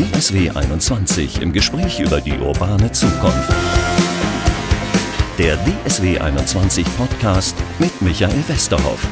DSW 0.00 0.48
21 0.48 1.42
im 1.42 1.52
Gespräch 1.52 2.00
über 2.00 2.22
die 2.22 2.32
urbane 2.32 2.90
Zukunft. 2.90 3.52
Der 5.36 5.58
DSW 5.58 6.18
21 6.18 6.86
Podcast 6.96 7.54
mit 7.78 8.00
Michael 8.00 8.42
Westerhoff. 8.48 9.06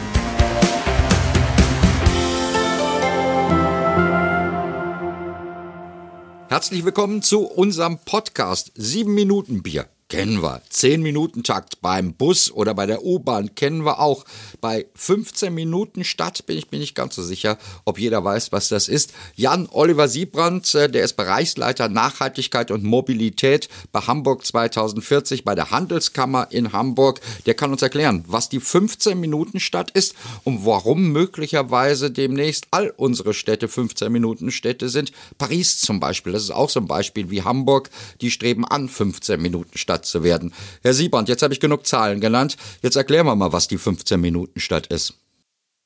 Herzlich 6.48 6.86
willkommen 6.86 7.20
zu 7.20 7.45
unserem 7.45 7.98
Podcast 7.98 8.73
7 8.75 9.12
Minuten 9.12 9.62
Bier 9.62 9.91
kennen 10.09 10.43
wir. 10.43 10.62
10 10.70 11.02
Minuten 11.02 11.43
Takt 11.43 11.82
beim 11.82 12.14
Bus 12.14 12.50
oder 12.50 12.75
bei 12.75 12.86
der 12.86 13.04
U-Bahn 13.04 13.54
kennen 13.54 13.84
wir 13.84 14.00
auch. 14.00 14.25
Bei 14.61 14.86
15 14.95 15.54
Minuten 15.54 16.02
Stadt 16.02 16.46
bin 16.46 16.57
ich 16.57 16.70
mir 16.70 16.79
nicht 16.79 16.95
ganz 16.95 17.14
so 17.14 17.22
sicher, 17.22 17.58
ob 17.84 17.98
jeder 17.98 18.25
weiß, 18.25 18.50
was 18.53 18.68
das 18.68 18.89
ist. 18.89 19.12
Jan 19.36 19.68
Oliver 19.71 20.08
Siebrand, 20.08 20.75
äh, 20.75 20.89
der 20.89 21.04
ist 21.04 21.14
Bereichsleiter 21.14 21.89
Nachhaltigkeit 21.89 22.71
und 22.71 22.84
Mobilität 22.84 23.68
bei 23.93 24.00
Hamburg 24.00 24.46
2040 24.46 25.44
bei 25.44 25.54
der 25.54 25.71
Handelskammer 25.71 26.48
in 26.50 26.72
Hamburg. 26.72 27.20
Der 27.45 27.54
kann 27.54 27.72
uns 27.72 27.82
erklären, 27.82 28.25
was 28.26 28.48
die 28.48 28.61
15 28.61 29.18
Minuten 29.18 29.61
Stadt 29.61 29.90
ist 29.90 30.14
und 30.45 30.64
warum 30.64 31.12
möglicherweise 31.12 32.11
demnächst 32.11 32.69
all 32.70 32.95
unsere 32.97 33.34
Städte 33.34 33.69
15 33.69 34.11
Minuten 34.11 34.50
Städte 34.50 34.89
sind. 34.89 35.12
Paris 35.36 35.81
zum 35.81 36.00
Beispiel, 36.00 36.33
das 36.33 36.45
ist 36.45 36.50
auch 36.50 36.70
so 36.70 36.81
ein 36.81 36.86
Beispiel 36.86 37.31
wie 37.31 37.42
Hamburg. 37.42 37.91
Die 38.22 38.31
streben 38.31 38.64
an 38.64 38.89
15 38.89 39.41
Minuten 39.41 39.77
Stadt 39.77 39.97
Stadt 39.98 40.06
zu 40.06 40.22
werden. 40.22 40.52
Herr 40.83 40.94
Siebrand, 40.94 41.28
jetzt 41.28 41.42
habe 41.42 41.52
ich 41.52 41.61
genug 41.61 41.86
Zahlen 41.86 42.20
genannt. 42.20 42.56
Jetzt 42.83 42.97
erklären 42.97 43.27
wir 43.27 43.34
mal, 43.34 43.52
was 43.52 43.69
die 43.69 43.78
15-Minuten-Stadt 43.78 44.86
ist. 44.89 45.14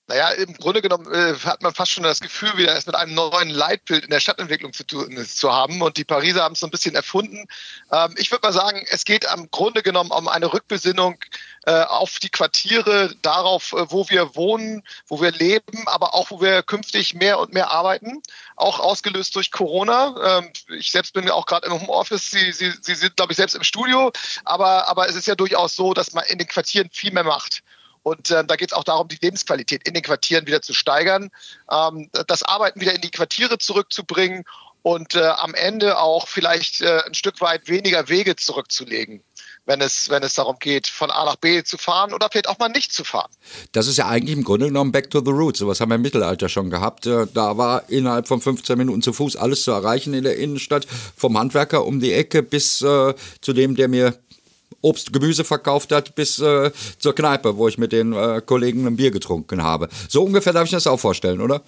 Naja, 0.09 0.31
im 0.31 0.53
Grunde 0.55 0.83
genommen 0.83 1.07
äh, 1.15 1.35
hat 1.45 1.63
man 1.63 1.73
fast 1.73 1.93
schon 1.93 2.03
das 2.03 2.21
Gefühl, 2.21 2.57
wieder 2.57 2.77
es 2.77 2.87
mit 2.87 2.97
einem 2.97 3.15
neuen 3.15 3.51
Leitbild 3.51 4.05
in 4.05 4.11
der 4.11 4.19
Stadtentwicklung 4.19 4.73
zu, 4.73 4.85
tun, 4.85 5.17
zu 5.25 5.53
haben. 5.53 5.81
Und 5.81 5.97
die 5.97 6.05
Pariser 6.05 6.43
haben 6.43 6.55
es 6.55 6.61
so 6.61 6.67
ein 6.67 6.73
bisschen 6.73 6.97
erfunden. 6.97 7.47
Ähm, 7.93 8.15
ich 8.19 8.31
würde 8.33 8.47
mal 8.47 8.53
sagen, 8.53 8.85
es 8.91 9.05
geht 9.05 9.29
am 9.29 9.49
Grunde 9.53 9.83
genommen 9.83 10.11
um 10.11 10.27
eine 10.27 10.53
Rückbesinnung 10.53 11.19
äh, 11.67 11.83
auf 11.83 12.19
die 12.19 12.31
Quartiere, 12.31 13.15
darauf, 13.23 13.73
äh, 13.75 13.91
wo 13.93 14.09
wir 14.09 14.35
wohnen, 14.35 14.83
wo 15.07 15.21
wir 15.21 15.31
leben, 15.31 15.87
aber 15.87 16.15
auch, 16.15 16.33
wo 16.33 16.41
wir 16.41 16.65
künftig 16.65 17.15
mehr 17.15 17.39
und 17.39 17.55
mehr 17.55 17.71
arbeiten. 17.71 18.23
Auch 18.57 18.81
ausgelöst 18.81 19.37
durch 19.37 19.53
Corona. 19.53 20.41
Ähm, 20.41 20.53
ich 20.77 20.91
selbst 20.91 21.13
bin 21.13 21.31
auch 21.31 21.47
gerade 21.47 21.69
im 21.69 21.81
Homeoffice. 21.81 22.29
Sie, 22.29 22.53
Sie, 22.53 22.73
Sie 22.81 22.97
sind, 22.97 23.17
glaube 23.17 23.33
ich, 23.33 23.37
selbst 23.37 23.55
im 23.55 23.63
Studio. 23.63 24.11
Aber, 24.45 24.89
aber 24.89 25.09
es 25.09 25.15
ist 25.15 25.29
ja 25.29 25.37
durchaus 25.37 25.77
so, 25.77 25.95
dass 25.95 26.13
man 26.13 26.25
in 26.25 26.39
den 26.39 26.49
Quartieren 26.49 26.91
viel 26.93 27.13
mehr 27.13 27.25
macht. 27.25 27.63
Und 28.03 28.31
äh, 28.31 28.45
da 28.45 28.57
geht 28.57 28.73
es 28.73 28.77
auch 28.77 28.85
darum, 28.85 29.09
die 29.09 29.19
Lebensqualität 29.21 29.87
in 29.87 29.95
den 29.95 30.03
Quartieren 30.03 30.47
wieder 30.47 30.63
zu 30.63 30.75
steigern, 30.75 31.31
ähm, 31.71 32.11
das 32.27 32.43
Arbeiten 32.43 32.81
wieder 32.81 32.95
in 32.95 33.01
die 33.01 33.11
Quartiere 33.11 33.59
zurückzubringen 33.59 34.45
und 34.83 35.15
äh, 35.15 35.21
am 35.21 35.55
Ende 35.55 35.99
auch 35.99 36.27
vielleicht 36.27 36.81
äh, 36.81 37.03
ein 37.07 37.15
Stück 37.15 37.41
weit 37.41 37.69
weniger 37.69 38.09
Wege 38.09 38.35
zurückzulegen, 38.35 39.23
wenn 39.65 39.81
es, 39.81 40.11
wenn 40.11 40.25
es 40.25 40.35
darum 40.35 40.57
geht, 40.59 40.89
von 40.89 41.11
A 41.11 41.25
nach 41.25 41.37
B 41.37 41.63
zu 41.63 41.79
fahren 41.79 42.13
oder 42.13 42.29
vielleicht 42.31 42.49
auch 42.49 42.59
mal 42.59 42.69
nicht 42.69 42.93
zu 42.93 43.05
fahren. 43.05 43.31
Das 43.71 43.87
ist 43.87 43.97
ja 43.97 44.09
eigentlich 44.09 44.37
im 44.37 44.43
Grunde 44.43 44.67
genommen 44.67 44.91
Back 44.91 45.11
to 45.11 45.23
the 45.25 45.31
Roots. 45.31 45.61
Sowas 45.61 45.81
haben 45.81 45.91
wir 45.91 45.95
im 45.95 46.03
Mittelalter 46.03 46.49
schon 46.49 46.71
gehabt. 46.71 47.07
Äh, 47.07 47.27
da 47.33 47.57
war 47.57 47.89
innerhalb 47.89 48.27
von 48.27 48.41
15 48.41 48.77
Minuten 48.77 49.03
zu 49.03 49.13
Fuß 49.13 49.37
alles 49.37 49.63
zu 49.63 49.71
erreichen 49.71 50.15
in 50.15 50.25
der 50.25 50.37
Innenstadt, 50.37 50.87
vom 51.17 51.39
Handwerker 51.39 51.85
um 51.85 52.01
die 52.01 52.13
Ecke 52.13 52.43
bis 52.43 52.83
äh, 52.83 53.15
zu 53.41 53.53
dem, 53.53 53.77
der 53.77 53.87
mir 53.87 54.19
Obst, 54.81 55.13
Gemüse 55.13 55.45
verkauft 55.45 55.93
hat, 55.93 56.15
bis 56.15 56.39
äh, 56.39 56.71
zur 56.99 57.15
Kneipe, 57.15 57.57
wo 57.57 57.69
ich 57.69 57.79
mit 57.79 57.93
den 57.93 58.13
äh, 58.13 58.41
Kollegen 58.45 58.87
ein 58.87 58.97
Bier 58.97 59.11
getrunken 59.11 59.63
habe. 59.63 59.89
So 60.09 60.23
ungefähr 60.25 60.53
darf 60.53 60.65
ich 60.65 60.71
das 60.71 60.87
auch 60.87 61.01
vorstellen, 61.01 61.41
oder? 61.41 61.63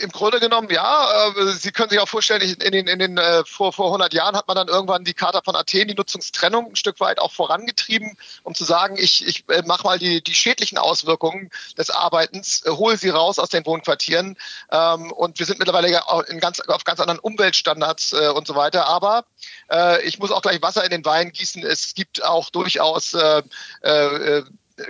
Im 0.00 0.10
Grunde 0.10 0.40
genommen 0.40 0.68
ja. 0.70 1.28
Äh, 1.28 1.52
Sie 1.52 1.72
können 1.72 1.90
sich 1.90 1.98
auch 1.98 2.08
vorstellen, 2.08 2.42
in 2.42 2.72
den, 2.72 2.86
in 2.86 2.98
den 2.98 3.18
äh, 3.18 3.44
vor, 3.44 3.72
vor 3.72 3.86
100 3.86 4.12
Jahren 4.14 4.36
hat 4.36 4.48
man 4.48 4.56
dann 4.56 4.68
irgendwann 4.68 5.04
die 5.04 5.14
Charta 5.14 5.42
von 5.42 5.56
Athen, 5.56 5.88
die 5.88 5.94
Nutzungstrennung 5.94 6.70
ein 6.70 6.76
Stück 6.76 7.00
weit 7.00 7.18
auch 7.18 7.32
vorangetrieben, 7.32 8.16
um 8.42 8.54
zu 8.54 8.64
sagen, 8.64 8.96
ich, 8.98 9.26
ich 9.26 9.44
äh, 9.48 9.62
mache 9.66 9.84
mal 9.84 9.98
die, 9.98 10.22
die 10.22 10.34
schädlichen 10.34 10.78
Auswirkungen 10.78 11.50
des 11.78 11.90
Arbeitens, 11.90 12.62
hole 12.66 12.96
sie 12.96 13.10
raus 13.10 13.38
aus 13.38 13.48
den 13.48 13.64
Wohnquartieren. 13.66 14.36
Ähm, 14.70 15.12
und 15.12 15.38
wir 15.38 15.46
sind 15.46 15.58
mittlerweile 15.58 15.90
ja 15.90 16.04
in 16.28 16.40
ganz, 16.40 16.60
auf 16.60 16.84
ganz 16.84 17.00
anderen 17.00 17.20
Umweltstandards 17.20 18.12
und 18.12 18.46
so 18.46 18.54
weiter. 18.54 18.86
Aber 18.86 19.24
ich 20.04 20.18
muss 20.18 20.30
auch 20.30 20.42
gleich 20.42 20.60
Wasser 20.62 20.84
in 20.84 20.90
den 20.90 21.04
Wein 21.04 21.32
gießen. 21.32 21.64
Es 21.64 21.94
gibt 21.94 22.22
auch 22.22 22.50
durchaus 22.50 23.16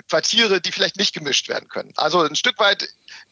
Quartiere, 0.08 0.60
die 0.60 0.72
vielleicht 0.72 0.96
nicht 0.96 1.14
gemischt 1.14 1.48
werden 1.48 1.68
können. 1.68 1.92
Also 1.96 2.22
ein 2.22 2.36
Stück 2.36 2.58
weit 2.58 2.88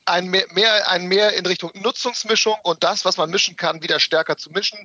ein 0.06 0.30
mehr, 0.30 0.88
ein 0.88 1.06
mehr 1.06 1.34
in 1.34 1.46
Richtung 1.46 1.70
Nutzungsmischung 1.74 2.56
und 2.62 2.82
das, 2.82 3.04
was 3.04 3.16
man 3.16 3.30
mischen 3.30 3.56
kann, 3.56 3.82
wieder 3.82 4.00
stärker 4.00 4.36
zu 4.36 4.50
mischen. 4.50 4.78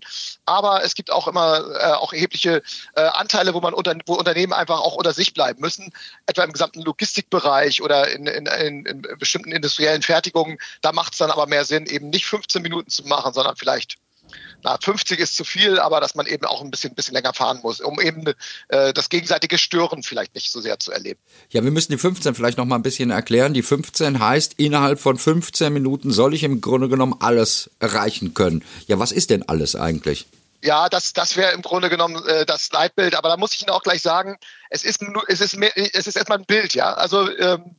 Aber 0.45 0.83
es 0.83 0.95
gibt 0.95 1.11
auch 1.11 1.28
immer 1.28 1.59
äh, 1.79 1.94
auch 1.94 2.13
erhebliche 2.13 2.61
äh, 2.95 3.01
Anteile, 3.01 3.53
wo 3.53 3.61
man 3.61 3.73
unter, 3.73 3.95
wo 4.05 4.16
Unternehmen 4.16 4.53
einfach 4.53 4.79
auch 4.79 4.95
unter 4.95 5.13
sich 5.13 5.33
bleiben 5.33 5.61
müssen, 5.61 5.91
etwa 6.25 6.44
im 6.44 6.53
gesamten 6.53 6.81
Logistikbereich 6.81 7.81
oder 7.81 8.09
in, 8.11 8.28
in, 8.28 8.45
in, 8.45 8.85
in 8.85 9.01
bestimmten 9.19 9.51
industriellen 9.51 10.01
Fertigungen. 10.01 10.57
Da 10.81 10.91
macht 10.91 11.13
es 11.13 11.19
dann 11.19 11.31
aber 11.31 11.47
mehr 11.47 11.66
Sinn, 11.66 11.85
eben 11.85 12.09
nicht 12.09 12.25
15 12.25 12.61
Minuten 12.61 12.89
zu 12.89 13.03
machen, 13.03 13.34
sondern 13.34 13.55
vielleicht 13.55 13.97
na, 14.63 14.78
50 14.81 15.19
ist 15.19 15.35
zu 15.35 15.44
viel, 15.44 15.79
aber 15.79 16.01
dass 16.01 16.16
man 16.16 16.25
eben 16.25 16.45
auch 16.45 16.62
ein 16.62 16.72
bisschen, 16.72 16.95
bisschen 16.95 17.13
länger 17.13 17.34
fahren 17.34 17.59
muss, 17.62 17.79
um 17.79 18.01
eben 18.01 18.25
äh, 18.69 18.94
das 18.94 19.09
gegenseitige 19.09 19.57
Stören 19.57 20.03
vielleicht 20.03 20.35
nicht 20.35 20.51
so 20.51 20.62
sehr 20.62 20.79
zu 20.79 20.91
erleben. 20.91 21.19
Ja, 21.50 21.63
wir 21.63 21.72
müssen 21.72 21.91
die 21.91 21.97
15 21.97 22.35
vielleicht 22.35 22.57
noch 22.57 22.66
mal 22.66 22.75
ein 22.75 22.84
bisschen 22.84 23.12
erklären. 23.12 23.53
Die 23.53 23.63
15 23.63 24.19
heißt, 24.19 24.56
innerhalb 24.57 25.00
von 25.00 25.17
15 25.17 25.72
Minuten 25.72 26.12
soll 26.12 26.34
ich 26.34 26.44
im 26.44 26.62
Grunde 26.62 26.90
genommen 26.90 27.16
alles 27.19 27.69
erreichen 27.79 28.34
können. 28.34 28.63
Ja, 28.88 29.00
was 29.00 29.12
ist 29.12 29.29
denn 29.29 29.47
alles 29.47 29.75
eigentlich? 29.75 30.28
Ja, 30.63 30.90
das, 30.90 31.13
das 31.13 31.38
wäre 31.38 31.53
im 31.53 31.62
Grunde 31.62 31.90
genommen 31.90 32.25
äh, 32.25 32.46
das 32.46 32.72
Leitbild. 32.72 33.16
Aber 33.16 33.29
da 33.29 33.38
muss 33.38 33.53
ich 33.53 33.62
Ihnen 33.62 33.69
auch 33.69 33.84
gleich 33.84 34.01
sagen, 34.01 34.38
es 34.69 34.84
ist, 34.84 35.01
es 35.28 35.41
ist, 35.41 35.56
mehr, 35.56 35.72
es 35.75 36.07
ist 36.07 36.16
erstmal 36.16 36.40
ein 36.40 36.46
Bild. 36.46 36.73
Ja, 36.73 36.94
also 36.94 37.29
ähm, 37.38 37.75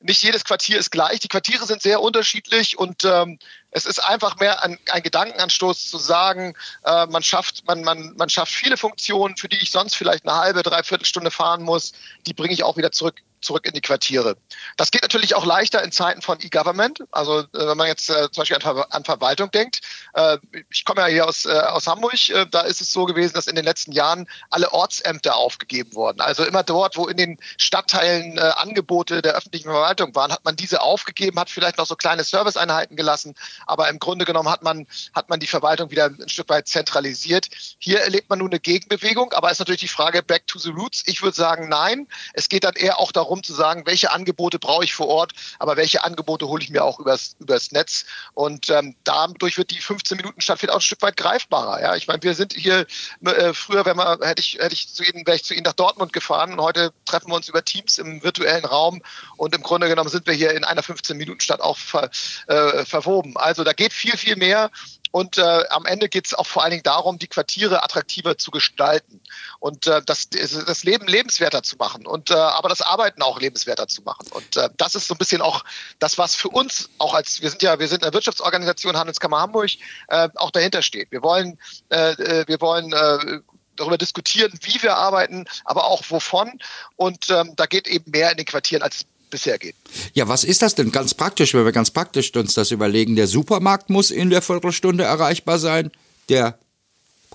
nicht 0.00 0.22
jedes 0.22 0.44
Quartier 0.44 0.78
ist 0.78 0.90
gleich. 0.90 1.20
Die 1.20 1.28
Quartiere 1.28 1.66
sind 1.66 1.82
sehr 1.82 2.00
unterschiedlich 2.00 2.78
und 2.78 3.04
ähm, 3.04 3.38
es 3.70 3.86
ist 3.86 4.00
einfach 4.00 4.36
mehr 4.38 4.62
ein, 4.62 4.78
ein 4.90 5.02
Gedankenanstoß 5.02 5.90
zu 5.90 5.98
sagen, 5.98 6.54
äh, 6.84 7.06
man 7.06 7.22
schafft, 7.22 7.66
man, 7.66 7.82
man, 7.82 8.14
man 8.16 8.28
schafft 8.28 8.52
viele 8.52 8.76
Funktionen, 8.76 9.36
für 9.36 9.48
die 9.48 9.58
ich 9.58 9.70
sonst 9.70 9.94
vielleicht 9.94 10.26
eine 10.26 10.36
halbe, 10.36 10.62
dreiviertel 10.62 11.04
Stunde 11.04 11.30
fahren 11.30 11.62
muss, 11.62 11.92
die 12.26 12.34
bringe 12.34 12.52
ich 12.52 12.64
auch 12.64 12.76
wieder 12.76 12.92
zurück 12.92 13.22
zurück 13.40 13.66
in 13.66 13.72
die 13.72 13.80
Quartiere. 13.80 14.36
Das 14.76 14.90
geht 14.90 15.02
natürlich 15.02 15.34
auch 15.34 15.44
leichter 15.44 15.82
in 15.82 15.92
Zeiten 15.92 16.22
von 16.22 16.38
E-Government. 16.40 17.04
Also 17.10 17.40
äh, 17.40 17.46
wenn 17.52 17.76
man 17.76 17.86
jetzt 17.86 18.10
äh, 18.10 18.30
zum 18.30 18.42
Beispiel 18.42 18.56
an, 18.56 18.62
Ver 18.62 18.86
an 18.90 19.04
Verwaltung 19.04 19.50
denkt. 19.50 19.80
Äh, 20.14 20.38
ich 20.70 20.84
komme 20.84 21.02
ja 21.02 21.06
hier 21.06 21.28
aus, 21.28 21.46
äh, 21.46 21.50
aus 21.50 21.86
Hamburg. 21.86 22.28
Äh, 22.28 22.46
da 22.50 22.62
ist 22.62 22.80
es 22.80 22.92
so 22.92 23.04
gewesen, 23.04 23.34
dass 23.34 23.46
in 23.46 23.56
den 23.56 23.64
letzten 23.64 23.92
Jahren 23.92 24.28
alle 24.50 24.72
Ortsämter 24.72 25.36
aufgegeben 25.36 25.94
wurden. 25.94 26.20
Also 26.20 26.44
immer 26.44 26.62
dort, 26.62 26.96
wo 26.96 27.06
in 27.06 27.16
den 27.16 27.38
Stadtteilen 27.56 28.38
äh, 28.38 28.40
Angebote 28.40 29.22
der 29.22 29.34
öffentlichen 29.34 29.70
Verwaltung 29.70 30.14
waren, 30.14 30.32
hat 30.32 30.44
man 30.44 30.56
diese 30.56 30.82
aufgegeben, 30.82 31.38
hat 31.38 31.50
vielleicht 31.50 31.78
noch 31.78 31.86
so 31.86 31.96
kleine 31.96 32.24
Serviceeinheiten 32.24 32.96
gelassen. 32.96 33.34
Aber 33.66 33.88
im 33.88 33.98
Grunde 33.98 34.24
genommen 34.24 34.48
hat 34.48 34.62
man, 34.62 34.86
hat 35.14 35.28
man 35.28 35.40
die 35.40 35.46
Verwaltung 35.46 35.90
wieder 35.90 36.06
ein 36.06 36.28
Stück 36.28 36.48
weit 36.48 36.68
zentralisiert. 36.68 37.48
Hier 37.78 38.00
erlebt 38.00 38.28
man 38.28 38.38
nun 38.40 38.50
eine 38.50 38.60
Gegenbewegung. 38.60 39.32
Aber 39.32 39.50
ist 39.50 39.58
natürlich 39.58 39.80
die 39.80 39.88
Frage 39.88 40.22
back 40.22 40.46
to 40.46 40.58
the 40.58 40.70
roots. 40.70 41.02
Ich 41.06 41.22
würde 41.22 41.36
sagen, 41.36 41.68
nein. 41.68 42.06
Es 42.32 42.48
geht 42.48 42.64
dann 42.64 42.74
eher 42.74 42.98
auch 42.98 43.12
darum, 43.12 43.29
darum 43.30 43.42
zu 43.44 43.54
sagen, 43.54 43.86
welche 43.86 44.10
Angebote 44.10 44.58
brauche 44.58 44.84
ich 44.84 44.92
vor 44.92 45.06
Ort, 45.06 45.32
aber 45.60 45.76
welche 45.76 46.02
Angebote 46.02 46.48
hole 46.48 46.62
ich 46.62 46.70
mir 46.70 46.82
auch 46.82 46.98
übers, 46.98 47.36
übers 47.38 47.70
Netz. 47.70 48.04
Und 48.34 48.68
ähm, 48.70 48.96
dadurch 49.04 49.56
wird 49.56 49.70
die 49.70 49.80
15 49.80 50.16
Minuten 50.16 50.40
Stadtfeld 50.40 50.72
auch 50.72 50.76
ein 50.76 50.80
Stück 50.80 51.00
weit 51.02 51.16
greifbarer. 51.16 51.80
Ja? 51.80 51.94
Ich 51.94 52.08
meine, 52.08 52.22
wir 52.22 52.34
sind 52.34 52.54
hier 52.54 52.86
äh, 53.24 53.54
früher, 53.54 53.86
wenn 53.86 53.96
man, 53.96 54.20
hätte 54.20 54.40
ich, 54.40 54.58
hätte 54.58 54.74
ich 54.74 54.92
zu 54.92 55.04
Ihnen, 55.04 55.24
wäre 55.26 55.36
ich 55.36 55.44
zu 55.44 55.54
Ihnen 55.54 55.62
nach 55.62 55.74
Dortmund 55.74 56.12
gefahren 56.12 56.52
und 56.52 56.60
heute 56.60 56.92
treffen 57.06 57.28
wir 57.28 57.36
uns 57.36 57.48
über 57.48 57.64
Teams 57.64 57.98
im 57.98 58.22
virtuellen 58.22 58.64
Raum 58.64 59.00
und 59.36 59.54
im 59.54 59.62
Grunde 59.62 59.88
genommen 59.88 60.10
sind 60.10 60.26
wir 60.26 60.34
hier 60.34 60.52
in 60.52 60.64
einer 60.64 60.82
15 60.82 61.16
Minuten 61.16 61.40
Stadt 61.40 61.60
auch 61.60 61.78
ver, 61.78 62.10
äh, 62.48 62.84
verwoben. 62.84 63.36
Also 63.36 63.62
da 63.62 63.72
geht 63.72 63.92
viel, 63.92 64.16
viel 64.16 64.36
mehr 64.36 64.70
und 65.10 65.38
äh, 65.38 65.64
am 65.70 65.86
Ende 65.86 66.08
geht 66.08 66.26
es 66.26 66.34
auch 66.34 66.46
vor 66.46 66.62
allen 66.62 66.70
Dingen 66.70 66.82
darum, 66.82 67.18
die 67.18 67.26
Quartiere 67.26 67.82
attraktiver 67.82 68.38
zu 68.38 68.50
gestalten 68.50 69.20
und 69.58 69.86
äh, 69.86 70.02
das, 70.04 70.28
das 70.30 70.84
Leben 70.84 71.06
lebenswerter 71.06 71.62
zu 71.62 71.76
machen 71.76 72.06
und 72.06 72.30
äh, 72.30 72.34
aber 72.34 72.68
das 72.68 72.80
Arbeiten 72.80 73.22
auch 73.22 73.40
lebenswerter 73.40 73.88
zu 73.88 74.02
machen. 74.02 74.26
Und 74.30 74.56
äh, 74.56 74.68
das 74.76 74.94
ist 74.94 75.08
so 75.08 75.14
ein 75.14 75.18
bisschen 75.18 75.42
auch 75.42 75.64
das, 75.98 76.18
was 76.18 76.34
für 76.34 76.48
uns 76.48 76.90
auch 76.98 77.14
als 77.14 77.42
wir 77.42 77.50
sind 77.50 77.62
ja 77.62 77.78
wir 77.78 77.88
sind 77.88 78.04
eine 78.04 78.12
Wirtschaftsorganisation 78.12 78.96
Handelskammer 78.96 79.40
Hamburg 79.40 79.70
äh, 80.08 80.28
auch 80.36 80.50
dahinter 80.50 80.82
steht. 80.82 81.10
Wir 81.10 81.22
wollen 81.22 81.58
äh, 81.90 82.12
äh 82.12 82.44
wir 82.46 82.60
wollen 82.60 82.92
äh, 82.92 83.40
darüber 83.76 83.98
diskutieren, 83.98 84.52
wie 84.62 84.82
wir 84.82 84.96
arbeiten, 84.96 85.46
aber 85.64 85.84
auch 85.84 86.04
wovon. 86.08 86.60
Und 86.96 87.30
ähm, 87.30 87.54
da 87.56 87.66
geht 87.66 87.88
eben 87.88 88.10
mehr 88.10 88.30
in 88.30 88.36
den 88.36 88.46
Quartieren 88.46 88.82
als 88.82 89.06
bisher 89.30 89.58
geht. 89.58 89.76
Ja, 90.12 90.28
was 90.28 90.44
ist 90.44 90.62
das 90.62 90.74
denn 90.74 90.92
ganz 90.92 91.14
praktisch, 91.14 91.54
wenn 91.54 91.64
wir 91.64 91.72
ganz 91.72 91.90
praktisch 91.90 92.34
uns 92.34 92.54
das 92.54 92.70
überlegen? 92.70 93.16
Der 93.16 93.26
Supermarkt 93.26 93.90
muss 93.90 94.10
in 94.10 94.30
der 94.30 94.42
Viertelstunde 94.42 95.04
erreichbar 95.04 95.58
sein. 95.58 95.90
Der 96.28 96.58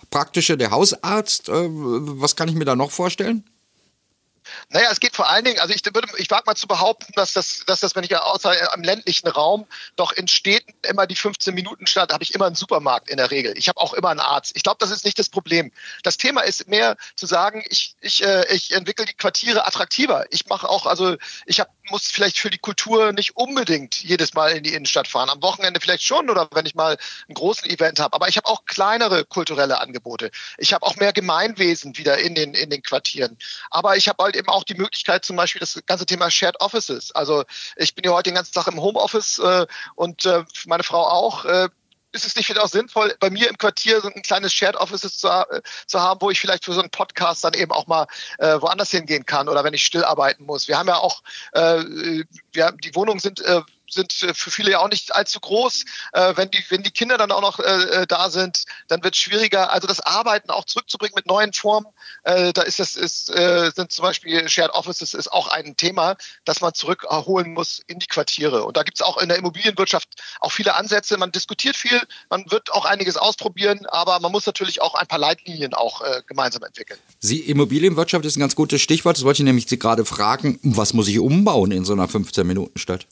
praktische, 0.10 0.58
der 0.58 0.72
Hausarzt, 0.72 1.50
äh, 1.50 1.54
was 1.54 2.36
kann 2.36 2.48
ich 2.48 2.56
mir 2.56 2.66
da 2.66 2.76
noch 2.76 2.92
vorstellen? 2.92 3.44
Naja, 4.70 4.90
es 4.92 5.00
geht 5.00 5.16
vor 5.16 5.30
allen 5.30 5.46
Dingen, 5.46 5.60
also 5.60 5.74
ich 5.74 5.84
würde, 5.86 6.08
ich 6.18 6.30
wage 6.30 6.44
mal 6.46 6.56
zu 6.56 6.68
behaupten, 6.68 7.12
dass 7.16 7.34
das, 7.34 7.64
dass 7.66 7.80
das, 7.80 7.96
wenn 7.96 8.04
ich 8.04 8.12
ja 8.12 8.22
außer 8.22 8.74
am 8.74 8.84
ländlichen 8.84 9.28
Raum 9.28 9.66
doch 9.96 10.12
in 10.12 10.28
Städten 10.28 10.74
immer 10.88 11.08
die 11.08 11.16
15 11.16 11.54
Minuten 11.54 11.88
statt, 11.88 12.14
habe 12.14 12.24
ich 12.24 12.34
immer 12.34 12.46
einen 12.46 12.56
Supermarkt 12.56 13.10
in 13.10 13.18
der 13.18 13.32
Regel. 13.32 13.58
Ich 13.58 13.68
habe 13.68 13.80
auch 13.80 13.94
immer 13.94 14.10
einen 14.10 14.20
Arzt. 14.20 14.54
Ich 14.56 14.64
glaube, 14.64 14.78
das 14.80 14.92
ist 14.92 15.06
nicht 15.06 15.20
das 15.20 15.30
Problem. 15.30 15.72
Das 16.04 16.18
Thema 16.18 16.42
ist 16.42 16.68
mehr 16.68 16.98
zu 17.16 17.26
sagen, 17.26 17.64
ich, 17.70 17.96
ich, 18.02 18.24
äh, 18.24 18.46
ich 18.54 18.72
entwickle 18.72 19.06
die 19.06 19.14
Quartiere 19.14 19.66
attraktiver. 19.66 20.26
Ich 20.30 20.48
mache 20.48 20.70
auch, 20.70 20.86
also 20.86 21.16
ich 21.46 21.60
hab, 21.60 21.70
muss 21.90 22.10
vielleicht 22.10 22.40
für 22.40 22.50
die 22.50 22.58
Kultur 22.58 23.14
nicht 23.14 23.36
unbedingt 23.36 24.04
jedes 24.04 24.34
Mal 24.34 24.52
in 24.52 24.64
die 24.64 24.74
Innenstadt 24.74 25.08
fahren. 25.08 25.30
Am 25.30 25.42
Wochenende 25.42 25.80
vielleicht 25.80 26.04
schon 26.04 26.30
oder 26.30 26.48
wenn 26.54 26.66
ich 26.66 26.76
mal 26.76 26.98
einen 27.28 27.36
großen 27.36 27.70
Event 27.70 28.00
habe. 28.00 28.14
Aber 28.14 28.28
ich 28.28 28.38
habe 28.38 28.48
auch 28.48 28.66
kleinere 28.66 29.26
kulturelle 29.26 29.80
Angebote. 29.80 30.32
Ich 30.58 30.74
habe 30.74 30.86
auch 30.86 30.96
mehr 30.96 31.14
Gemeinwesen 31.14 31.98
wieder 31.98 32.18
in 32.18 32.36
den, 32.36 32.54
in 32.54 32.70
den 32.70 32.82
Quartieren. 32.82 33.38
Aber 33.70 33.98
ich 33.98 34.08
habe 34.08 34.24
halt 34.24 34.36
eben 34.36 34.50
auch 34.50 34.64
die 34.64 34.76
Möglichkeit, 34.76 35.26
zum 35.26 35.36
Beispiel 35.36 35.60
das 35.60 35.82
ganze 35.86 36.06
Thema 36.06 36.30
Shared 36.30 36.60
Offices. 36.62 37.12
Also 37.14 37.44
ich 37.76 37.96
bin 37.96 38.06
ja 38.06 38.12
heute 38.12 38.30
den 38.30 38.36
ganzen 38.36 38.54
Tag 38.54 38.68
im 38.68 38.82
Homeoffice 38.82 39.40
äh, 39.40 39.66
und 39.96 40.26
äh, 40.26 40.44
meine 40.66 40.84
Frau 40.84 41.04
auch. 41.08 41.46
Äh, 41.46 41.70
ist 42.16 42.26
es 42.26 42.36
nicht 42.36 42.48
vielleicht 42.48 42.64
auch 42.64 42.70
sinnvoll, 42.70 43.16
bei 43.20 43.30
mir 43.30 43.50
im 43.50 43.58
Quartier 43.58 44.02
so 44.02 44.08
ein 44.08 44.22
kleines 44.22 44.54
Shared 44.54 44.76
Offices 44.78 45.18
zu, 45.18 45.28
äh, 45.28 45.62
zu 45.86 46.00
haben, 46.00 46.22
wo 46.22 46.32
ich 46.32 46.40
vielleicht 46.40 46.66
für 46.66 46.74
so 46.74 46.80
einen 46.80 46.90
Podcast 46.90 47.44
dann 47.44 47.54
eben 47.54 47.72
auch 47.72 47.88
mal 47.88 48.08
äh, 48.40 48.60
woanders 48.62 48.92
hingehen 48.92 49.26
kann 49.26 49.50
oder 49.50 49.64
wenn 49.64 49.74
ich 49.74 49.86
still 49.86 50.04
arbeiten 50.04 50.46
muss. 50.46 50.68
Wir 50.68 50.78
haben 50.78 50.88
ja 50.88 50.98
auch, 50.98 51.22
äh, 51.52 51.84
wir, 52.54 52.72
die 52.84 52.96
Wohnungen 52.96 53.20
sind 53.20 53.42
äh, 53.42 53.62
sind 53.90 54.14
für 54.14 54.52
viele 54.52 54.72
ja 54.72 54.80
auch 54.80 54.90
nicht 54.90 55.16
allzu 55.16 55.40
groß. 55.40 55.86
Äh, 56.14 56.34
wenn, 56.36 56.52
die, 56.52 56.64
wenn 56.70 56.84
die 56.84 56.92
Kinder 56.92 57.18
dann 57.18 57.32
auch 57.32 57.42
noch 57.42 57.60
äh, 57.60 58.02
äh 58.02 58.08
da 58.08 58.30
sind, 58.30 58.66
dann 58.88 59.04
wird 59.04 59.16
es 59.16 59.22
schwieriger. 59.22 59.72
Also 59.72 59.88
das 59.88 60.00
Arbeiten 60.00 60.50
auch 60.50 60.66
zurückzubringen 60.66 61.14
mit 61.16 61.26
neuen 61.26 61.54
Formen, 61.54 61.88
äh, 62.24 62.54
da 62.54 62.62
ist 62.64 62.80
das 62.80 62.96
ist, 62.96 63.30
äh, 63.30 63.72
sind 63.76 63.92
zum 63.92 64.04
Beispiel 64.04 64.48
Shared 64.50 64.72
Offices 64.72 65.14
ist 65.14 65.32
auch 65.32 65.48
ein 65.48 65.76
Thema, 65.78 66.16
das 66.46 66.62
man 66.62 66.74
zurückholen 66.74 67.54
muss 67.54 67.82
in 67.88 68.00
die 68.00 68.08
Quartiere. 68.08 68.64
Und 68.64 68.78
da 68.78 68.84
gibt 68.84 68.98
es 68.98 69.02
auch 69.02 69.18
in 69.18 69.30
der 69.30 69.38
Immobilienwirtschaft 69.38 70.10
auch 70.40 70.52
viele 70.52 70.76
Ansätze. 70.76 71.18
Man 71.18 71.32
diskutiert 71.32 71.76
viel, 71.76 72.02
man 72.30 72.50
wird 72.52 72.72
auch 72.72 72.86
einiges 72.86 73.18
ausprobieren, 73.18 73.86
aber 73.88 74.20
man 74.20 74.32
muss 74.32 74.46
natürlich 74.46 74.82
auch 74.82 74.96
ein 74.96 75.08
paar 75.08 75.20
Leitlinien 75.20 75.74
auch 75.74 76.02
äh, 76.02 76.22
gemeinsam 76.28 76.64
entwickeln. 76.64 77.00
Sie 77.20 77.40
Immobilienwirtschaft 77.40 78.26
ist 78.26 78.38
ein 78.38 78.42
ganz 78.42 78.56
gutes 78.56 78.82
Stichwort. 78.82 79.18
Das 79.18 79.24
wollte 79.24 79.42
ich 79.42 79.46
nämlich 79.46 79.68
Sie 79.68 79.80
gerade 79.80 80.06
fragen. 80.06 80.60
Was 80.64 80.94
muss 80.94 81.08
ich 81.08 81.20
umbauen 81.20 81.72
in 81.72 81.86
so 81.86 81.94
einer 81.94 82.08
15-Minuten-Stadt? 82.08 83.08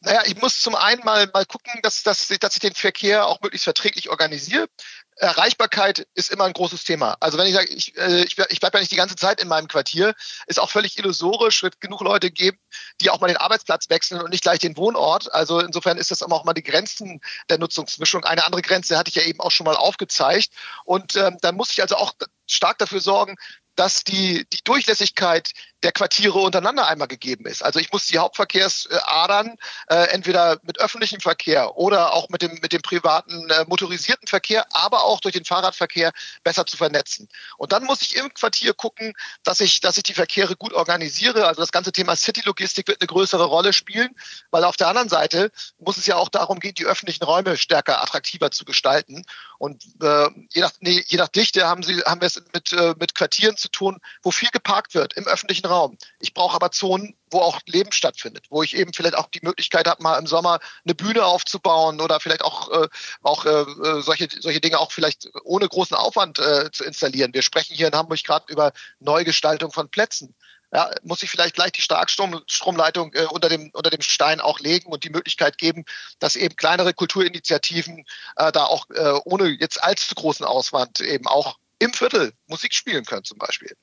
Naja, 0.00 0.22
ich 0.26 0.36
muss 0.36 0.60
zum 0.60 0.74
einen 0.74 1.04
mal, 1.04 1.28
mal 1.32 1.46
gucken, 1.46 1.72
dass, 1.82 2.02
dass, 2.02 2.28
dass 2.28 2.54
ich 2.54 2.60
den 2.60 2.74
Verkehr 2.74 3.26
auch 3.26 3.40
möglichst 3.40 3.64
verträglich 3.64 4.10
organisiere. 4.10 4.68
Erreichbarkeit 5.16 6.06
ist 6.14 6.30
immer 6.30 6.44
ein 6.44 6.52
großes 6.52 6.84
Thema. 6.84 7.16
Also 7.20 7.38
wenn 7.38 7.46
ich 7.46 7.54
sage, 7.54 7.72
ich, 7.72 7.96
äh, 7.96 8.24
ich, 8.24 8.36
ich 8.36 8.60
bleibe 8.60 8.78
ja 8.78 8.80
nicht 8.80 8.90
die 8.90 8.96
ganze 8.96 9.16
Zeit 9.16 9.40
in 9.40 9.48
meinem 9.48 9.68
Quartier, 9.68 10.14
ist 10.46 10.58
auch 10.58 10.70
völlig 10.70 10.98
illusorisch, 10.98 11.62
wird 11.62 11.80
genug 11.80 12.00
Leute 12.00 12.30
geben, 12.30 12.58
die 13.00 13.10
auch 13.10 13.20
mal 13.20 13.28
den 13.28 13.36
Arbeitsplatz 13.36 13.88
wechseln 13.90 14.20
und 14.20 14.30
nicht 14.30 14.42
gleich 14.42 14.58
den 14.58 14.76
Wohnort. 14.76 15.32
Also 15.32 15.60
insofern 15.60 15.98
ist 15.98 16.10
das 16.10 16.22
auch 16.22 16.44
mal 16.44 16.52
die 16.52 16.62
Grenzen 16.62 17.20
der 17.48 17.58
Nutzungsmischung. 17.58 18.24
Eine 18.24 18.44
andere 18.44 18.62
Grenze 18.62 18.98
hatte 18.98 19.08
ich 19.08 19.14
ja 19.14 19.22
eben 19.22 19.40
auch 19.40 19.52
schon 19.52 19.66
mal 19.66 19.76
aufgezeigt. 19.76 20.50
Und 20.84 21.14
ähm, 21.16 21.38
dann 21.40 21.54
muss 21.54 21.70
ich 21.70 21.80
also 21.80 21.96
auch 21.96 22.14
stark 22.46 22.78
dafür 22.78 23.00
sorgen, 23.00 23.36
dass 23.76 24.04
die, 24.04 24.46
die 24.52 24.62
Durchlässigkeit 24.64 25.50
der 25.84 25.92
Quartiere 25.92 26.38
untereinander 26.38 26.88
einmal 26.88 27.08
gegeben 27.08 27.46
ist. 27.46 27.62
Also 27.62 27.78
ich 27.78 27.92
muss 27.92 28.06
die 28.06 28.18
Hauptverkehrsadern 28.18 29.56
äh, 29.88 30.08
entweder 30.08 30.58
mit 30.62 30.80
öffentlichem 30.80 31.20
Verkehr 31.20 31.76
oder 31.76 32.14
auch 32.14 32.30
mit 32.30 32.40
dem, 32.40 32.58
mit 32.62 32.72
dem 32.72 32.80
privaten 32.80 33.50
äh, 33.50 33.64
motorisierten 33.68 34.26
Verkehr, 34.26 34.66
aber 34.70 35.04
auch 35.04 35.20
durch 35.20 35.34
den 35.34 35.44
Fahrradverkehr 35.44 36.12
besser 36.42 36.64
zu 36.64 36.78
vernetzen. 36.78 37.28
Und 37.58 37.72
dann 37.72 37.84
muss 37.84 38.00
ich 38.00 38.16
im 38.16 38.32
Quartier 38.32 38.72
gucken, 38.72 39.12
dass 39.42 39.60
ich, 39.60 39.80
dass 39.80 39.98
ich 39.98 40.04
die 40.04 40.14
Verkehre 40.14 40.56
gut 40.56 40.72
organisiere. 40.72 41.46
Also 41.46 41.60
das 41.60 41.70
ganze 41.70 41.92
Thema 41.92 42.16
City-Logistik 42.16 42.88
wird 42.88 43.02
eine 43.02 43.06
größere 43.06 43.44
Rolle 43.44 43.74
spielen, 43.74 44.16
weil 44.50 44.64
auf 44.64 44.76
der 44.76 44.88
anderen 44.88 45.10
Seite 45.10 45.52
muss 45.78 45.98
es 45.98 46.06
ja 46.06 46.16
auch 46.16 46.30
darum 46.30 46.60
gehen, 46.60 46.74
die 46.74 46.86
öffentlichen 46.86 47.24
Räume 47.24 47.58
stärker 47.58 48.02
attraktiver 48.02 48.50
zu 48.50 48.64
gestalten. 48.64 49.24
Und 49.58 49.84
äh, 50.02 50.28
je, 50.50 50.62
nach, 50.62 50.72
nee, 50.80 51.04
je 51.06 51.18
nach 51.18 51.28
Dichte 51.28 51.66
haben, 51.66 51.82
sie, 51.82 52.00
haben 52.00 52.22
wir 52.22 52.26
es 52.26 52.42
mit, 52.54 52.72
äh, 52.72 52.94
mit 52.98 53.14
Quartieren 53.14 53.58
zu 53.58 53.68
tun, 53.68 53.98
wo 54.22 54.30
viel 54.30 54.48
geparkt 54.48 54.94
wird 54.94 55.12
im 55.12 55.26
öffentlichen 55.26 55.66
Raum 55.66 55.73
Raum. 55.74 55.98
Ich 56.20 56.34
brauche 56.34 56.54
aber 56.54 56.70
Zonen, 56.70 57.16
wo 57.30 57.40
auch 57.40 57.60
Leben 57.66 57.92
stattfindet, 57.92 58.46
wo 58.50 58.62
ich 58.62 58.76
eben 58.76 58.92
vielleicht 58.92 59.16
auch 59.16 59.28
die 59.28 59.40
Möglichkeit 59.42 59.88
habe, 59.88 60.02
mal 60.02 60.18
im 60.18 60.26
Sommer 60.26 60.60
eine 60.84 60.94
Bühne 60.94 61.24
aufzubauen 61.24 62.00
oder 62.00 62.20
vielleicht 62.20 62.42
auch, 62.42 62.70
äh, 62.70 62.88
auch 63.22 63.44
äh, 63.44 63.64
solche, 64.02 64.28
solche 64.40 64.60
Dinge 64.60 64.78
auch 64.78 64.92
vielleicht 64.92 65.30
ohne 65.44 65.68
großen 65.68 65.96
Aufwand 65.96 66.38
äh, 66.38 66.70
zu 66.70 66.84
installieren. 66.84 67.34
Wir 67.34 67.42
sprechen 67.42 67.74
hier 67.74 67.88
in 67.88 67.94
Hamburg 67.94 68.22
gerade 68.22 68.52
über 68.52 68.72
Neugestaltung 69.00 69.72
von 69.72 69.88
Plätzen. 69.88 70.34
Ja, 70.72 70.90
muss 71.02 71.22
ich 71.22 71.30
vielleicht 71.30 71.54
gleich 71.54 71.70
die 71.70 71.82
Starkstromleitung 71.82 73.12
äh, 73.14 73.26
unter, 73.26 73.48
dem, 73.48 73.70
unter 73.74 73.90
dem 73.90 74.02
Stein 74.02 74.40
auch 74.40 74.58
legen 74.58 74.90
und 74.90 75.04
die 75.04 75.10
Möglichkeit 75.10 75.56
geben, 75.56 75.84
dass 76.18 76.34
eben 76.34 76.56
kleinere 76.56 76.94
Kulturinitiativen 76.94 78.04
äh, 78.36 78.50
da 78.50 78.64
auch 78.64 78.90
äh, 78.90 79.20
ohne 79.24 79.50
jetzt 79.50 79.82
allzu 79.82 80.14
großen 80.16 80.44
Auswand 80.44 81.00
eben 81.00 81.28
auch 81.28 81.58
im 81.78 81.92
Viertel 81.92 82.32
Musik 82.46 82.74
spielen 82.74 83.04
können 83.04 83.24
zum 83.24 83.38
Beispiel. 83.38 83.76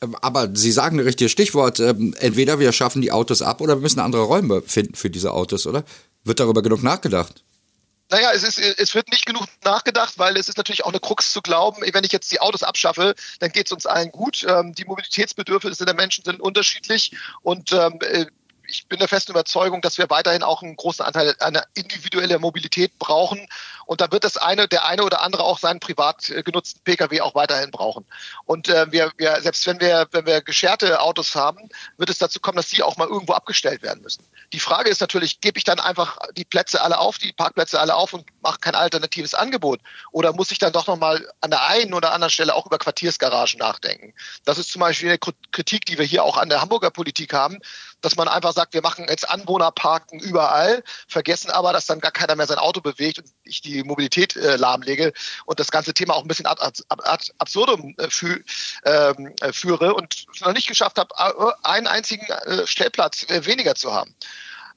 Ähm, 0.00 0.16
aber 0.20 0.50
Sie 0.54 0.72
sagen 0.72 0.98
ein 0.98 1.04
richtiges 1.04 1.32
Stichwort. 1.32 1.80
Ähm, 1.80 2.14
entweder 2.18 2.58
wir 2.58 2.72
schaffen 2.72 3.02
die 3.02 3.12
Autos 3.12 3.42
ab 3.42 3.60
oder 3.60 3.76
wir 3.76 3.82
müssen 3.82 4.00
andere 4.00 4.22
Räume 4.22 4.62
finden 4.62 4.94
für 4.94 5.10
diese 5.10 5.32
Autos, 5.32 5.66
oder? 5.66 5.84
Wird 6.24 6.40
darüber 6.40 6.62
genug 6.62 6.82
nachgedacht? 6.82 7.42
Naja, 8.10 8.32
es, 8.32 8.42
ist, 8.42 8.58
es 8.58 8.94
wird 8.94 9.10
nicht 9.10 9.26
genug 9.26 9.46
nachgedacht, 9.64 10.18
weil 10.18 10.36
es 10.36 10.48
ist 10.48 10.58
natürlich 10.58 10.84
auch 10.84 10.90
eine 10.90 11.00
Krux 11.00 11.32
zu 11.32 11.40
glauben, 11.40 11.82
wenn 11.82 12.04
ich 12.04 12.12
jetzt 12.12 12.30
die 12.30 12.40
Autos 12.40 12.62
abschaffe, 12.62 13.14
dann 13.40 13.50
geht 13.50 13.66
es 13.66 13.72
uns 13.72 13.86
allen 13.86 14.10
gut. 14.10 14.44
Ähm, 14.48 14.74
die 14.74 14.84
Mobilitätsbedürfnisse 14.84 15.84
der 15.84 15.94
Menschen 15.94 16.24
sind 16.24 16.40
unterschiedlich 16.40 17.12
und 17.42 17.72
äh, 17.72 18.26
ich 18.66 18.86
bin 18.88 18.98
der 18.98 19.08
festen 19.08 19.32
Überzeugung, 19.32 19.80
dass 19.80 19.98
wir 19.98 20.08
weiterhin 20.10 20.42
auch 20.42 20.62
einen 20.62 20.76
großen 20.76 21.04
Anteil 21.04 21.34
einer 21.40 21.64
individuellen 21.74 22.40
Mobilität 22.40 22.98
brauchen. 22.98 23.46
Und 23.86 24.00
da 24.00 24.10
wird 24.10 24.24
das 24.24 24.36
eine, 24.36 24.66
der 24.68 24.86
eine 24.86 25.02
oder 25.04 25.22
andere 25.22 25.44
auch 25.44 25.58
seinen 25.58 25.80
privat 25.80 26.32
genutzten 26.44 26.82
Pkw 26.82 27.20
auch 27.20 27.34
weiterhin 27.34 27.70
brauchen. 27.70 28.06
Und 28.46 28.68
äh, 28.68 28.90
wir, 28.90 29.12
wir, 29.16 29.40
selbst 29.42 29.66
wenn 29.66 29.80
wir, 29.80 30.08
wenn 30.12 30.26
wir 30.26 30.40
gescherte 30.40 31.00
Autos 31.00 31.34
haben, 31.34 31.68
wird 31.98 32.10
es 32.10 32.18
dazu 32.18 32.40
kommen, 32.40 32.56
dass 32.56 32.68
die 32.68 32.82
auch 32.82 32.96
mal 32.96 33.08
irgendwo 33.08 33.34
abgestellt 33.34 33.82
werden 33.82 34.02
müssen. 34.02 34.24
Die 34.52 34.60
Frage 34.60 34.88
ist 34.88 35.00
natürlich, 35.00 35.40
gebe 35.40 35.58
ich 35.58 35.64
dann 35.64 35.80
einfach 35.80 36.18
die 36.36 36.44
Plätze 36.44 36.80
alle 36.80 36.98
auf, 36.98 37.18
die 37.18 37.32
Parkplätze 37.32 37.80
alle 37.80 37.94
auf 37.94 38.12
und 38.14 38.24
mache 38.42 38.58
kein 38.60 38.74
alternatives 38.74 39.34
Angebot? 39.34 39.80
Oder 40.12 40.32
muss 40.32 40.50
ich 40.50 40.58
dann 40.58 40.72
doch 40.72 40.86
nochmal 40.86 41.28
an 41.40 41.50
der 41.50 41.66
einen 41.66 41.92
oder 41.92 42.12
anderen 42.12 42.30
Stelle 42.30 42.54
auch 42.54 42.66
über 42.66 42.78
Quartiersgaragen 42.78 43.58
nachdenken? 43.58 44.14
Das 44.44 44.58
ist 44.58 44.72
zum 44.72 44.80
Beispiel 44.80 45.10
eine 45.10 45.18
Kritik, 45.52 45.84
die 45.86 45.98
wir 45.98 46.06
hier 46.06 46.24
auch 46.24 46.38
an 46.38 46.48
der 46.48 46.60
Hamburger 46.60 46.90
Politik 46.90 47.34
haben, 47.34 47.58
dass 48.00 48.16
man 48.16 48.28
einfach 48.28 48.53
sagt, 48.54 48.74
wir 48.74 48.82
machen 48.82 49.06
jetzt 49.08 49.28
Anwohnerparken 49.28 50.20
überall, 50.20 50.82
vergessen 51.08 51.50
aber, 51.50 51.72
dass 51.72 51.86
dann 51.86 52.00
gar 52.00 52.12
keiner 52.12 52.36
mehr 52.36 52.46
sein 52.46 52.58
Auto 52.58 52.80
bewegt 52.80 53.18
und 53.18 53.28
ich 53.44 53.60
die 53.60 53.82
Mobilität 53.84 54.36
äh, 54.36 54.56
lahmlege 54.56 55.12
und 55.44 55.60
das 55.60 55.70
ganze 55.70 55.94
Thema 55.94 56.14
auch 56.14 56.22
ein 56.22 56.28
bisschen 56.28 56.46
ad, 56.46 56.62
ad, 56.62 56.82
ad 56.88 57.32
absurdum 57.38 57.94
äh, 57.98 58.08
fü 58.08 58.42
ähm, 58.84 59.34
äh, 59.40 59.52
führe 59.52 59.94
und 59.94 60.26
noch 60.40 60.52
nicht 60.52 60.68
geschafft 60.68 60.98
habe, 60.98 61.14
äh, 61.18 61.52
einen 61.62 61.86
einzigen 61.86 62.26
äh, 62.26 62.66
Stellplatz 62.66 63.24
äh, 63.28 63.44
weniger 63.46 63.74
zu 63.74 63.92
haben. 63.92 64.14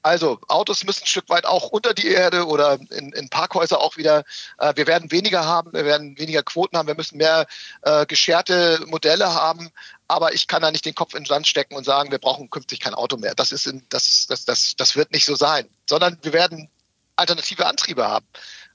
Also 0.08 0.40
Autos 0.48 0.84
müssen 0.84 1.02
ein 1.02 1.06
Stück 1.06 1.28
weit 1.28 1.44
auch 1.44 1.68
unter 1.68 1.92
die 1.92 2.08
Erde 2.08 2.46
oder 2.46 2.78
in, 2.90 3.12
in 3.12 3.28
Parkhäuser 3.28 3.78
auch 3.78 3.98
wieder. 3.98 4.24
Äh, 4.56 4.72
wir 4.74 4.86
werden 4.86 5.10
weniger 5.12 5.44
haben, 5.44 5.74
wir 5.74 5.84
werden 5.84 6.18
weniger 6.18 6.42
Quoten 6.42 6.78
haben, 6.78 6.86
wir 6.86 6.94
müssen 6.94 7.18
mehr 7.18 7.46
äh, 7.82 8.06
gescherte 8.06 8.82
Modelle 8.86 9.34
haben. 9.34 9.68
Aber 10.06 10.32
ich 10.32 10.46
kann 10.46 10.62
da 10.62 10.70
nicht 10.70 10.86
den 10.86 10.94
Kopf 10.94 11.12
in 11.12 11.24
den 11.24 11.28
Sand 11.28 11.46
stecken 11.46 11.74
und 11.74 11.84
sagen, 11.84 12.10
wir 12.10 12.18
brauchen 12.18 12.48
künftig 12.48 12.80
kein 12.80 12.94
Auto 12.94 13.18
mehr. 13.18 13.34
Das, 13.34 13.52
ist 13.52 13.66
in, 13.66 13.82
das, 13.90 14.26
das, 14.26 14.46
das, 14.46 14.76
das 14.76 14.96
wird 14.96 15.12
nicht 15.12 15.26
so 15.26 15.34
sein, 15.34 15.68
sondern 15.86 16.16
wir 16.22 16.32
werden 16.32 16.70
alternative 17.16 17.66
Antriebe 17.66 18.08
haben 18.08 18.24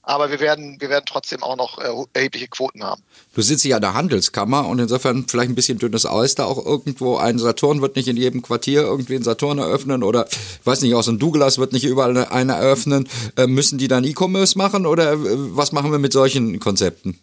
aber 0.06 0.30
wir 0.30 0.40
werden, 0.40 0.76
wir 0.80 0.90
werden 0.90 1.04
trotzdem 1.06 1.42
auch 1.42 1.56
noch 1.56 1.78
äh, 1.78 1.88
erhebliche 2.12 2.48
Quoten 2.48 2.82
haben. 2.82 3.02
Du 3.34 3.42
sitzt 3.42 3.64
ja 3.64 3.76
in 3.76 3.82
der 3.82 3.94
Handelskammer 3.94 4.68
und 4.68 4.78
insofern 4.78 5.26
vielleicht 5.28 5.50
ein 5.50 5.54
bisschen 5.54 5.78
dünnes 5.78 6.06
Eis 6.06 6.34
da 6.34 6.44
auch 6.44 6.64
irgendwo. 6.64 7.16
Ein 7.16 7.38
Saturn 7.38 7.80
wird 7.80 7.96
nicht 7.96 8.08
in 8.08 8.16
jedem 8.16 8.42
Quartier 8.42 8.82
irgendwie 8.82 9.14
einen 9.14 9.24
Saturn 9.24 9.58
eröffnen 9.58 10.02
oder 10.02 10.26
ich 10.26 10.66
weiß 10.66 10.82
nicht, 10.82 10.94
auch 10.94 11.02
so 11.02 11.12
ein 11.12 11.18
Douglas 11.18 11.58
wird 11.58 11.72
nicht 11.72 11.84
überall 11.84 12.16
einen 12.26 12.50
eröffnen. 12.50 13.08
Äh, 13.36 13.46
müssen 13.46 13.78
die 13.78 13.88
dann 13.88 14.04
E-Commerce 14.04 14.58
machen 14.58 14.86
oder 14.86 15.12
äh, 15.12 15.18
was 15.18 15.72
machen 15.72 15.90
wir 15.90 15.98
mit 15.98 16.12
solchen 16.12 16.60
Konzepten? 16.60 17.18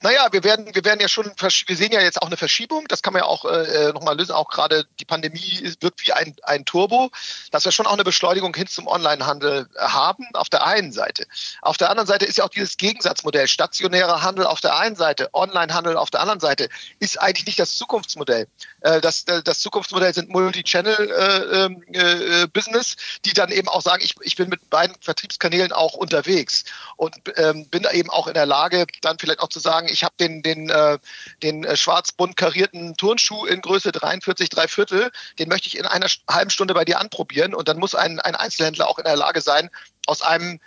Naja, 0.00 0.28
wir 0.30 0.44
werden, 0.44 0.74
wir 0.74 0.84
werden 0.84 1.00
ja 1.00 1.08
schon, 1.08 1.26
wir 1.26 1.76
sehen 1.76 1.92
ja 1.92 2.00
jetzt 2.00 2.22
auch 2.22 2.26
eine 2.26 2.36
Verschiebung, 2.36 2.86
das 2.88 3.02
kann 3.02 3.12
man 3.12 3.22
ja 3.22 3.26
auch 3.26 3.44
äh, 3.44 3.92
nochmal 3.92 4.16
lösen, 4.16 4.32
auch 4.32 4.48
gerade 4.48 4.86
die 5.00 5.04
Pandemie 5.04 5.74
wirkt 5.80 6.06
wie 6.06 6.12
ein, 6.12 6.36
ein 6.42 6.64
Turbo, 6.64 7.10
dass 7.50 7.64
wir 7.64 7.72
schon 7.72 7.86
auch 7.86 7.92
eine 7.92 8.04
Beschleunigung 8.04 8.54
hin 8.54 8.66
zum 8.66 8.86
Onlinehandel 8.86 9.68
haben, 9.78 10.26
auf 10.34 10.48
der 10.48 10.64
einen 10.64 10.92
Seite. 10.92 11.26
Auf 11.62 11.76
der 11.76 11.90
anderen 11.90 12.06
Seite 12.06 12.24
ist 12.24 12.38
ja 12.38 12.44
auch 12.44 12.50
dieses 12.50 12.76
Gegensatzmodell, 12.76 13.48
stationärer 13.48 14.22
Handel 14.22 14.46
auf 14.46 14.60
der 14.60 14.76
einen 14.76 14.96
Seite, 14.96 15.28
Onlinehandel 15.32 15.96
auf 15.96 16.10
der 16.10 16.20
anderen 16.20 16.40
Seite, 16.40 16.68
ist 16.98 17.20
eigentlich 17.20 17.46
nicht 17.46 17.58
das 17.58 17.76
Zukunftsmodell. 17.76 18.46
Äh, 18.80 19.00
das, 19.00 19.24
äh, 19.24 19.42
das 19.42 19.60
Zukunftsmodell 19.60 20.14
sind 20.14 20.30
Multi-Channel-Business, 20.30 22.94
äh, 22.94 22.96
äh, 22.96 23.20
die 23.24 23.32
dann 23.32 23.50
eben 23.50 23.68
auch 23.68 23.82
sagen, 23.82 24.02
ich, 24.04 24.14
ich 24.20 24.36
bin 24.36 24.48
mit 24.48 24.70
beiden 24.70 24.96
Vertriebskanälen 25.00 25.72
auch 25.72 25.94
unterwegs 25.94 26.64
und 26.96 27.16
ähm, 27.36 27.68
bin 27.68 27.86
eben 27.92 28.10
auch 28.10 28.26
in 28.26 28.34
der 28.34 28.46
Lage, 28.46 28.86
dann 29.02 29.18
vielleicht 29.18 29.40
auch 29.40 29.48
zu 29.48 29.60
sagen, 29.60 29.75
sagen, 29.76 29.88
ich 29.90 30.04
habe 30.04 30.14
den, 30.18 30.42
den, 30.42 30.70
äh, 30.70 30.98
den 31.42 31.64
äh, 31.64 31.76
schwarz-bunt 31.76 32.36
karierten 32.36 32.96
Turnschuh 32.96 33.44
in 33.46 33.60
Größe 33.60 33.92
43, 33.92 34.48
drei 34.48 34.68
Viertel, 34.68 35.10
den 35.38 35.48
möchte 35.48 35.68
ich 35.68 35.76
in 35.76 35.86
einer 35.86 36.06
halben 36.28 36.50
Stunde 36.50 36.74
bei 36.74 36.84
dir 36.84 36.98
anprobieren. 37.00 37.54
Und 37.54 37.68
dann 37.68 37.78
muss 37.78 37.94
ein, 37.94 38.20
ein 38.20 38.34
Einzelhändler 38.34 38.88
auch 38.88 38.98
in 38.98 39.04
der 39.04 39.16
Lage 39.16 39.40
sein, 39.40 39.70
aus 40.06 40.22
einem 40.22 40.60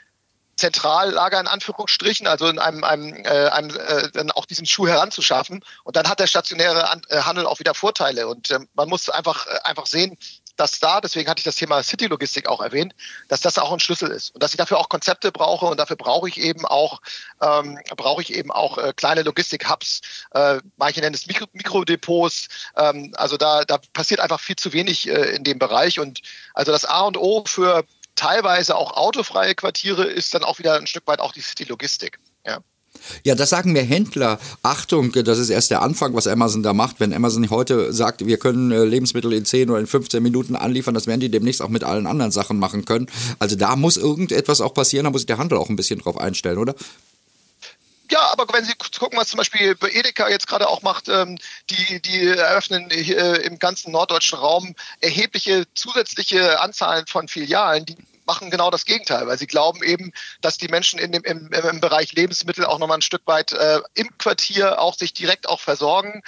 Zentrallager 0.58 1.40
in 1.40 1.48
Anführungsstrichen, 1.48 2.28
also 2.28 2.48
in 2.48 2.60
einem, 2.60 2.84
einem, 2.84 3.16
äh, 3.24 3.48
einem 3.50 3.76
äh, 3.76 4.12
dann 4.12 4.30
auch 4.32 4.46
diesen 4.46 4.66
Schuh 4.66 4.88
heranzuschaffen. 4.88 5.64
Und 5.84 5.96
dann 5.96 6.08
hat 6.08 6.20
der 6.20 6.28
stationäre 6.28 6.86
äh, 7.10 7.22
Handel 7.22 7.46
auch 7.46 7.60
wieder 7.60 7.74
Vorteile. 7.74 8.28
Und 8.28 8.52
äh, 8.52 8.60
man 8.74 8.90
muss 8.90 9.10
einfach, 9.10 9.48
äh, 9.48 9.60
einfach 9.64 9.86
sehen, 9.86 10.18
dass 10.60 10.80
da, 10.80 11.02
deswegen 11.02 11.30
hatte 11.30 11.40
ich 11.40 11.46
das 11.46 11.56
Thema 11.56 11.82
City-Logistik 11.82 12.48
auch 12.48 12.62
erwähnt, 12.62 12.94
dass 13.28 13.42
das 13.42 13.58
auch 13.58 13.72
ein 13.72 13.80
Schlüssel 13.80 14.12
ist 14.12 14.34
und 14.34 14.44
dass 14.44 14.52
ich 14.52 14.58
dafür 14.58 14.78
auch 14.78 14.90
Konzepte 14.90 15.32
brauche 15.32 15.66
und 15.66 15.80
dafür 15.80 15.96
brauche 15.96 16.28
ich 16.28 16.40
eben 16.40 16.66
auch 16.66 17.02
ähm, 17.42 17.80
brauche 17.96 18.22
ich 18.22 18.34
eben 18.34 18.52
auch 18.52 18.78
äh, 18.78 18.94
kleine 18.96 19.24
Logistik-Hubs, 19.24 20.02
äh, 20.32 20.60
manche 20.78 21.00
nennen 21.00 21.16
es 21.16 21.28
Mikro 21.28 21.46
Mikrodepots. 21.54 22.48
Ähm, 22.76 23.14
also 23.16 23.38
da, 23.38 23.64
da 23.64 23.80
passiert 23.94 24.20
einfach 24.20 24.40
viel 24.40 24.56
zu 24.56 24.74
wenig 24.74 25.08
äh, 25.08 25.36
in 25.36 25.44
dem 25.44 25.60
Bereich 25.60 26.00
und 26.00 26.22
also 26.54 26.72
das 26.72 26.86
A 26.86 27.02
und 27.02 27.18
O 27.18 27.44
für 27.46 27.86
teilweise 28.16 28.76
auch 28.76 28.98
autofreie 28.98 29.56
Quartiere 29.56 30.04
ist 30.04 30.34
dann 30.34 30.44
auch 30.44 30.60
wieder 30.60 30.76
ein 30.76 30.88
Stück 30.88 31.08
weit 31.08 31.22
auch 31.22 31.32
die 31.32 31.42
City-Logistik. 31.42 32.20
Ja. 32.46 32.60
Ja, 33.24 33.36
das 33.36 33.50
sagen 33.50 33.72
mir 33.72 33.84
Händler. 33.84 34.40
Achtung, 34.64 35.12
das 35.12 35.38
ist 35.38 35.50
erst 35.50 35.72
der 35.72 35.82
Anfang, 35.82 36.14
was 36.14 36.28
Amazon 36.28 36.64
da 36.64 36.74
macht. 36.74 37.00
Wenn 37.00 37.14
Amazon 37.14 37.50
heute 37.50 37.94
sagt, 37.94 38.26
wir 38.26 38.38
können 38.38 38.72
äh, 38.72 38.84
Lebensmittel 38.84 39.34
in 39.34 39.46
10 39.46 39.70
oder 39.70 39.80
in 39.80 39.88
15 39.88 40.22
Minuten 40.22 40.56
anliefern, 40.56 40.94
das 40.94 41.08
werden 41.08 41.20
die 41.20 41.30
demnächst 41.30 41.62
auch 41.62 41.70
mit 41.70 41.84
allen 41.84 42.08
anderen 42.08 42.32
Sachen 42.32 42.60
machen 42.60 42.86
können. 42.86 43.08
Also 43.40 43.56
da 43.56 43.76
muss 43.76 43.98
irgendetwas 43.98 44.62
auch 44.62 44.74
passieren, 44.74 45.06
da 45.06 45.12
muss 45.12 45.22
sich 45.22 45.28
der 45.28 45.38
Handel 45.38 45.58
auch 45.58 45.70
ein 45.70 45.76
bisschen 45.76 46.00
drauf 46.00 46.18
einstellen, 46.18 46.58
oder? 46.58 46.76
Ja, 48.12 48.32
aber 48.32 48.52
wenn 48.52 48.66
Sie 48.66 48.74
gucken, 48.98 49.20
was 49.20 49.28
zum 49.28 49.38
Beispiel 49.38 49.76
Edeka 49.92 50.30
jetzt 50.30 50.48
gerade 50.48 50.68
auch 50.68 50.82
macht, 50.82 51.10
ähm, 51.10 51.38
die, 51.70 52.02
die 52.02 52.26
eröffnen 52.26 52.90
im 52.90 53.60
ganzen 53.60 53.92
norddeutschen 53.92 54.40
Raum 54.40 54.76
erhebliche 55.00 55.66
zusätzliche 55.76 56.60
Anzahlen 56.60 57.06
von 57.06 57.28
Filialen, 57.28 57.86
die 57.86 57.98
machen 58.30 58.52
genau 58.52 58.70
das 58.70 58.86
Gegenteil, 58.86 59.26
weil 59.26 59.40
sie 59.40 59.48
glauben 59.48 59.82
eben, 59.84 60.12
dass 60.42 60.60
die 60.60 60.68
Menschen 60.68 61.00
in 61.00 61.12
dem, 61.12 61.24
im, 61.24 61.50
im 61.52 61.82
Bereich 61.82 62.14
Lebensmittel 62.14 62.64
auch 62.64 62.78
nochmal 62.78 63.00
ein 63.00 63.02
Stück 63.02 63.24
weit 63.26 63.54
äh, 63.54 63.80
im 63.96 64.16
Quartier 64.20 64.80
auch 64.80 64.94
sich 64.94 65.14
direkt 65.14 65.50
auch 65.50 65.60
versorgen 65.60 66.22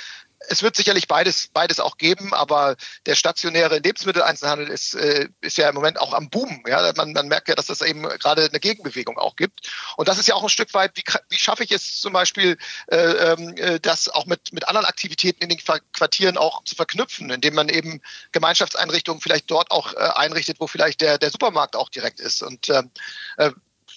es 0.47 0.63
wird 0.63 0.75
sicherlich 0.75 1.07
beides, 1.07 1.49
beides 1.53 1.79
auch 1.79 1.97
geben, 1.97 2.33
aber 2.33 2.75
der 3.05 3.15
stationäre 3.15 3.79
Lebensmitteleinzelhandel 3.79 4.67
ist, 4.69 4.95
äh, 4.95 5.29
ist 5.41 5.57
ja 5.57 5.69
im 5.69 5.75
Moment 5.75 5.99
auch 5.99 6.13
am 6.13 6.29
Boom. 6.29 6.63
Ja? 6.67 6.91
Man, 6.95 7.13
man 7.13 7.27
merkt 7.27 7.47
ja, 7.47 7.55
dass 7.55 7.69
es 7.69 7.81
eben 7.81 8.03
gerade 8.03 8.45
eine 8.45 8.59
Gegenbewegung 8.59 9.17
auch 9.17 9.35
gibt. 9.35 9.69
Und 9.97 10.07
das 10.07 10.17
ist 10.17 10.27
ja 10.27 10.35
auch 10.35 10.43
ein 10.43 10.49
Stück 10.49 10.73
weit, 10.73 10.91
wie, 10.95 11.03
wie 11.29 11.37
schaffe 11.37 11.63
ich 11.63 11.71
es 11.71 11.99
zum 11.99 12.13
Beispiel, 12.13 12.57
äh, 12.87 12.97
ähm, 12.97 13.55
äh, 13.57 13.79
das 13.79 14.09
auch 14.09 14.25
mit, 14.25 14.51
mit 14.53 14.67
anderen 14.67 14.85
Aktivitäten 14.85 15.43
in 15.43 15.49
den 15.49 15.59
Quartieren 15.93 16.37
auch 16.37 16.63
zu 16.63 16.75
verknüpfen, 16.75 17.29
indem 17.29 17.55
man 17.55 17.69
eben 17.69 18.01
Gemeinschaftseinrichtungen 18.31 19.21
vielleicht 19.21 19.49
dort 19.51 19.71
auch 19.71 19.93
äh, 19.93 19.97
einrichtet, 19.97 20.57
wo 20.59 20.67
vielleicht 20.67 21.01
der, 21.01 21.17
der 21.17 21.29
Supermarkt 21.29 21.75
auch 21.75 21.89
direkt 21.89 22.19
ist. 22.19 22.41
Und 22.41 22.69
ähm, 22.69 22.91
äh, 23.37 23.51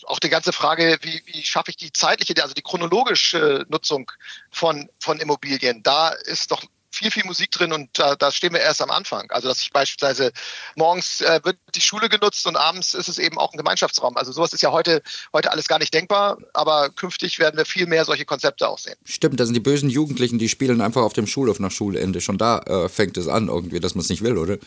auch 0.06 0.18
die 0.18 0.28
ganze 0.28 0.52
Frage, 0.52 0.99
wie, 1.02 1.23
wie 1.26 1.42
schaffe 1.42 1.70
ich 1.70 1.76
die 1.76 1.92
zeitliche, 1.92 2.40
also 2.42 2.54
die 2.54 2.62
chronologische 2.62 3.66
Nutzung 3.68 4.11
von, 4.50 4.88
von 4.99 5.20
Immobilien, 5.20 5.82
da 5.82 6.08
ist 6.08 6.50
doch 6.50 6.62
viel, 6.94 7.11
viel 7.11 7.25
Musik 7.25 7.50
drin 7.50 7.73
und 7.73 7.90
da, 7.99 8.14
da 8.14 8.30
stehen 8.30 8.52
wir 8.52 8.61
erst 8.61 8.80
am 8.80 8.90
Anfang. 8.90 9.30
Also 9.30 9.49
dass 9.49 9.61
ich 9.61 9.73
beispielsweise 9.73 10.32
morgens 10.76 11.20
äh, 11.20 11.40
wird 11.42 11.56
die 11.75 11.80
Schule 11.80 12.08
genutzt 12.08 12.46
und 12.46 12.56
abends 12.56 12.94
ist 12.94 13.08
es 13.08 13.18
eben 13.18 13.37
auch 13.37 13.52
ein 13.52 13.58
Gemeinschaftsraum. 13.58 14.16
Also 14.16 14.32
sowas 14.32 14.52
ist 14.52 14.62
ja 14.62 14.70
heute, 14.70 15.02
heute 15.32 15.50
alles 15.50 15.66
gar 15.66 15.78
nicht 15.78 15.92
denkbar, 15.92 16.38
aber 16.52 16.90
künftig 16.90 17.38
werden 17.38 17.56
wir 17.56 17.64
viel 17.64 17.87
mehr 17.87 18.04
solche 18.04 18.25
Konzepte 18.25 18.68
auch 18.68 18.78
sehen. 18.78 18.94
Stimmt, 19.04 19.40
das 19.40 19.49
sind 19.49 19.54
die 19.54 19.61
bösen 19.61 19.90
Jugendlichen, 19.90 20.38
die 20.38 20.49
spielen 20.49 20.80
einfach 20.80 21.02
auf 21.02 21.12
dem 21.12 21.26
Schulhof 21.26 21.58
nach 21.58 21.73
Schulende. 21.73 22.20
Schon 22.20 22.38
da 22.38 22.58
äh, 22.61 22.88
fängt 22.88 23.16
es 23.16 23.28
an 23.28 23.49
irgendwie, 23.49 23.80
dass 23.80 23.94
man 23.94 24.02
es 24.02 24.08
nicht 24.08 24.23
will, 24.23 24.38
oder? 24.38 24.58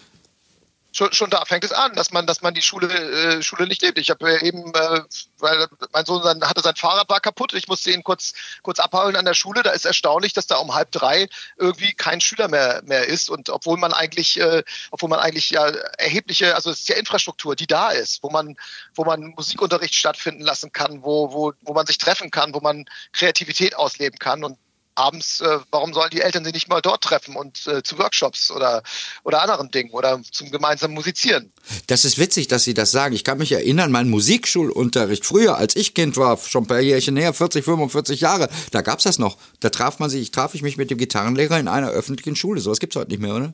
Schon, 0.98 1.14
schon 1.14 1.30
da 1.30 1.46
fängt 1.46 1.64
es 1.64 1.72
an, 1.72 1.94
dass 1.94 2.12
man, 2.12 2.26
dass 2.26 2.42
man 2.42 2.54
die 2.54 2.62
Schule, 2.62 2.88
äh, 2.88 3.44
Schule 3.44 3.68
nicht 3.68 3.82
lebt. 3.84 4.00
Ich 4.00 4.10
habe 4.10 4.40
eben, 4.42 4.74
äh, 4.74 5.02
weil 5.38 5.68
mein 5.94 6.06
Sohn 6.06 6.24
sein, 6.24 6.44
hatte 6.44 6.62
sein 6.62 6.76
Fahrrad 6.76 7.08
war 7.10 7.20
kaputt, 7.20 7.54
ich 7.54 7.68
musste 7.68 7.92
ihn 7.92 8.04
kurz, 8.04 8.34
kurz 8.64 8.80
abholen 8.80 9.16
an 9.16 9.26
der 9.26 9.36
Schule. 9.36 9.62
Da 9.62 9.72
ist 9.72 9.86
erstaunlich, 9.86 10.34
dass 10.34 10.48
da 10.48 10.58
um 10.58 10.74
halb 10.74 10.92
drei 10.92 11.30
irgendwie 11.58 11.94
kein 11.94 12.20
Schüler 12.20 12.48
mehr, 12.48 12.82
mehr 12.86 13.06
ist. 13.08 13.30
Und 13.30 13.50
obwohl 13.50 13.78
man 13.78 13.94
eigentlich, 13.94 14.40
äh, 14.40 14.64
obwohl 14.90 15.10
man 15.10 15.20
eigentlich 15.20 15.52
ja 15.52 15.68
erhebliche, 15.68 16.56
also 16.56 16.72
es 16.72 16.80
ist 16.80 16.90
ja 16.90 16.96
Infrastruktur, 16.96 17.56
die 17.56 17.68
da 17.68 17.92
ist, 17.92 18.24
wo 18.24 18.30
man, 18.30 18.58
wo 18.96 19.06
man 19.06 19.34
Musikunterricht 19.36 19.94
stattfinden 19.94 20.42
lassen 20.42 20.72
kann, 20.72 21.04
wo, 21.04 21.32
wo, 21.32 21.54
wo 21.62 21.74
man 21.74 21.86
sich 21.86 22.00
treffen 22.00 22.32
kann, 22.32 22.56
wo 22.56 22.60
man 22.60 22.86
Kreativität 23.14 23.76
ausleben 23.76 24.18
kann. 24.18 24.44
Und 24.44 24.58
abends, 24.98 25.42
äh, 25.42 25.60
warum 25.72 25.94
sollen 25.94 26.10
die 26.12 26.22
Eltern 26.22 26.44
sich 26.44 26.54
nicht 26.54 26.70
mal 26.70 26.82
dort 26.82 27.04
treffen 27.04 27.36
und 27.36 27.68
äh, 27.68 27.84
zu 27.84 27.98
Workshops 27.98 28.52
oder, 28.52 28.84
oder 29.24 29.42
anderen 29.42 29.70
Dingen 29.72 29.92
oder 29.92 30.20
zum 30.32 30.52
gemeinsamen 30.52 30.94
Musizieren? 30.94 31.52
Das 31.88 32.06
ist 32.06 32.18
witzig, 32.18 32.48
dass 32.48 32.64
Sie 32.64 32.74
das 32.74 32.92
sagen. 32.92 33.14
Ich 33.14 33.24
kann 33.24 33.38
mich 33.38 33.52
erinnern, 33.52 33.92
mein 33.92 34.10
Musikschulunterricht 34.10 35.26
früher, 35.26 35.58
als 35.58 35.76
ich 35.76 35.94
Kind 35.94 36.18
war, 36.18 36.38
schon 36.38 36.64
ein 36.64 36.68
paar 36.68 36.80
Jährchen 36.80 37.14
näher, 37.14 37.34
40, 37.34 37.64
45 37.64 38.22
Jahre, 38.22 38.50
da 38.72 38.82
gab 38.82 39.00
es 39.00 39.04
das 39.04 39.20
noch. 39.20 39.38
Da 39.60 39.70
traf 39.70 40.00
man 40.00 40.10
sich, 40.10 40.32
traf 40.32 40.56
ich 40.56 40.62
mich 40.62 40.78
mit 40.78 40.90
dem 40.90 40.98
Gitarrenlehrer 40.98 41.60
in 41.60 41.68
einer 41.68 41.90
öffentlichen 41.90 42.36
Schule. 42.36 42.60
Sowas 42.60 42.80
gibt 42.80 42.96
es 42.96 43.00
heute 43.00 43.12
nicht 43.12 43.22
mehr, 43.22 43.36
oder? 43.36 43.54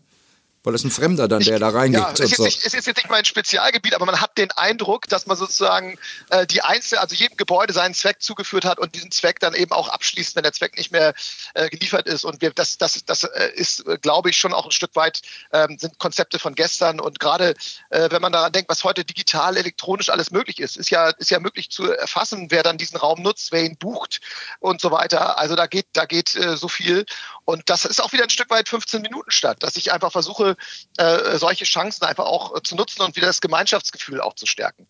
Weil 0.63 0.73
das 0.73 0.83
ein 0.83 0.91
Fremder 0.91 1.27
dann, 1.27 1.41
der 1.41 1.59
da 1.59 1.69
reingeht. 1.69 2.01
Ja, 2.01 2.11
es 2.13 2.19
ist, 2.19 2.37
so. 2.37 2.43
nicht, 2.43 2.65
es 2.65 2.73
ist 2.73 2.87
jetzt 2.87 2.97
nicht 2.97 3.09
mein 3.09 3.25
Spezialgebiet, 3.25 3.95
aber 3.95 4.05
man 4.05 4.21
hat 4.21 4.37
den 4.37 4.51
Eindruck, 4.51 5.07
dass 5.09 5.25
man 5.25 5.35
sozusagen 5.35 5.97
äh, 6.29 6.47
die 6.47 6.61
Einzel, 6.61 6.97
also 6.99 7.15
jedem 7.15 7.35
Gebäude 7.35 7.73
seinen 7.73 7.93
Zweck 7.93 8.21
zugeführt 8.21 8.63
hat 8.63 8.79
und 8.79 8.95
diesen 8.95 9.11
Zweck 9.11 9.39
dann 9.39 9.53
eben 9.53 9.73
auch 9.73 9.89
abschließt, 9.89 10.35
wenn 10.35 10.43
der 10.43 10.53
Zweck 10.53 10.77
nicht 10.77 10.91
mehr 10.91 11.13
äh, 11.53 11.69
geliefert 11.69 12.07
ist. 12.07 12.23
Und 12.23 12.41
wir, 12.41 12.51
das, 12.51 12.77
das, 12.77 13.03
das 13.05 13.23
äh, 13.23 13.51
ist, 13.55 13.85
äh, 13.87 13.97
glaube 14.01 14.29
ich, 14.29 14.37
schon 14.37 14.53
auch 14.53 14.65
ein 14.65 14.71
Stück 14.71 14.95
weit 14.95 15.21
ähm, 15.51 15.77
sind 15.77 15.99
Konzepte 15.99 16.39
von 16.39 16.55
gestern. 16.55 16.99
Und 16.99 17.19
gerade 17.19 17.55
äh, 17.89 18.09
wenn 18.09 18.21
man 18.21 18.31
daran 18.31 18.51
denkt, 18.51 18.69
was 18.69 18.83
heute 18.85 19.03
digital, 19.03 19.57
elektronisch 19.57 20.09
alles 20.09 20.31
möglich 20.31 20.59
ist, 20.59 20.77
ist 20.77 20.89
ja, 20.89 21.09
ist 21.09 21.29
ja 21.29 21.39
möglich 21.39 21.69
zu 21.71 21.91
erfassen, 21.91 22.47
wer 22.49 22.63
dann 22.63 22.77
diesen 22.77 22.97
Raum 22.97 23.21
nutzt, 23.21 23.51
wer 23.51 23.63
ihn 23.63 23.77
bucht 23.77 24.21
und 24.59 24.79
so 24.79 24.91
weiter. 24.91 25.37
Also 25.37 25.55
da 25.55 25.67
geht, 25.67 25.87
da 25.93 26.05
geht 26.05 26.35
äh, 26.35 26.55
so 26.55 26.69
viel. 26.69 27.05
Und 27.45 27.69
das 27.69 27.85
ist 27.85 28.01
auch 28.01 28.13
wieder 28.13 28.23
ein 28.23 28.29
Stück 28.29 28.49
weit 28.49 28.69
15 28.69 29.01
Minuten 29.01 29.31
statt, 29.31 29.57
dass 29.61 29.75
ich 29.75 29.91
einfach 29.91 30.11
versuche, 30.11 30.55
äh, 30.97 31.37
solche 31.37 31.65
Chancen 31.65 32.05
einfach 32.05 32.25
auch 32.25 32.55
äh, 32.55 32.63
zu 32.63 32.75
nutzen 32.75 33.01
und 33.01 33.15
wieder 33.15 33.27
das 33.27 33.41
Gemeinschaftsgefühl 33.41 34.21
auch 34.21 34.35
zu 34.35 34.45
stärken. 34.45 34.87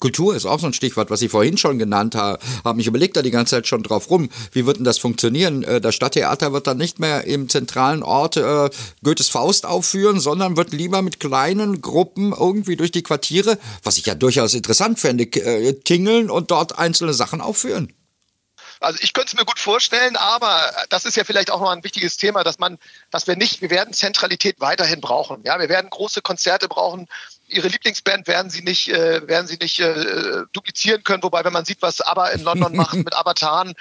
Kultur 0.00 0.34
ist 0.34 0.44
auch 0.44 0.60
so 0.60 0.66
ein 0.66 0.72
Stichwort, 0.72 1.10
was 1.10 1.20
Sie 1.20 1.28
vorhin 1.28 1.56
schon 1.56 1.78
genannt 1.78 2.14
haben. 2.14 2.42
Haben 2.64 2.76
mich 2.76 2.86
überlegt 2.86 3.16
da 3.16 3.22
die 3.22 3.30
ganze 3.30 3.56
Zeit 3.56 3.66
schon 3.66 3.82
drauf 3.82 4.10
rum. 4.10 4.28
Wie 4.52 4.66
wird 4.66 4.76
denn 4.76 4.84
das 4.84 4.98
funktionieren? 4.98 5.62
Äh, 5.62 5.80
das 5.80 5.94
Stadttheater 5.94 6.52
wird 6.52 6.66
dann 6.66 6.76
nicht 6.76 6.98
mehr 6.98 7.24
im 7.24 7.48
zentralen 7.48 8.02
Ort 8.02 8.36
äh, 8.36 8.70
Goethes 9.02 9.28
Faust 9.28 9.66
aufführen, 9.66 10.20
sondern 10.20 10.56
wird 10.56 10.72
lieber 10.72 11.02
mit 11.02 11.20
kleinen 11.20 11.80
Gruppen 11.80 12.32
irgendwie 12.32 12.76
durch 12.76 12.92
die 12.92 13.02
Quartiere, 13.02 13.58
was 13.82 13.96
ich 13.96 14.06
ja 14.06 14.14
durchaus 14.14 14.54
interessant 14.54 14.98
fände, 14.98 15.24
äh, 15.24 15.72
tingeln 15.72 16.30
und 16.30 16.50
dort 16.50 16.78
einzelne 16.78 17.14
Sachen 17.14 17.40
aufführen. 17.40 17.92
Also 18.84 18.98
ich 19.02 19.12
könnte 19.12 19.28
es 19.28 19.34
mir 19.34 19.44
gut 19.44 19.58
vorstellen, 19.58 20.16
aber 20.16 20.72
das 20.90 21.04
ist 21.04 21.16
ja 21.16 21.24
vielleicht 21.24 21.50
auch 21.50 21.60
noch 21.60 21.70
ein 21.70 21.82
wichtiges 21.82 22.16
Thema, 22.16 22.44
dass 22.44 22.58
man, 22.58 22.78
dass 23.10 23.26
wir 23.26 23.36
nicht, 23.36 23.60
wir 23.62 23.70
werden 23.70 23.94
Zentralität 23.94 24.60
weiterhin 24.60 25.00
brauchen. 25.00 25.42
Ja, 25.44 25.58
wir 25.58 25.68
werden 25.68 25.90
große 25.90 26.22
Konzerte 26.22 26.68
brauchen, 26.68 27.08
ihre 27.54 27.68
Lieblingsband 27.68 28.26
werden 28.26 28.50
sie 28.50 28.62
nicht, 28.62 28.88
äh, 28.88 29.26
werden 29.26 29.46
sie 29.46 29.56
nicht 29.60 29.78
äh, 29.78 30.42
duplizieren 30.52 31.04
können. 31.04 31.22
Wobei, 31.22 31.44
wenn 31.44 31.52
man 31.52 31.64
sieht, 31.64 31.80
was 31.82 32.00
ABBA 32.00 32.28
in 32.30 32.42
London 32.42 32.76
macht 32.76 32.94
mit 32.94 33.16
Avataren, 33.16 33.74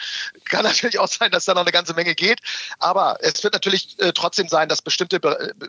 kann 0.45 0.63
natürlich 0.63 0.99
auch 0.99 1.07
sein, 1.07 1.31
dass 1.31 1.45
da 1.45 1.53
noch 1.53 1.61
eine 1.61 1.71
ganze 1.71 1.93
Menge 1.93 2.15
geht. 2.15 2.39
Aber 2.79 3.17
es 3.21 3.43
wird 3.43 3.53
natürlich 3.53 3.99
äh, 3.99 4.13
trotzdem 4.13 4.47
sein, 4.47 4.69
dass 4.69 4.81
bestimmte, 4.81 5.19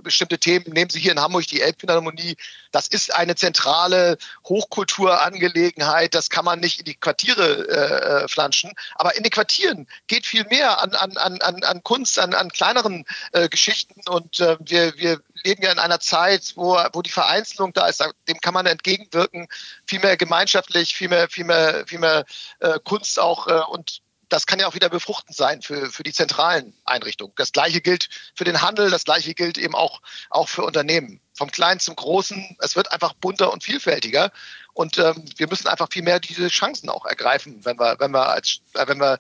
bestimmte 0.03 0.39
Themen, 0.39 0.67
nehmen 0.69 0.91
Sie 0.91 1.01
hier 1.01 1.13
in 1.13 1.21
Hamburg 1.21 1.47
die 1.47 1.63
Elbphilharmonie, 1.63 2.37
das 2.73 2.89
ist 2.89 3.15
eine 3.15 3.37
zentrale 3.37 4.19
Hochkulturangelegenheit. 4.47 6.15
Das 6.15 6.29
kann 6.29 6.45
man 6.45 6.61
nicht 6.61 6.81
in 6.81 6.85
die 6.85 6.95
Quartiere 6.95 7.69
äh, 7.69 8.25
äh, 8.25 8.29
flanschen. 8.29 8.73
Aber 8.97 9.17
in 9.17 9.23
den 9.23 9.31
Quartieren 9.31 9.87
geht 10.09 10.27
viel 10.27 10.45
mehr 10.47 10.83
an, 10.83 10.95
an, 10.95 11.17
an, 11.17 11.63
an 11.63 11.83
Kunst, 11.85 12.19
an, 12.19 12.35
an 12.35 12.51
kleineren 12.51 13.05
äh, 13.33 13.49
Geschichten. 13.49 14.01
Und 14.09 14.41
äh, 14.41 14.57
wir, 14.61 14.97
wir 14.97 15.21
leben 15.45 15.63
ja 15.63 15.71
in 15.71 15.79
einer 15.79 16.01
Zeit, 16.01 16.53
wo, 16.57 16.77
wo 16.93 17.03
die 17.03 17.11
Vereinzelung 17.11 17.73
da 17.73 17.87
ist. 17.87 17.94
Dem 18.29 18.41
kann 18.41 18.55
man 18.55 18.67
entgegenwirken. 18.67 19.49
Viel 19.87 20.01
mehr 20.01 20.17
gemeinschaftlich, 20.17 20.95
viel 20.95 21.09
mehr, 21.09 21.29
viel 21.29 21.45
mehr, 21.45 21.85
viel 21.87 21.99
mehr 21.99 22.25
äh, 22.61 22.79
Kunst 22.85 23.19
auch. 23.19 23.47
Äh, 23.47 23.63
und 23.71 24.03
das 24.29 24.47
kann 24.47 24.59
ja 24.59 24.67
auch 24.67 24.75
wieder 24.75 24.89
befruchtend 24.89 25.37
sein 25.37 25.63
für, 25.63 25.91
für 25.91 26.03
die 26.03 26.13
zentralen 26.13 26.75
Einrichtungen. 26.85 27.33
Das 27.37 27.53
Gleiche 27.53 27.81
gilt 27.81 28.09
für 28.35 28.45
den 28.45 28.63
Handel, 28.63 28.91
das 28.91 29.05
Gleiche 29.05 29.35
gilt 29.35 29.59
eben 29.59 29.75
auch, 29.75 30.01
auch 30.31 30.49
für 30.49 30.65
Unternehmen. 30.65 31.21
Vom 31.35 31.51
Kleinen 31.51 31.81
zum 31.81 31.97
Großen, 31.97 32.57
es 32.61 32.77
wird 32.77 32.93
einfach 32.93 33.15
bunter 33.15 33.53
und 33.53 33.63
vielfältiger. 33.63 34.33
Und 34.73 34.99
ähm, 34.99 35.25
wir 35.37 35.49
müssen 35.49 35.69
einfach 35.69 35.89
viel 35.91 36.03
mehr 36.03 36.21
diese 36.21 36.49
Chancen 36.49 36.89
auch 36.89 37.07
ergreifen, 37.07 37.65
wenn 37.65 37.79
wir, 37.79 37.97
wenn 37.99 38.13
wir 38.13 38.29
als, 38.29 38.61
äh, 38.75 38.87
wenn 38.89 38.99
wir 38.99 39.19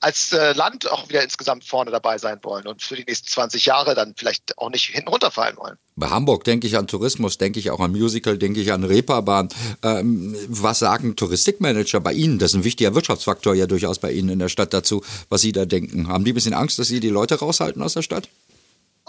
als 0.00 0.32
äh, 0.32 0.52
Land 0.52 0.90
auch 0.90 1.08
wieder 1.08 1.22
insgesamt 1.22 1.64
vorne 1.64 1.90
dabei 1.90 2.18
sein 2.18 2.38
wollen 2.42 2.66
und 2.66 2.82
für 2.82 2.96
die 2.96 3.04
nächsten 3.04 3.28
20 3.28 3.66
Jahre 3.66 3.94
dann 3.94 4.14
vielleicht 4.16 4.56
auch 4.58 4.70
nicht 4.70 4.86
hinten 4.86 5.08
runterfallen 5.08 5.56
wollen. 5.58 5.76
Bei 5.96 6.08
Hamburg 6.08 6.44
denke 6.44 6.66
ich 6.66 6.78
an 6.78 6.86
Tourismus, 6.86 7.36
denke 7.36 7.58
ich 7.58 7.70
auch 7.70 7.80
an 7.80 7.92
Musical, 7.92 8.38
denke 8.38 8.60
ich 8.60 8.72
an 8.72 8.84
Reeperbahn. 8.84 9.50
Ähm, 9.82 10.34
was 10.48 10.78
sagen 10.78 11.16
Touristikmanager 11.16 12.00
bei 12.00 12.14
Ihnen? 12.14 12.38
Das 12.38 12.52
ist 12.52 12.56
ein 12.56 12.64
wichtiger 12.64 12.94
Wirtschaftsfaktor 12.94 13.54
ja 13.54 13.66
durchaus 13.66 13.98
bei 13.98 14.10
Ihnen 14.10 14.30
in 14.30 14.38
der 14.38 14.48
Stadt 14.48 14.72
dazu, 14.72 15.04
was 15.28 15.42
Sie 15.42 15.52
da 15.52 15.66
denken. 15.66 16.08
Haben 16.08 16.24
die 16.24 16.32
ein 16.32 16.34
bisschen 16.34 16.54
Angst, 16.54 16.78
dass 16.78 16.88
Sie 16.88 17.00
die 17.00 17.10
Leute 17.10 17.38
raushalten 17.38 17.82
aus 17.82 17.94
der 17.94 18.02
Stadt? 18.02 18.28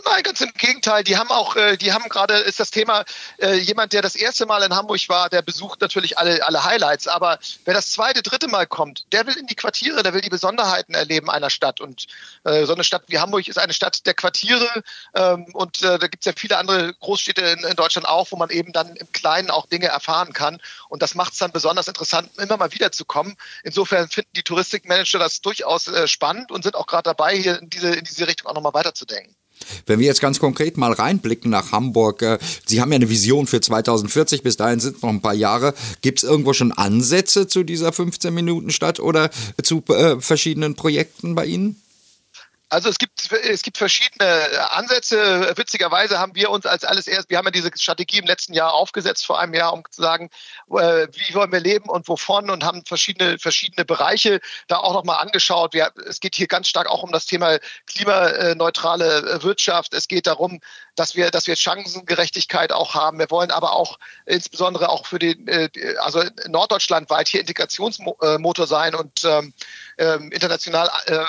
Nein, 0.06 0.24
ganz 0.24 0.42
im 0.42 0.52
Gegenteil. 0.54 1.04
Die 1.04 1.18
haben 1.18 1.30
auch, 1.30 1.56
äh, 1.56 1.78
die 1.78 1.94
haben 1.94 2.08
gerade, 2.10 2.36
ist 2.36 2.60
das 2.60 2.72
Thema, 2.72 3.04
äh, 3.38 3.56
jemand, 3.56 3.94
der 3.94 4.02
das 4.02 4.16
erste 4.16 4.46
Mal 4.46 4.64
in 4.64 4.74
Hamburg 4.74 5.08
war, 5.10 5.30
der 5.30 5.42
besucht 5.42 5.82
natürlich 5.82 6.18
alle, 6.18 6.46
alle 6.46 6.64
Highlights. 6.64 7.08
Aber 7.08 7.40
wer 7.66 7.74
das 7.74 7.92
zweite, 7.92 8.22
dritte 8.22 8.48
Mal 8.48 8.68
kommt, 8.68 9.06
der 9.12 9.28
will 9.28 9.36
in 9.38 9.48
die 9.48 9.56
Quartiere, 9.56 10.02
der 10.02 10.14
will 10.14 10.22
die 10.22 10.30
Besonderheiten 10.30 10.94
erleben 10.94 11.30
einer 11.30 11.50
Stadt. 11.50 11.82
Und 11.82 12.08
äh, 12.46 12.66
so 12.66 12.74
eine 12.74 12.84
Stadt 12.84 13.04
wie 13.08 13.20
Hamburg 13.20 13.48
ist 13.48 13.60
eine 13.60 13.74
Stadt 13.74 14.06
der 14.06 14.14
Quartiere. 14.14 14.68
Ähm, 15.14 15.46
und 15.54 15.84
da 15.84 15.98
gibt 15.98 16.20
es 16.22 16.26
ja 16.26 16.34
viele 16.36 16.58
andere 16.58 16.94
Großstädte 16.94 17.42
in, 17.42 17.64
in, 17.64 17.76
Deutschland 17.76 18.08
auch, 18.08 18.32
wo 18.32 18.38
man 18.38 18.50
eben 18.50 18.72
dann 18.72 18.96
im 18.96 19.12
Kleinen 19.12 19.52
auch 19.52 19.66
Dinge 19.68 19.88
erfahren 19.88 20.34
kann. 20.34 20.62
Und 20.90 21.02
das 21.02 21.16
macht 21.16 21.34
es 21.34 21.40
dann 21.40 21.52
besonders 21.52 21.88
interessant, 21.88 22.30
immer 22.38 22.58
mal 22.58 22.72
wieder 22.74 22.92
zu 22.92 23.06
kommen. 23.06 23.36
Insofern 23.64 24.08
finden 24.10 24.32
die 24.36 24.44
Touristikmanager 24.44 25.20
das 25.20 25.42
durchaus 25.42 25.90
spannend 26.06 26.52
und 26.52 26.64
sind 26.64 26.76
auch 26.76 26.88
gerade 26.88 27.04
dabei, 27.04 27.36
hier 27.36 27.60
in 27.60 27.70
diese, 27.70 27.94
in 27.96 28.04
diese 28.04 28.28
Richtung 28.28 28.50
auch 28.50 28.56
nochmal 28.56 28.74
weiterzudenken. 28.74 29.36
Wenn 29.86 30.00
wir 30.00 30.08
jetzt 30.08 30.22
ganz 30.22 30.40
konkret 30.40 30.78
mal 30.78 30.92
reinblicken 30.92 31.52
nach 31.52 31.72
Hamburg, 31.72 32.22
äh, 32.22 32.38
Sie 32.66 32.82
haben 32.82 32.92
ja 32.92 32.96
eine 32.96 33.10
Vision 33.10 33.48
für 33.48 33.62
2040, 33.62 34.44
bis 34.44 34.58
dahin 34.58 34.80
sind 34.80 35.02
noch 35.02 35.10
ein 35.10 35.22
paar 35.22 35.34
Jahre. 35.34 35.74
Gibt 36.02 36.20
es 36.20 36.24
irgendwo 36.24 36.54
schon 36.54 36.72
Ansätze 36.72 37.48
zu 37.48 37.64
dieser 37.64 37.90
15-Minuten-Stadt 37.90 39.00
oder 39.00 39.30
zu 39.62 39.84
äh, 39.90 40.20
verschiedenen 40.20 40.76
Projekten 40.76 41.36
bei 41.36 41.46
Ihnen? 41.46 41.82
Also 42.72 42.88
es 42.88 43.00
gibt, 43.00 43.30
es 43.34 43.64
gibt 43.64 43.78
verschiedene 43.78 44.72
Ansätze. 44.72 45.52
Witzigerweise 45.58 46.20
haben 46.20 46.36
wir 46.36 46.50
uns 46.50 46.66
als 46.66 46.86
alles 46.86 47.06
erst, 47.06 47.30
wir 47.30 47.38
haben 47.38 47.44
ja 47.44 47.52
diese 47.52 47.70
Strategie 47.76 48.20
im 48.20 48.26
letzten 48.26 48.54
Jahr 48.54 48.74
aufgesetzt, 48.74 49.26
vor 49.26 49.42
einem 49.42 49.54
Jahr, 49.54 49.74
um 49.74 49.84
zu 49.92 50.02
sagen, 50.02 50.30
äh, 50.70 51.08
wie 51.12 51.36
wollen 51.36 51.52
wir 51.52 51.60
leben 51.60 51.90
und 51.90 52.08
wovon 52.08 52.50
und 52.50 52.64
haben 52.64 52.86
verschiedene, 52.86 53.38
verschiedene 53.40 53.84
Bereiche 53.84 54.40
da 54.68 54.78
auch 54.78 54.94
nochmal 54.94 55.20
angeschaut. 55.20 55.74
Wir, 55.74 55.92
es 56.08 56.22
geht 56.22 56.36
hier 56.36 56.48
ganz 56.48 56.70
stark 56.70 56.88
auch 56.88 57.04
um 57.04 57.12
das 57.12 57.26
Thema 57.26 57.60
klimaneutrale 57.88 59.44
Wirtschaft. 59.44 59.94
Es 59.94 60.08
geht 60.08 60.26
darum, 60.26 60.62
dass 60.96 61.16
wir, 61.16 61.32
dass 61.32 61.48
wir 61.48 61.56
Chancengerechtigkeit 61.56 62.72
auch 62.72 62.94
haben. 62.94 63.20
Wir 63.20 63.30
wollen 63.32 63.52
aber 63.52 63.74
auch 63.74 63.98
insbesondere 64.26 64.90
auch 64.90 65.06
für 65.06 65.20
den, 65.20 65.48
äh, 65.48 65.70
also 66.00 66.24
Norddeutschland 66.48 67.10
weit 67.10 67.28
hier 67.28 67.42
Integrationsmotor 67.42 68.68
sein 68.68 68.96
und 68.96 69.24
ähm, 69.24 69.54
ähm, 69.98 70.32
international 70.32 70.90
äh, 71.06 71.24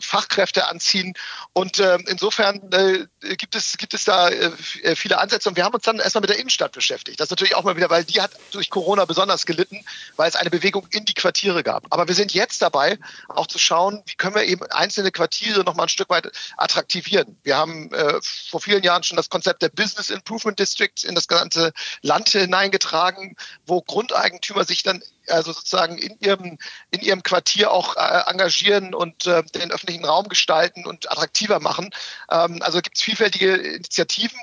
Fachkräfte 0.00 0.68
anziehen. 0.68 1.14
Und 1.52 1.78
äh, 1.78 1.98
insofern 2.08 2.60
äh, 2.72 3.06
gibt, 3.36 3.54
es, 3.54 3.78
gibt 3.78 3.94
es 3.94 4.04
da 4.04 4.28
äh, 4.28 4.50
viele 4.96 5.18
Ansätze. 5.18 5.48
Und 5.48 5.56
wir 5.56 5.64
haben 5.64 5.74
uns 5.74 5.84
dann 5.84 5.98
erstmal 5.98 6.20
mit 6.20 6.30
der 6.30 6.38
Innenstadt 6.38 6.72
beschäftigt. 6.72 7.20
Das 7.20 7.26
ist 7.26 7.30
natürlich 7.30 7.54
auch 7.54 7.64
mal 7.64 7.76
wieder, 7.76 7.90
weil 7.90 8.04
die 8.04 8.20
hat 8.20 8.32
durch 8.52 8.70
Corona 8.70 9.04
besonders 9.04 9.46
gelitten, 9.46 9.84
weil 10.16 10.28
es 10.28 10.36
eine 10.36 10.50
Bewegung 10.50 10.86
in 10.90 11.04
die 11.04 11.14
Quartiere 11.14 11.62
gab. 11.62 11.84
Aber 11.90 12.08
wir 12.08 12.14
sind 12.14 12.32
jetzt 12.32 12.62
dabei, 12.62 12.98
auch 13.28 13.46
zu 13.46 13.58
schauen, 13.58 14.02
wie 14.06 14.14
können 14.14 14.34
wir 14.34 14.44
eben 14.44 14.64
einzelne 14.70 15.10
Quartiere 15.10 15.64
noch 15.64 15.74
mal 15.74 15.84
ein 15.84 15.88
Stück 15.88 16.10
weit 16.10 16.30
attraktivieren. 16.56 17.38
Wir 17.42 17.56
haben 17.56 17.92
äh, 17.92 18.20
vor 18.22 18.60
vielen 18.60 18.82
Jahren 18.82 18.89
schon 19.02 19.16
das 19.16 19.28
Konzept 19.28 19.62
der 19.62 19.68
Business 19.68 20.10
Improvement 20.10 20.58
Districts 20.58 21.04
in 21.04 21.14
das 21.14 21.28
ganze 21.28 21.72
Land 22.02 22.30
hineingetragen, 22.30 23.36
wo 23.66 23.80
Grundeigentümer 23.82 24.64
sich 24.64 24.82
dann 24.82 25.02
also 25.28 25.52
sozusagen 25.52 25.98
in 25.98 26.16
ihrem, 26.20 26.58
in 26.90 27.00
ihrem 27.00 27.22
Quartier 27.22 27.70
auch 27.70 27.96
äh, 27.96 28.30
engagieren 28.30 28.94
und 28.94 29.26
äh, 29.26 29.42
den 29.44 29.70
öffentlichen 29.70 30.04
Raum 30.04 30.28
gestalten 30.28 30.86
und 30.86 31.10
attraktiver 31.10 31.60
machen. 31.60 31.90
Ähm, 32.30 32.60
also 32.62 32.80
gibt 32.80 32.96
es 32.96 33.02
vielfältige 33.02 33.54
Initiativen. 33.54 34.38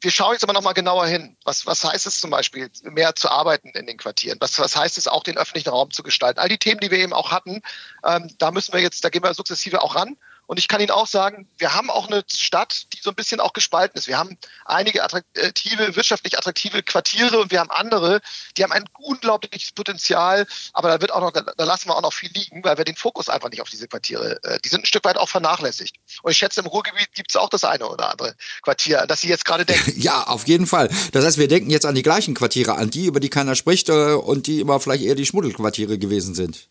Wir 0.00 0.12
schauen 0.12 0.32
jetzt 0.32 0.44
aber 0.44 0.52
nochmal 0.52 0.74
genauer 0.74 1.06
hin. 1.06 1.36
Was, 1.44 1.66
was 1.66 1.82
heißt 1.82 2.06
es 2.06 2.20
zum 2.20 2.30
Beispiel, 2.30 2.70
mehr 2.84 3.16
zu 3.16 3.30
arbeiten 3.30 3.70
in 3.70 3.86
den 3.86 3.96
Quartieren? 3.96 4.38
Was, 4.40 4.58
was 4.58 4.76
heißt 4.76 4.96
es 4.96 5.08
auch, 5.08 5.24
den 5.24 5.36
öffentlichen 5.36 5.70
Raum 5.70 5.90
zu 5.90 6.04
gestalten? 6.04 6.38
All 6.38 6.48
die 6.48 6.58
Themen, 6.58 6.80
die 6.80 6.90
wir 6.92 6.98
eben 6.98 7.12
auch 7.12 7.32
hatten, 7.32 7.62
ähm, 8.04 8.32
da 8.38 8.52
müssen 8.52 8.72
wir 8.72 8.80
jetzt, 8.80 9.04
da 9.04 9.08
gehen 9.08 9.24
wir 9.24 9.34
sukzessive 9.34 9.82
auch 9.82 9.96
ran. 9.96 10.16
Und 10.48 10.58
ich 10.58 10.66
kann 10.66 10.80
Ihnen 10.80 10.90
auch 10.90 11.06
sagen, 11.06 11.46
wir 11.58 11.74
haben 11.74 11.90
auch 11.90 12.06
eine 12.06 12.24
Stadt, 12.26 12.86
die 12.94 13.00
so 13.02 13.10
ein 13.10 13.14
bisschen 13.14 13.38
auch 13.38 13.52
gespalten 13.52 13.98
ist. 13.98 14.08
Wir 14.08 14.16
haben 14.16 14.38
einige 14.64 15.04
attraktive, 15.04 15.94
wirtschaftlich 15.94 16.38
attraktive 16.38 16.82
Quartiere 16.82 17.38
und 17.38 17.50
wir 17.50 17.60
haben 17.60 17.70
andere, 17.70 18.22
die 18.56 18.64
haben 18.64 18.72
ein 18.72 18.86
unglaubliches 18.98 19.72
Potenzial, 19.72 20.46
aber 20.72 20.88
da 20.88 21.02
wird 21.02 21.12
auch 21.12 21.20
noch, 21.20 21.32
da 21.32 21.64
lassen 21.64 21.90
wir 21.90 21.96
auch 21.96 22.02
noch 22.02 22.14
viel 22.14 22.30
liegen, 22.32 22.64
weil 22.64 22.78
wir 22.78 22.86
den 22.86 22.96
Fokus 22.96 23.28
einfach 23.28 23.50
nicht 23.50 23.60
auf 23.60 23.68
diese 23.68 23.88
Quartiere, 23.88 24.42
äh, 24.42 24.58
die 24.64 24.70
sind 24.70 24.84
ein 24.84 24.86
Stück 24.86 25.04
weit 25.04 25.18
auch 25.18 25.28
vernachlässigt. 25.28 25.96
Und 26.22 26.32
ich 26.32 26.38
schätze, 26.38 26.62
im 26.62 26.66
Ruhrgebiet 26.66 27.12
gibt 27.12 27.30
es 27.30 27.36
auch 27.36 27.50
das 27.50 27.64
eine 27.64 27.86
oder 27.86 28.10
andere 28.10 28.34
Quartier, 28.62 29.04
das 29.06 29.20
Sie 29.20 29.28
jetzt 29.28 29.44
gerade 29.44 29.66
denken. 29.66 29.92
Ja, 30.08 30.22
auf 30.28 30.46
jeden 30.46 30.66
Fall. 30.66 30.88
Das 31.12 31.24
heißt, 31.26 31.36
wir 31.36 31.48
denken 31.48 31.68
jetzt 31.68 31.84
an 31.84 31.94
die 31.94 32.02
gleichen 32.02 32.34
Quartiere, 32.34 32.76
an 32.76 32.88
die, 32.88 33.04
über 33.04 33.20
die 33.20 33.28
keiner 33.28 33.54
spricht 33.54 33.90
äh, 33.90 34.14
und 34.14 34.46
die 34.46 34.60
immer 34.60 34.80
vielleicht 34.80 35.02
eher 35.04 35.14
die 35.14 35.26
Schmuddelquartiere 35.26 35.98
gewesen 35.98 36.34
sind. 36.34 36.70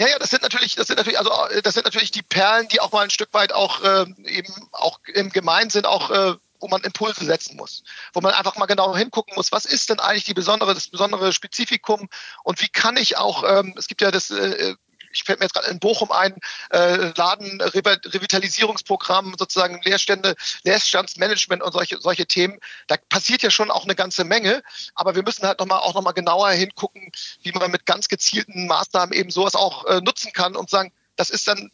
Ja, 0.00 0.08
ja, 0.08 0.18
das 0.18 0.30
sind 0.30 0.42
natürlich, 0.42 0.76
das 0.76 0.86
sind 0.86 0.96
natürlich, 0.96 1.18
also 1.18 1.30
äh, 1.50 1.60
das 1.60 1.74
sind 1.74 1.84
natürlich 1.84 2.10
die 2.10 2.22
Perlen, 2.22 2.66
die 2.68 2.80
auch 2.80 2.90
mal 2.90 3.02
ein 3.02 3.10
Stück 3.10 3.34
weit 3.34 3.52
auch 3.52 3.84
äh, 3.84 4.06
eben 4.24 4.50
auch 4.72 4.98
im 5.12 5.28
Gemein 5.28 5.68
sind, 5.68 5.84
auch 5.84 6.10
äh, 6.10 6.36
wo 6.58 6.68
man 6.68 6.82
Impulse 6.84 7.26
setzen 7.26 7.58
muss, 7.58 7.82
wo 8.14 8.22
man 8.22 8.32
einfach 8.32 8.56
mal 8.56 8.64
genau 8.64 8.96
hingucken 8.96 9.34
muss, 9.36 9.52
was 9.52 9.66
ist 9.66 9.90
denn 9.90 10.00
eigentlich 10.00 10.24
die 10.24 10.32
besondere, 10.32 10.72
das 10.72 10.88
besondere 10.88 11.34
Spezifikum 11.34 12.08
und 12.44 12.62
wie 12.62 12.68
kann 12.68 12.96
ich 12.96 13.18
auch, 13.18 13.44
ähm, 13.44 13.74
es 13.76 13.88
gibt 13.88 14.00
ja 14.00 14.10
das 14.10 14.30
äh, 14.30 14.74
ich 15.10 15.24
fällt 15.24 15.40
mir 15.40 15.46
jetzt 15.46 15.54
gerade 15.54 15.68
in 15.68 15.78
Bochum 15.78 16.12
ein, 16.12 16.36
äh, 16.70 17.12
Ladenrevitalisierungsprogramm, 17.16 19.34
sozusagen 19.38 19.80
Leerstände, 19.82 20.34
Leerstandsmanagement 20.62 21.62
und 21.62 21.72
solche, 21.72 21.98
solche 22.00 22.26
Themen. 22.26 22.58
Da 22.86 22.96
passiert 23.08 23.40
ja 23.42 23.50
schon 23.50 23.70
auch 23.70 23.84
eine 23.84 23.94
ganze 23.94 24.24
Menge, 24.24 24.62
aber 24.94 25.14
wir 25.14 25.22
müssen 25.22 25.46
halt 25.46 25.60
nochmal 25.60 25.80
auch 25.80 25.94
nochmal 25.94 26.14
genauer 26.14 26.50
hingucken, 26.50 27.12
wie 27.42 27.52
man 27.52 27.70
mit 27.70 27.86
ganz 27.86 28.08
gezielten 28.08 28.66
Maßnahmen 28.66 29.12
eben 29.12 29.30
sowas 29.30 29.54
auch 29.54 29.84
äh, 29.86 30.00
nutzen 30.00 30.32
kann 30.32 30.56
und 30.56 30.70
sagen, 30.70 30.92
das 31.16 31.30
ist 31.30 31.46
dann 31.48 31.70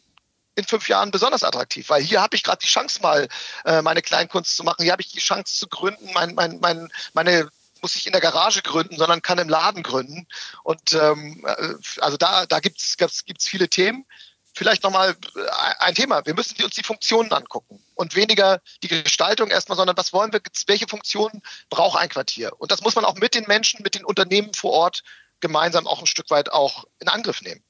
in 0.55 0.65
fünf 0.65 0.89
Jahren 0.89 1.11
besonders 1.11 1.43
attraktiv, 1.43 1.89
weil 1.89 2.01
hier 2.01 2.21
habe 2.21 2.35
ich 2.35 2.43
gerade 2.43 2.57
die 2.57 2.67
Chance 2.67 3.01
mal 3.01 3.27
äh, 3.63 3.83
meine 3.83 4.01
Kleinkunst 4.01 4.57
zu 4.57 4.63
machen, 4.63 4.83
hier 4.83 4.91
habe 4.91 5.03
ich 5.03 5.11
die 5.11 5.19
Chance 5.19 5.55
zu 5.55 5.67
gründen, 5.67 6.11
mein, 6.13 6.33
mein, 6.33 6.59
mein, 6.59 6.89
meine 7.13 7.47
muss 7.81 7.95
ich 7.95 8.05
in 8.05 8.11
der 8.11 8.21
Garage 8.21 8.61
gründen, 8.61 8.97
sondern 8.97 9.21
kann 9.21 9.37
im 9.37 9.49
Laden 9.49 9.83
gründen. 9.83 10.27
Und 10.63 10.93
ähm, 10.93 11.45
äh, 11.45 11.73
also 11.99 12.17
da, 12.17 12.45
da 12.45 12.59
gibt 12.59 12.79
es 12.79 12.97
gibt's 12.97 13.47
viele 13.47 13.69
Themen. 13.69 14.05
Vielleicht 14.53 14.83
nochmal 14.83 15.15
äh, 15.35 15.39
ein 15.79 15.93
Thema. 15.93 16.25
Wir 16.25 16.33
müssen 16.33 16.61
uns 16.63 16.75
die 16.75 16.83
Funktionen 16.83 17.31
angucken 17.31 17.83
und 17.93 18.15
weniger 18.15 18.59
die 18.81 18.87
Gestaltung 18.87 19.49
erstmal, 19.49 19.77
sondern 19.77 19.97
was 19.97 20.13
wollen 20.13 20.33
wir, 20.33 20.41
welche 20.65 20.87
Funktionen 20.87 21.41
braucht 21.69 21.99
ein 21.99 22.09
Quartier? 22.09 22.51
Und 22.59 22.71
das 22.71 22.81
muss 22.81 22.95
man 22.95 23.05
auch 23.05 23.15
mit 23.15 23.35
den 23.35 23.45
Menschen, 23.47 23.83
mit 23.83 23.95
den 23.95 24.03
Unternehmen 24.05 24.53
vor 24.53 24.71
Ort 24.71 25.03
gemeinsam 25.39 25.85
auch 25.85 25.99
ein 25.99 26.07
Stück 26.07 26.29
weit 26.31 26.51
auch 26.51 26.85
in 26.99 27.07
Angriff 27.07 27.41
nehmen. 27.41 27.63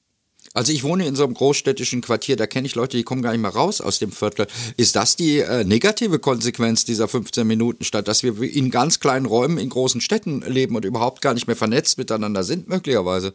Also 0.53 0.71
ich 0.71 0.83
wohne 0.83 1.05
in 1.05 1.15
so 1.15 1.23
einem 1.23 1.33
großstädtischen 1.33 2.01
Quartier, 2.01 2.35
da 2.35 2.47
kenne 2.47 2.67
ich 2.67 2.75
Leute, 2.75 2.97
die 2.97 3.03
kommen 3.03 3.21
gar 3.21 3.31
nicht 3.31 3.41
mehr 3.41 3.51
raus 3.51 3.81
aus 3.81 3.99
dem 3.99 4.11
Viertel. 4.11 4.47
Ist 4.75 4.95
das 4.95 5.15
die 5.15 5.39
äh, 5.39 5.63
negative 5.63 6.19
Konsequenz 6.19 6.85
dieser 6.85 7.07
15 7.07 7.45
Minuten 7.45 7.83
statt, 7.83 8.07
dass 8.07 8.23
wir 8.23 8.41
in 8.41 8.71
ganz 8.71 8.99
kleinen 8.99 9.25
Räumen 9.25 9.57
in 9.57 9.69
großen 9.69 10.01
Städten 10.01 10.41
leben 10.41 10.75
und 10.75 10.85
überhaupt 10.85 11.21
gar 11.21 11.33
nicht 11.33 11.47
mehr 11.47 11.55
vernetzt 11.55 11.97
miteinander 11.97 12.43
sind, 12.43 12.67
möglicherweise? 12.67 13.33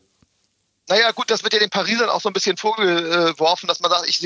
Naja, 0.92 1.10
gut, 1.12 1.30
das 1.30 1.42
wird 1.42 1.54
ja 1.54 1.58
den 1.58 1.70
Parisern 1.70 2.10
auch 2.10 2.20
so 2.20 2.28
ein 2.28 2.34
bisschen 2.34 2.58
vorgeworfen, 2.58 3.66
dass 3.66 3.80
man 3.80 3.90
sagt, 3.90 4.06
ich 4.06 4.20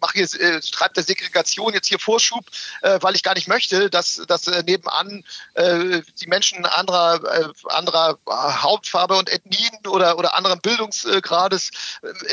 mache 0.00 0.12
hier, 0.12 0.40
äh, 0.40 0.60
der 0.94 1.02
Segregation 1.02 1.74
jetzt 1.74 1.88
hier 1.88 1.98
Vorschub, 1.98 2.44
äh, 2.82 3.00
weil 3.02 3.16
ich 3.16 3.24
gar 3.24 3.34
nicht 3.34 3.48
möchte, 3.48 3.90
dass, 3.90 4.22
dass 4.28 4.46
äh, 4.46 4.62
nebenan 4.62 5.24
äh, 5.54 6.02
die 6.20 6.28
Menschen 6.28 6.64
anderer, 6.64 7.50
anderer 7.64 8.20
Hautfarbe 8.28 9.16
und 9.16 9.28
Ethnien 9.28 9.84
oder, 9.88 10.16
oder 10.16 10.36
anderen 10.36 10.60
Bildungsgrades, 10.60 11.72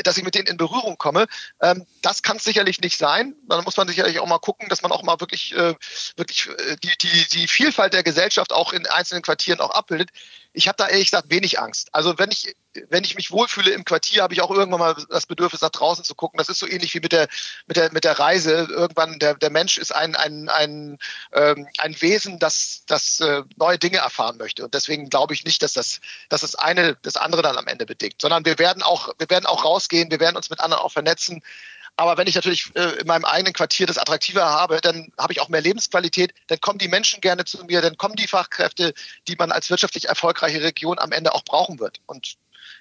dass 0.03 0.17
ich 0.17 0.23
mit 0.23 0.35
denen 0.35 0.45
in 0.45 0.57
Berührung 0.57 0.99
komme. 0.99 1.25
Ähm, 1.59 1.87
das 2.03 2.21
kann 2.21 2.37
es 2.37 2.43
sicherlich 2.43 2.79
nicht 2.79 2.99
sein. 2.99 3.33
Dann 3.49 3.63
muss 3.63 3.75
man 3.75 3.87
sicherlich 3.87 4.19
auch 4.19 4.27
mal 4.27 4.37
gucken, 4.37 4.69
dass 4.69 4.83
man 4.83 4.91
auch 4.91 5.01
mal 5.01 5.19
wirklich, 5.19 5.55
wirklich 6.15 6.47
die, 6.83 6.97
die, 7.01 7.27
die 7.29 7.47
Vielfalt 7.47 7.93
der 7.93 8.03
Gesellschaft 8.03 8.53
auch 8.53 8.71
in 8.71 8.85
einzelnen 8.85 9.23
Quartieren 9.23 9.61
auch 9.61 9.71
abbildet 9.71 10.11
ich 10.53 10.67
habe 10.67 10.77
da 10.77 10.87
ehrlich 10.87 11.07
gesagt 11.07 11.31
wenig 11.31 11.59
Angst. 11.59 11.89
Also 11.93 12.19
wenn 12.19 12.29
ich, 12.31 12.55
wenn 12.89 13.03
ich 13.03 13.15
mich 13.15 13.31
wohlfühle 13.31 13.71
im 13.71 13.85
Quartier, 13.85 14.21
habe 14.21 14.35
ich 14.35 14.41
auch 14.41 14.51
irgendwann 14.51 14.79
mal 14.79 14.95
das 15.09 15.25
Bedürfnis, 15.25 15.61
nach 15.61 15.71
draußen 15.71 16.03
zu 16.03 16.13
gucken. 16.13 16.37
Das 16.37 16.47
ist 16.47 16.59
so 16.59 16.67
ähnlich 16.67 16.93
wie 16.93 16.99
mit 16.99 17.11
der, 17.11 17.27
mit 17.65 17.75
der, 17.75 17.91
mit 17.91 18.03
der 18.03 18.19
Reise. 18.19 18.67
Irgendwann, 18.69 19.17
der, 19.17 19.33
der 19.33 19.49
Mensch 19.49 19.79
ist 19.79 19.93
ein, 19.93 20.15
ein, 20.15 20.49
ein, 20.49 20.99
ähm, 21.31 21.67
ein 21.79 21.99
Wesen, 21.99 22.37
das, 22.37 22.83
das 22.85 23.19
äh, 23.19 23.41
neue 23.55 23.79
Dinge 23.79 23.97
erfahren 23.97 24.37
möchte. 24.37 24.63
Und 24.63 24.75
deswegen 24.75 25.09
glaube 25.09 25.33
ich 25.33 25.43
nicht, 25.43 25.63
dass 25.63 25.73
das, 25.73 25.99
dass 26.29 26.41
das 26.41 26.53
eine 26.53 26.97
das 27.01 27.17
andere 27.17 27.41
dann 27.41 27.57
am 27.57 27.67
Ende 27.67 27.87
bedingt, 27.87 28.21
sondern 28.21 28.45
wir 28.45 28.59
werden 28.59 28.83
auch, 28.83 29.09
wir 29.17 29.29
werden 29.31 29.47
auch 29.47 29.65
rausgehen, 29.65 30.11
wir 30.11 30.19
werden 30.19 30.37
uns 30.37 30.51
mit 30.51 30.59
anderen 30.59 30.83
auch 30.83 30.91
vernetzen. 30.91 31.41
Aber 31.95 32.17
wenn 32.17 32.27
ich 32.27 32.35
natürlich 32.35 32.71
äh, 32.75 32.99
in 33.01 33.07
meinem 33.07 33.25
eigenen 33.25 33.53
Quartier 33.53 33.85
das 33.85 33.97
attraktiver 33.97 34.45
habe, 34.45 34.81
dann 34.81 35.11
habe 35.17 35.33
ich 35.33 35.41
auch 35.41 35.49
mehr 35.49 35.61
Lebensqualität, 35.61 36.33
dann 36.47 36.59
kommen 36.59 36.79
die 36.79 36.87
Menschen 36.87 37.21
gerne 37.21 37.45
zu 37.45 37.63
mir, 37.65 37.81
dann 37.81 37.97
kommen 37.97 38.15
die 38.15 38.27
Fachkräfte, 38.27 38.93
die 39.27 39.35
man 39.35 39.51
als 39.51 39.69
wirtschaftlich 39.69 40.09
erfolgreiche 40.09 40.61
Region 40.61 40.97
am 40.97 41.11
Ende 41.11 41.33
auch 41.33 41.43
brauchen 41.43 41.79
wird. 41.79 42.01
Und 42.07 42.35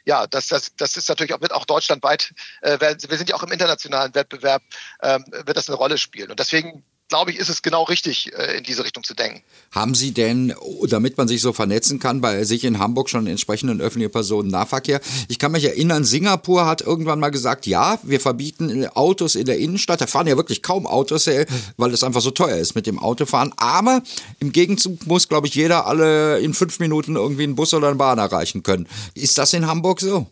ja, 0.05 0.27
das, 0.27 0.49
das, 0.49 0.75
das 0.77 0.97
ist 0.97 1.09
natürlich 1.09 1.35
auch, 1.35 1.41
wird 1.41 1.53
auch 1.53 1.67
deutschlandweit, 1.67 2.33
äh, 2.63 2.79
wir 2.81 3.19
sind 3.19 3.29
ja 3.29 3.37
auch 3.37 3.43
im 3.43 3.53
internationalen 3.53 4.15
Wettbewerb, 4.15 4.63
ähm, 5.03 5.25
wird 5.31 5.57
das 5.57 5.69
eine 5.69 5.77
Rolle 5.77 5.99
spielen. 5.99 6.31
Und 6.31 6.41
deswegen 6.41 6.85
glaube 7.13 7.31
ich, 7.31 7.37
ist 7.37 7.51
es 7.51 7.61
genau 7.61 7.83
richtig, 7.83 8.33
äh, 8.33 8.57
in 8.57 8.65
diese 8.65 8.85
Richtung 8.85 9.05
zu 9.05 9.13
denken. 9.13 9.43
Haben 9.71 9.95
Sie 9.95 10.13
denn, 10.13 10.55
damit 10.89 11.19
man 11.19 11.29
sich 11.29 11.43
so 11.43 11.53
vernetzen 11.53 11.99
kann, 11.99 12.23
bei 12.23 12.45
sich 12.45 12.65
in 12.65 12.79
Hamburg 12.79 13.11
schon 13.11 13.27
entsprechenden 13.27 13.83
öffentlichen 13.83 14.11
Personennahverkehr? 14.11 14.99
Ich 15.29 15.39
kann 15.39 15.53
mich 15.53 15.67
erinnern, 15.67 16.07
Singapur 16.07 16.65
hat 16.65 16.81
irgendwann 16.81 17.21
mal 17.21 17.29
gesagt, 17.29 17.67
ja, 17.67 17.99
wir 18.03 18.19
verbieten 18.19 18.87
Autos 18.95 19.35
in 19.35 19.45
der 19.45 19.59
Innenstadt. 19.59 20.01
Da 20.01 20.07
fahren 20.07 20.27
ja 20.27 20.39
wirklich 20.39 20.63
kaum 20.63 20.87
Autos, 20.87 21.27
äh, 21.27 21.45
weil 21.77 21.93
es 21.93 22.03
einfach 22.03 22.23
so 22.23 22.31
teuer 22.31 22.57
ist 22.57 22.75
mit 22.75 22.87
dem 22.87 22.99
Autofahren. 22.99 23.53
Aber 23.59 24.03
im 24.39 24.53
Gegenzug 24.53 25.07
muss, 25.07 25.29
glaube 25.29 25.49
ich, 25.49 25.55
jeder 25.55 25.87
alle 25.87 26.39
in 26.39 26.55
fünf 26.55 26.79
Minuten 26.79 27.17
irgendwie 27.17 27.43
einen 27.43 27.57
Bus 27.57 27.75
oder 27.75 27.89
eine 27.89 27.97
Bahn 27.97 28.17
erreichen 28.17 28.63
können. 28.63 28.89
Ist 29.13 29.37
das 29.37 29.53
in 29.53 29.67
Hamburg 29.67 30.01
so? 30.01 30.29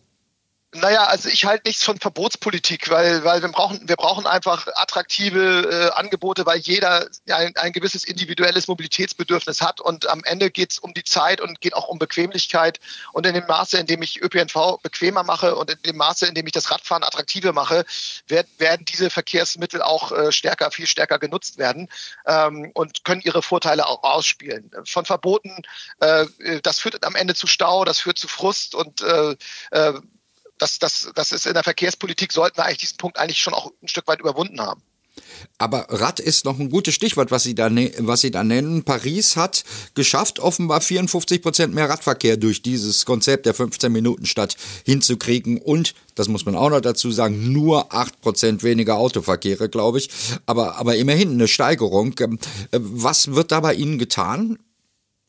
Naja, 0.72 1.06
also 1.06 1.28
ich 1.28 1.46
halte 1.46 1.66
nichts 1.66 1.82
von 1.82 1.98
Verbotspolitik, 1.98 2.90
weil, 2.90 3.24
weil 3.24 3.42
wir 3.42 3.48
brauchen, 3.48 3.88
wir 3.88 3.96
brauchen 3.96 4.24
einfach 4.24 4.68
attraktive 4.76 5.68
äh, 5.68 5.98
Angebote, 5.98 6.46
weil 6.46 6.60
jeder 6.60 7.08
ein, 7.28 7.56
ein 7.56 7.72
gewisses 7.72 8.04
individuelles 8.04 8.68
Mobilitätsbedürfnis 8.68 9.62
hat 9.62 9.80
und 9.80 10.08
am 10.08 10.22
Ende 10.22 10.52
geht 10.52 10.70
es 10.70 10.78
um 10.78 10.94
die 10.94 11.02
Zeit 11.02 11.40
und 11.40 11.60
geht 11.60 11.74
auch 11.74 11.88
um 11.88 11.98
Bequemlichkeit 11.98 12.78
und 13.12 13.26
in 13.26 13.34
dem 13.34 13.48
Maße, 13.48 13.78
in 13.78 13.86
dem 13.86 14.00
ich 14.02 14.22
ÖPNV 14.22 14.78
bequemer 14.80 15.24
mache 15.24 15.56
und 15.56 15.70
in 15.70 15.82
dem 15.82 15.96
Maße, 15.96 16.26
in 16.26 16.34
dem 16.36 16.46
ich 16.46 16.52
das 16.52 16.70
Radfahren 16.70 17.02
attraktiver 17.02 17.52
mache, 17.52 17.84
werd, 18.28 18.46
werden 18.58 18.84
diese 18.84 19.10
Verkehrsmittel 19.10 19.82
auch 19.82 20.12
äh, 20.12 20.30
stärker, 20.30 20.70
viel 20.70 20.86
stärker 20.86 21.18
genutzt 21.18 21.58
werden 21.58 21.88
ähm, 22.26 22.70
und 22.74 23.02
können 23.02 23.22
ihre 23.22 23.42
Vorteile 23.42 23.88
auch 23.88 24.04
ausspielen. 24.04 24.70
Von 24.84 25.04
Verboten, 25.04 25.62
äh, 25.98 26.26
das 26.62 26.78
führt 26.78 27.04
am 27.04 27.16
Ende 27.16 27.34
zu 27.34 27.48
Stau, 27.48 27.84
das 27.84 27.98
führt 27.98 28.18
zu 28.18 28.28
Frust 28.28 28.76
und 28.76 29.00
äh, 29.00 29.34
äh, 29.72 29.94
das, 30.60 30.78
das, 30.78 31.10
das 31.14 31.32
ist 31.32 31.46
in 31.46 31.54
der 31.54 31.64
Verkehrspolitik, 31.64 32.32
sollten 32.32 32.58
wir 32.58 32.64
eigentlich 32.64 32.78
diesen 32.78 32.98
Punkt 32.98 33.18
eigentlich 33.18 33.38
schon 33.38 33.54
auch 33.54 33.72
ein 33.82 33.88
Stück 33.88 34.06
weit 34.06 34.20
überwunden 34.20 34.60
haben. 34.60 34.82
Aber 35.58 35.86
Rad 35.88 36.20
ist 36.20 36.44
noch 36.44 36.58
ein 36.58 36.70
gutes 36.70 36.94
Stichwort, 36.94 37.30
was 37.30 37.42
Sie 37.42 37.54
da, 37.54 37.70
was 37.98 38.20
Sie 38.20 38.30
da 38.30 38.44
nennen. 38.44 38.84
Paris 38.84 39.36
hat 39.36 39.64
geschafft, 39.94 40.38
offenbar 40.38 40.80
54 40.80 41.42
Prozent 41.42 41.74
mehr 41.74 41.88
Radverkehr 41.88 42.36
durch 42.36 42.62
dieses 42.62 43.04
Konzept 43.04 43.46
der 43.46 43.54
15 43.54 43.90
Minuten 43.90 44.26
Stadt 44.26 44.56
hinzukriegen 44.84 45.58
und, 45.58 45.94
das 46.14 46.28
muss 46.28 46.44
man 46.44 46.54
auch 46.54 46.70
noch 46.70 46.80
dazu 46.80 47.10
sagen, 47.10 47.52
nur 47.52 47.92
8 47.94 48.20
Prozent 48.20 48.62
weniger 48.62 48.96
Autoverkehre, 48.96 49.68
glaube 49.68 49.98
ich. 49.98 50.10
Aber, 50.46 50.76
aber 50.76 50.96
immerhin 50.96 51.32
eine 51.32 51.48
Steigerung. 51.48 52.14
Ähm, 52.20 52.38
äh, 52.70 52.78
was 52.80 53.34
wird 53.34 53.52
da 53.52 53.60
bei 53.60 53.74
Ihnen 53.74 53.98
getan? 53.98 54.58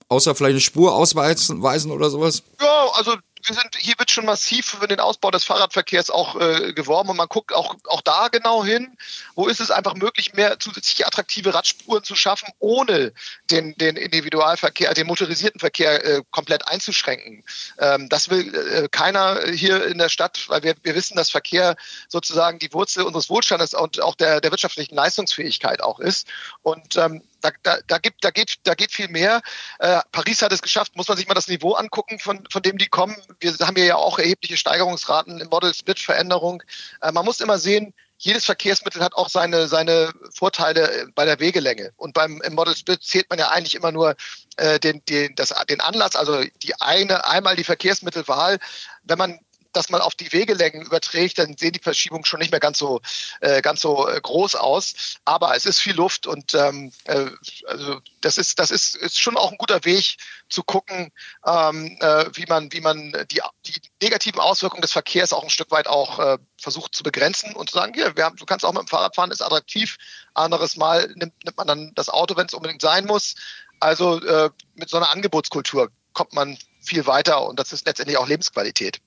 Außer 0.08 0.36
vielleicht 0.36 0.54
eine 0.54 0.62
Spur 0.62 0.94
ausweisen 0.94 1.62
oder 1.62 2.10
sowas? 2.10 2.44
Ja, 2.60 2.88
also 2.96 3.16
wir 3.48 3.56
sind, 3.56 3.76
hier 3.78 3.96
wird 3.98 4.12
schon 4.12 4.26
massiv 4.26 4.66
für 4.66 4.88
den 4.88 5.00
Ausbau 5.00 5.32
des 5.32 5.44
Fahrradverkehrs 5.44 6.10
auch 6.10 6.40
äh, 6.40 6.74
geworben 6.74 7.10
und 7.10 7.18
man 7.18 7.28
guckt 7.28 7.54
auch, 7.54 7.76
auch 7.88 8.02
da 8.02 8.28
genau 8.28 8.64
hin, 8.64 8.98
wo 9.36 9.48
ist 9.48 9.60
es 9.60 9.72
einfach 9.72 9.96
möglich, 9.96 10.34
mehr 10.34 10.60
zusätzliche 10.60 11.08
attraktive 11.08 11.54
Radspuren 11.54 12.04
zu 12.04 12.16
schaffen, 12.16 12.50
ohne 12.60 13.14
den, 13.50 13.76
den 13.78 13.96
Individualverkehr, 13.96 14.94
den 14.94 15.08
motorisierten 15.08 15.60
Verkehr 15.60 16.04
äh, 16.04 16.22
komplett 16.32 16.68
einzuschränken. 16.68 17.44
Ähm, 17.80 18.10
das 18.10 18.30
will 18.30 18.54
äh, 18.56 18.88
keiner 18.90 19.48
hier 19.52 19.86
in 19.86 19.98
der 19.98 20.10
Stadt, 20.10 20.46
weil 20.48 20.64
wir, 20.64 20.76
wir 20.84 20.96
wissen, 20.96 21.16
dass 21.16 21.32
Verkehr 21.32 21.76
sozusagen 22.08 22.60
die 22.60 22.74
Wurzel 22.74 23.04
unseres 23.04 23.30
Wohlstandes 23.30 23.74
und 23.74 24.02
auch 24.02 24.16
der, 24.16 24.42
der 24.42 24.52
wirtschaftlichen 24.52 24.96
Leistungsfähigkeit 24.96 25.82
auch 25.82 26.00
ist. 26.00 26.28
Und 26.62 26.96
ähm, 26.98 27.22
da, 27.42 27.52
da, 27.64 27.78
da, 27.88 27.98
gibt, 27.98 28.24
da, 28.24 28.32
geht, 28.32 28.56
da 28.64 28.74
geht 28.74 28.92
viel 28.92 29.08
mehr. 29.08 29.42
Äh, 29.80 30.00
Paris 30.12 30.42
hat 30.42 30.52
es 30.52 30.62
geschafft, 30.62 30.96
muss 30.96 31.08
man 31.08 31.18
sich 31.18 31.28
mal 31.28 31.34
das 31.34 31.48
Niveau 31.48 31.74
angucken, 31.74 32.20
von, 32.20 32.44
von 32.50 32.62
dem 32.62 32.78
die 32.78 32.88
kommen. 32.88 33.16
Wir 33.40 33.54
haben 33.60 33.76
hier 33.76 33.86
ja 33.86 33.96
auch 33.96 34.20
erhebliche 34.20 34.58
Steigerungsraten 34.58 35.40
im 35.40 35.50
Model-Split-Veränderung. 35.50 36.64
Äh, 37.02 37.12
man 37.12 37.26
muss 37.26 37.42
immer 37.42 37.58
sehen, 37.58 37.94
jedes 38.22 38.46
Verkehrsmittel 38.46 39.04
hat 39.04 39.16
auch 39.16 39.30
seine, 39.30 39.68
seine 39.68 40.14
Vorteile 40.36 41.08
bei 41.16 41.26
der 41.26 41.40
Wegelänge. 41.40 41.92
Und 41.98 42.14
beim 42.14 42.40
im 42.42 42.54
Model 42.54 42.76
Split 42.76 43.02
zählt 43.04 43.30
man 43.32 43.40
ja 43.40 43.50
eigentlich 43.50 43.74
immer 43.74 43.92
nur 43.92 44.16
äh, 44.58 44.80
den, 44.80 45.04
den, 45.06 45.34
das, 45.36 45.52
den 45.68 45.82
Anlass, 45.82 46.16
also 46.16 46.44
die 46.62 46.80
eine, 46.80 47.26
einmal 47.26 47.56
die 47.56 47.64
Verkehrsmittelwahl. 47.64 48.60
Wenn 49.04 49.18
man 49.18 49.40
das 49.74 49.90
mal 49.90 50.02
auf 50.02 50.16
die 50.16 50.32
Wegelängen 50.32 50.82
überträgt, 50.82 51.40
dann 51.40 51.58
sehen 51.58 51.74
die 51.74 51.80
Verschiebungen 51.80 52.26
schon 52.26 52.40
nicht 52.40 52.52
mehr 52.52 52.60
ganz 52.60 52.78
so 52.78 53.02
äh, 53.42 53.62
ganz 53.62 53.82
so 53.82 54.08
äh, 54.08 54.20
groß 54.22 54.56
aus. 54.56 55.18
Aber 55.26 55.56
es 55.56 55.66
ist 55.66 55.80
viel 55.80 55.96
Luft 55.96 56.28
und 56.28 56.54
ähm, 56.54 56.92
äh, 57.06 57.28
also 57.66 58.00
das 58.22 58.38
ist 58.38 58.60
das 58.60 58.72
ist, 58.72 58.96
ist 58.96 59.20
schon 59.20 59.38
auch 59.38 59.52
ein 59.52 59.58
guter 59.58 59.84
Weg 59.86 60.18
zu 60.50 60.64
gucken, 60.64 61.12
ähm, 61.46 61.98
äh, 62.00 62.26
wie 62.34 62.46
man 62.48 62.72
wie 62.72 62.82
man 62.82 63.12
die 63.32 63.42
die 63.66 63.82
negativen 64.02 64.40
Auswirkungen 64.40 64.82
des 64.82 64.92
Verkehrs 64.92 65.34
auch 65.34 65.44
ein 65.44 65.50
Stück 65.50 65.72
weit 65.72 65.88
auch 65.88 66.20
äh, 66.20 66.38
versucht 66.60 66.96
zu 66.96 67.04
begrenzen 67.04 67.54
und 67.54 67.70
zu 67.70 67.78
sagen, 67.78 67.94
hier, 67.94 68.16
wir 68.16 68.26
haben, 68.26 68.36
du 68.36 68.46
kannst 68.46 68.66
auch 68.66 68.74
mit 68.74 68.82
dem 68.82 68.88
Fahrrad 68.88 69.16
fahren, 69.16 69.32
ist 69.32 69.42
attraktiv. 69.42 69.98
Anderes 70.34 70.78
Mal 70.78 71.12
nimmt, 71.16 71.44
nimmt 71.44 71.58
man 71.58 71.68
dann 71.68 71.92
das 71.96 72.10
Auto, 72.10 72.36
wenn 72.38 72.46
es 72.46 72.54
unbedingt 72.54 72.82
sein 72.82 73.06
muss. 73.06 73.36
Also 73.80 74.22
äh, 74.22 74.50
mit 74.76 74.90
so 74.90 74.98
einer 74.98 75.12
Angebotskultur 75.12 75.92
kommt 76.14 76.34
man 76.34 76.58
viel 76.82 77.06
weiter 77.08 77.48
und 77.48 77.60
das 77.60 77.74
ist 77.74 77.86
letztendlich 77.86 78.18
auch 78.18 78.28
Lebensqualität. 78.28 79.02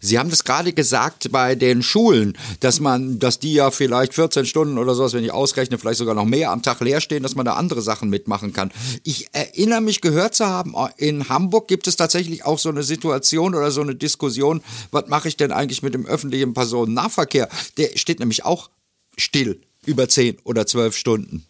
Sie 0.00 0.18
haben 0.18 0.30
das 0.30 0.44
gerade 0.44 0.72
gesagt 0.72 1.30
bei 1.30 1.54
den 1.54 1.82
Schulen, 1.82 2.36
dass 2.60 2.80
man, 2.80 3.18
dass 3.18 3.38
die 3.38 3.54
ja 3.54 3.70
vielleicht 3.70 4.14
14 4.14 4.46
Stunden 4.46 4.78
oder 4.78 4.94
sowas, 4.94 5.12
wenn 5.12 5.24
ich 5.24 5.32
ausrechne, 5.32 5.78
vielleicht 5.78 5.98
sogar 5.98 6.14
noch 6.14 6.24
mehr 6.24 6.50
am 6.50 6.62
Tag 6.62 6.80
leer 6.80 7.00
stehen, 7.00 7.22
dass 7.22 7.34
man 7.34 7.46
da 7.46 7.54
andere 7.54 7.82
Sachen 7.82 8.10
mitmachen 8.10 8.52
kann. 8.52 8.72
Ich 9.04 9.28
erinnere 9.32 9.80
mich 9.80 10.00
gehört 10.00 10.34
zu 10.34 10.46
haben, 10.46 10.74
in 10.96 11.28
Hamburg 11.28 11.68
gibt 11.68 11.86
es 11.86 11.96
tatsächlich 11.96 12.44
auch 12.44 12.58
so 12.58 12.68
eine 12.68 12.82
Situation 12.82 13.54
oder 13.54 13.70
so 13.70 13.80
eine 13.80 13.94
Diskussion, 13.94 14.62
was 14.90 15.06
mache 15.08 15.28
ich 15.28 15.36
denn 15.36 15.52
eigentlich 15.52 15.82
mit 15.82 15.94
dem 15.94 16.06
öffentlichen 16.06 16.54
Personennahverkehr? 16.54 17.48
Der 17.76 17.96
steht 17.96 18.20
nämlich 18.20 18.44
auch 18.44 18.70
still 19.16 19.60
über 19.86 20.08
10 20.08 20.38
oder 20.44 20.66
12 20.66 20.96
Stunden. 20.96 21.46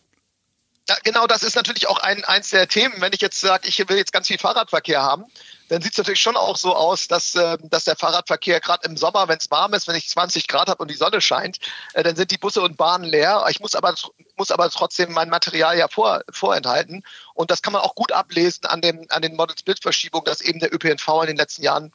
Ja, 0.89 0.97
genau, 1.05 1.27
das 1.27 1.45
ist 1.45 1.55
natürlich 1.55 1.89
auch 1.89 1.99
ein, 1.99 2.25
eins 2.25 2.51
der 2.51 2.67
Themen. 2.67 2.95
Wenn 2.99 3.13
ich 3.13 3.21
jetzt 3.21 3.41
sage, 3.41 3.69
ich 3.69 3.79
will 3.89 3.97
jetzt 3.97 4.13
ganz 4.13 4.27
viel 4.27 4.39
Fahrradverkehr 4.39 5.01
haben, 5.01 5.25
dann 5.71 5.83
sieht 5.83 5.93
es 5.93 5.99
natürlich 5.99 6.21
schon 6.21 6.37
auch 6.37 6.57
so 6.57 6.75
aus, 6.75 7.07
dass, 7.07 7.37
äh, 7.37 7.57
dass 7.63 7.85
der 7.85 7.95
Fahrradverkehr 7.95 8.61
gerade 8.61 8.89
im 8.89 8.97
Sommer, 8.97 9.29
wenn 9.29 9.39
es 9.39 9.51
warm 9.53 9.73
ist, 9.73 9.87
wenn 9.87 9.95
ich 9.95 10.09
20 10.09 10.49
Grad 10.49 10.69
habe 10.69 10.83
und 10.83 10.91
die 10.91 10.97
Sonne 10.97 11.21
scheint, 11.21 11.59
äh, 11.95 12.03
dann 12.03 12.17
sind 12.17 12.33
die 12.33 12.39
Busse 12.39 12.61
und 12.61 12.77
Bahnen 12.77 13.05
leer. 13.05 13.45
Ich 13.51 13.61
muss 13.61 13.77
aber, 13.77 13.95
muss 14.37 14.51
aber 14.51 14.69
trotzdem 14.71 15.13
mein 15.13 15.29
Material 15.29 15.79
ja 15.79 15.87
vor, 15.87 16.23
vorenthalten. 16.31 17.05
Und 17.35 17.53
das 17.53 17.63
kann 17.63 17.73
man 17.73 17.83
auch 17.83 17.95
gut 17.95 18.11
ablesen 18.11 18.67
an, 18.67 18.81
dem, 18.81 19.07
an 19.11 19.23
den 19.23 19.37
Model-Split-Verschiebungen, 19.37 20.25
dass 20.25 20.41
eben 20.41 20.59
der 20.59 20.75
ÖPNV 20.75 21.09
in 21.23 21.29
den 21.29 21.37
letzten 21.37 21.63
Jahren 21.63 21.93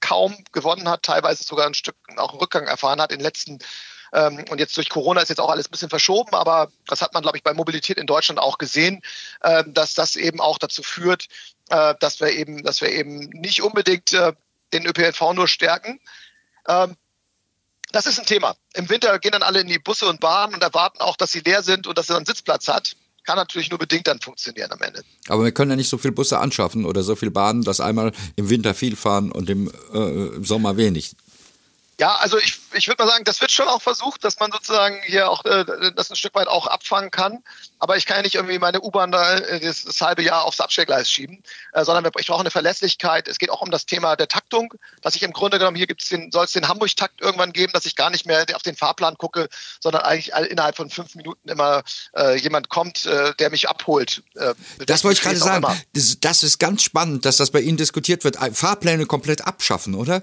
kaum 0.00 0.36
gewonnen 0.50 0.88
hat, 0.88 1.04
teilweise 1.04 1.44
sogar 1.44 1.66
ein 1.66 1.74
Stück 1.74 1.96
auch 2.16 2.30
einen 2.30 2.40
Rückgang 2.40 2.66
erfahren 2.66 3.00
hat 3.00 3.12
in 3.12 3.18
den 3.18 3.24
letzten 3.24 3.60
ähm, 4.12 4.44
und 4.50 4.58
jetzt 4.58 4.76
durch 4.76 4.88
Corona 4.88 5.20
ist 5.20 5.28
jetzt 5.28 5.40
auch 5.40 5.50
alles 5.50 5.66
ein 5.66 5.72
bisschen 5.72 5.90
verschoben, 5.90 6.34
aber 6.34 6.70
das 6.86 7.02
hat 7.02 7.12
man, 7.12 7.22
glaube 7.22 7.38
ich, 7.38 7.42
bei 7.42 7.54
Mobilität 7.54 7.98
in 7.98 8.06
Deutschland 8.06 8.38
auch 8.38 8.58
gesehen, 8.58 9.02
äh, 9.40 9.64
dass 9.66 9.94
das 9.94 10.16
eben 10.16 10.40
auch 10.40 10.58
dazu 10.58 10.82
führt, 10.82 11.26
äh, 11.70 11.94
dass 12.00 12.20
wir 12.20 12.32
eben, 12.32 12.62
dass 12.62 12.80
wir 12.80 12.90
eben 12.90 13.18
nicht 13.30 13.62
unbedingt 13.62 14.12
äh, 14.12 14.32
den 14.72 14.86
ÖPNV 14.86 15.32
nur 15.34 15.48
stärken. 15.48 16.00
Ähm, 16.68 16.96
das 17.92 18.06
ist 18.06 18.18
ein 18.18 18.26
Thema. 18.26 18.56
Im 18.74 18.88
Winter 18.88 19.18
gehen 19.18 19.32
dann 19.32 19.42
alle 19.42 19.60
in 19.60 19.68
die 19.68 19.78
Busse 19.78 20.08
und 20.08 20.20
Bahnen 20.20 20.54
und 20.54 20.62
erwarten 20.62 21.00
auch, 21.00 21.16
dass 21.16 21.32
sie 21.32 21.40
leer 21.40 21.62
sind 21.62 21.86
und 21.86 21.96
dass 21.96 22.10
er 22.10 22.16
einen 22.16 22.26
Sitzplatz 22.26 22.68
hat 22.68 22.96
kann 23.26 23.36
natürlich 23.36 23.68
nur 23.70 23.78
bedingt 23.78 24.06
dann 24.06 24.20
funktionieren 24.20 24.72
am 24.72 24.80
Ende. 24.80 25.02
Aber 25.28 25.44
wir 25.44 25.52
können 25.52 25.70
ja 25.70 25.76
nicht 25.76 25.88
so 25.88 25.98
viele 25.98 26.12
Busse 26.12 26.38
anschaffen 26.38 26.86
oder 26.86 27.02
so 27.02 27.16
viele 27.16 27.32
Bahnen, 27.32 27.62
dass 27.62 27.80
einmal 27.80 28.12
im 28.36 28.48
Winter 28.48 28.72
viel 28.72 28.96
fahren 28.96 29.32
und 29.32 29.50
im 29.50 29.68
äh, 29.92 30.42
Sommer 30.42 30.76
wenig. 30.76 31.16
Ja, 31.98 32.16
also 32.16 32.36
ich, 32.36 32.58
ich 32.74 32.88
würde 32.88 33.02
mal 33.02 33.10
sagen, 33.10 33.24
das 33.24 33.40
wird 33.40 33.50
schon 33.50 33.68
auch 33.68 33.80
versucht, 33.80 34.22
dass 34.22 34.38
man 34.38 34.52
sozusagen 34.52 35.00
hier 35.06 35.30
auch 35.30 35.42
äh, 35.46 35.64
das 35.94 36.10
ein 36.10 36.16
Stück 36.16 36.34
weit 36.34 36.46
auch 36.46 36.66
abfangen 36.66 37.10
kann. 37.10 37.42
Aber 37.78 37.96
ich 37.96 38.04
kann 38.04 38.18
ja 38.18 38.22
nicht 38.22 38.34
irgendwie 38.34 38.58
meine 38.58 38.82
U-Bahn 38.82 39.10
da 39.10 39.36
äh, 39.36 39.60
das, 39.60 39.84
das, 39.84 40.02
halbe 40.02 40.22
Jahr 40.22 40.44
aufs 40.44 40.60
Abstellgleis 40.60 41.10
schieben, 41.10 41.42
äh, 41.72 41.84
sondern 41.84 42.12
ich 42.18 42.26
brauche 42.26 42.40
eine 42.40 42.50
Verlässlichkeit. 42.50 43.28
Es 43.28 43.38
geht 43.38 43.48
auch 43.48 43.62
um 43.62 43.70
das 43.70 43.86
Thema 43.86 44.14
der 44.14 44.28
Taktung, 44.28 44.74
dass 45.00 45.14
ich 45.14 45.22
im 45.22 45.32
Grunde 45.32 45.58
genommen 45.58 45.76
hier 45.76 45.86
gibt's 45.86 46.10
den, 46.10 46.30
soll 46.30 46.44
es 46.44 46.52
den 46.52 46.68
Hamburg-Takt 46.68 47.22
irgendwann 47.22 47.54
geben, 47.54 47.72
dass 47.72 47.86
ich 47.86 47.96
gar 47.96 48.10
nicht 48.10 48.26
mehr 48.26 48.44
auf 48.54 48.62
den 48.62 48.76
Fahrplan 48.76 49.16
gucke, 49.16 49.48
sondern 49.80 50.02
eigentlich 50.02 50.34
innerhalb 50.50 50.76
von 50.76 50.90
fünf 50.90 51.14
Minuten 51.14 51.48
immer 51.48 51.82
äh, 52.14 52.36
jemand 52.36 52.68
kommt, 52.68 53.06
äh, 53.06 53.34
der 53.38 53.48
mich 53.48 53.70
abholt. 53.70 54.22
Äh, 54.34 54.52
das 54.84 55.02
wollte 55.02 55.16
ich 55.16 55.22
gerade 55.22 55.36
sagen. 55.38 55.82
Das, 55.94 56.20
das 56.20 56.42
ist 56.42 56.58
ganz 56.58 56.82
spannend, 56.82 57.24
dass 57.24 57.38
das 57.38 57.50
bei 57.50 57.60
Ihnen 57.60 57.78
diskutiert 57.78 58.22
wird. 58.24 58.36
Fahrpläne 58.52 59.06
komplett 59.06 59.46
abschaffen, 59.46 59.94
oder? 59.94 60.22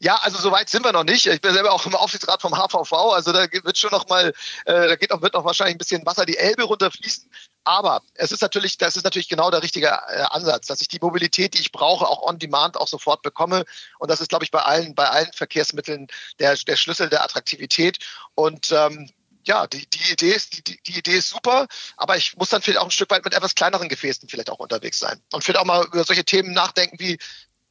Ja, 0.00 0.16
also 0.22 0.38
soweit 0.38 0.68
sind 0.68 0.84
wir 0.84 0.92
noch 0.92 1.04
nicht. 1.04 1.26
Ich 1.26 1.40
bin 1.40 1.52
selber 1.52 1.72
auch 1.72 1.84
im 1.86 1.94
Aufsichtsrat 1.94 2.42
vom 2.42 2.54
HVV, 2.54 2.92
also 2.92 3.32
da 3.32 3.46
wird 3.50 3.78
schon 3.78 3.90
noch 3.90 4.08
mal, 4.08 4.32
äh, 4.64 4.88
da 4.88 4.96
geht 4.96 5.12
auch, 5.12 5.22
wird 5.22 5.34
noch 5.34 5.44
wahrscheinlich 5.44 5.74
ein 5.74 5.78
bisschen 5.78 6.06
Wasser 6.06 6.26
die 6.26 6.36
Elbe 6.36 6.64
runterfließen. 6.64 7.30
Aber 7.64 8.02
es 8.14 8.32
ist 8.32 8.40
natürlich, 8.40 8.78
das 8.78 8.96
ist 8.96 9.04
natürlich 9.04 9.28
genau 9.28 9.50
der 9.50 9.62
richtige 9.62 9.88
äh, 9.88 10.22
Ansatz, 10.30 10.66
dass 10.66 10.80
ich 10.80 10.88
die 10.88 10.98
Mobilität, 11.00 11.54
die 11.54 11.60
ich 11.60 11.72
brauche, 11.72 12.08
auch 12.08 12.22
on 12.22 12.38
demand 12.38 12.76
auch 12.76 12.88
sofort 12.88 13.22
bekomme. 13.22 13.64
Und 13.98 14.10
das 14.10 14.20
ist, 14.20 14.28
glaube 14.28 14.44
ich, 14.44 14.50
bei 14.50 14.62
allen, 14.62 14.94
bei 14.94 15.08
allen 15.08 15.32
Verkehrsmitteln 15.32 16.08
der, 16.38 16.56
der 16.56 16.76
Schlüssel 16.76 17.10
der 17.10 17.22
Attraktivität. 17.22 17.98
Und 18.34 18.72
ähm, 18.72 19.10
ja, 19.44 19.66
die, 19.66 19.86
die, 19.88 20.12
Idee 20.12 20.32
ist, 20.32 20.68
die, 20.68 20.82
die 20.82 20.98
Idee 20.98 21.16
ist 21.16 21.30
super, 21.30 21.66
aber 21.96 22.16
ich 22.16 22.36
muss 22.36 22.50
dann 22.50 22.62
vielleicht 22.62 22.78
auch 22.78 22.84
ein 22.84 22.90
Stück 22.90 23.10
weit 23.10 23.24
mit 23.24 23.34
etwas 23.34 23.54
kleineren 23.54 23.88
Gefäßen 23.88 24.28
vielleicht 24.28 24.50
auch 24.50 24.58
unterwegs 24.58 24.98
sein. 24.98 25.20
Und 25.32 25.44
vielleicht 25.44 25.60
auch 25.60 25.64
mal 25.64 25.84
über 25.86 26.04
solche 26.04 26.24
Themen 26.24 26.52
nachdenken, 26.52 26.98
wie 26.98 27.18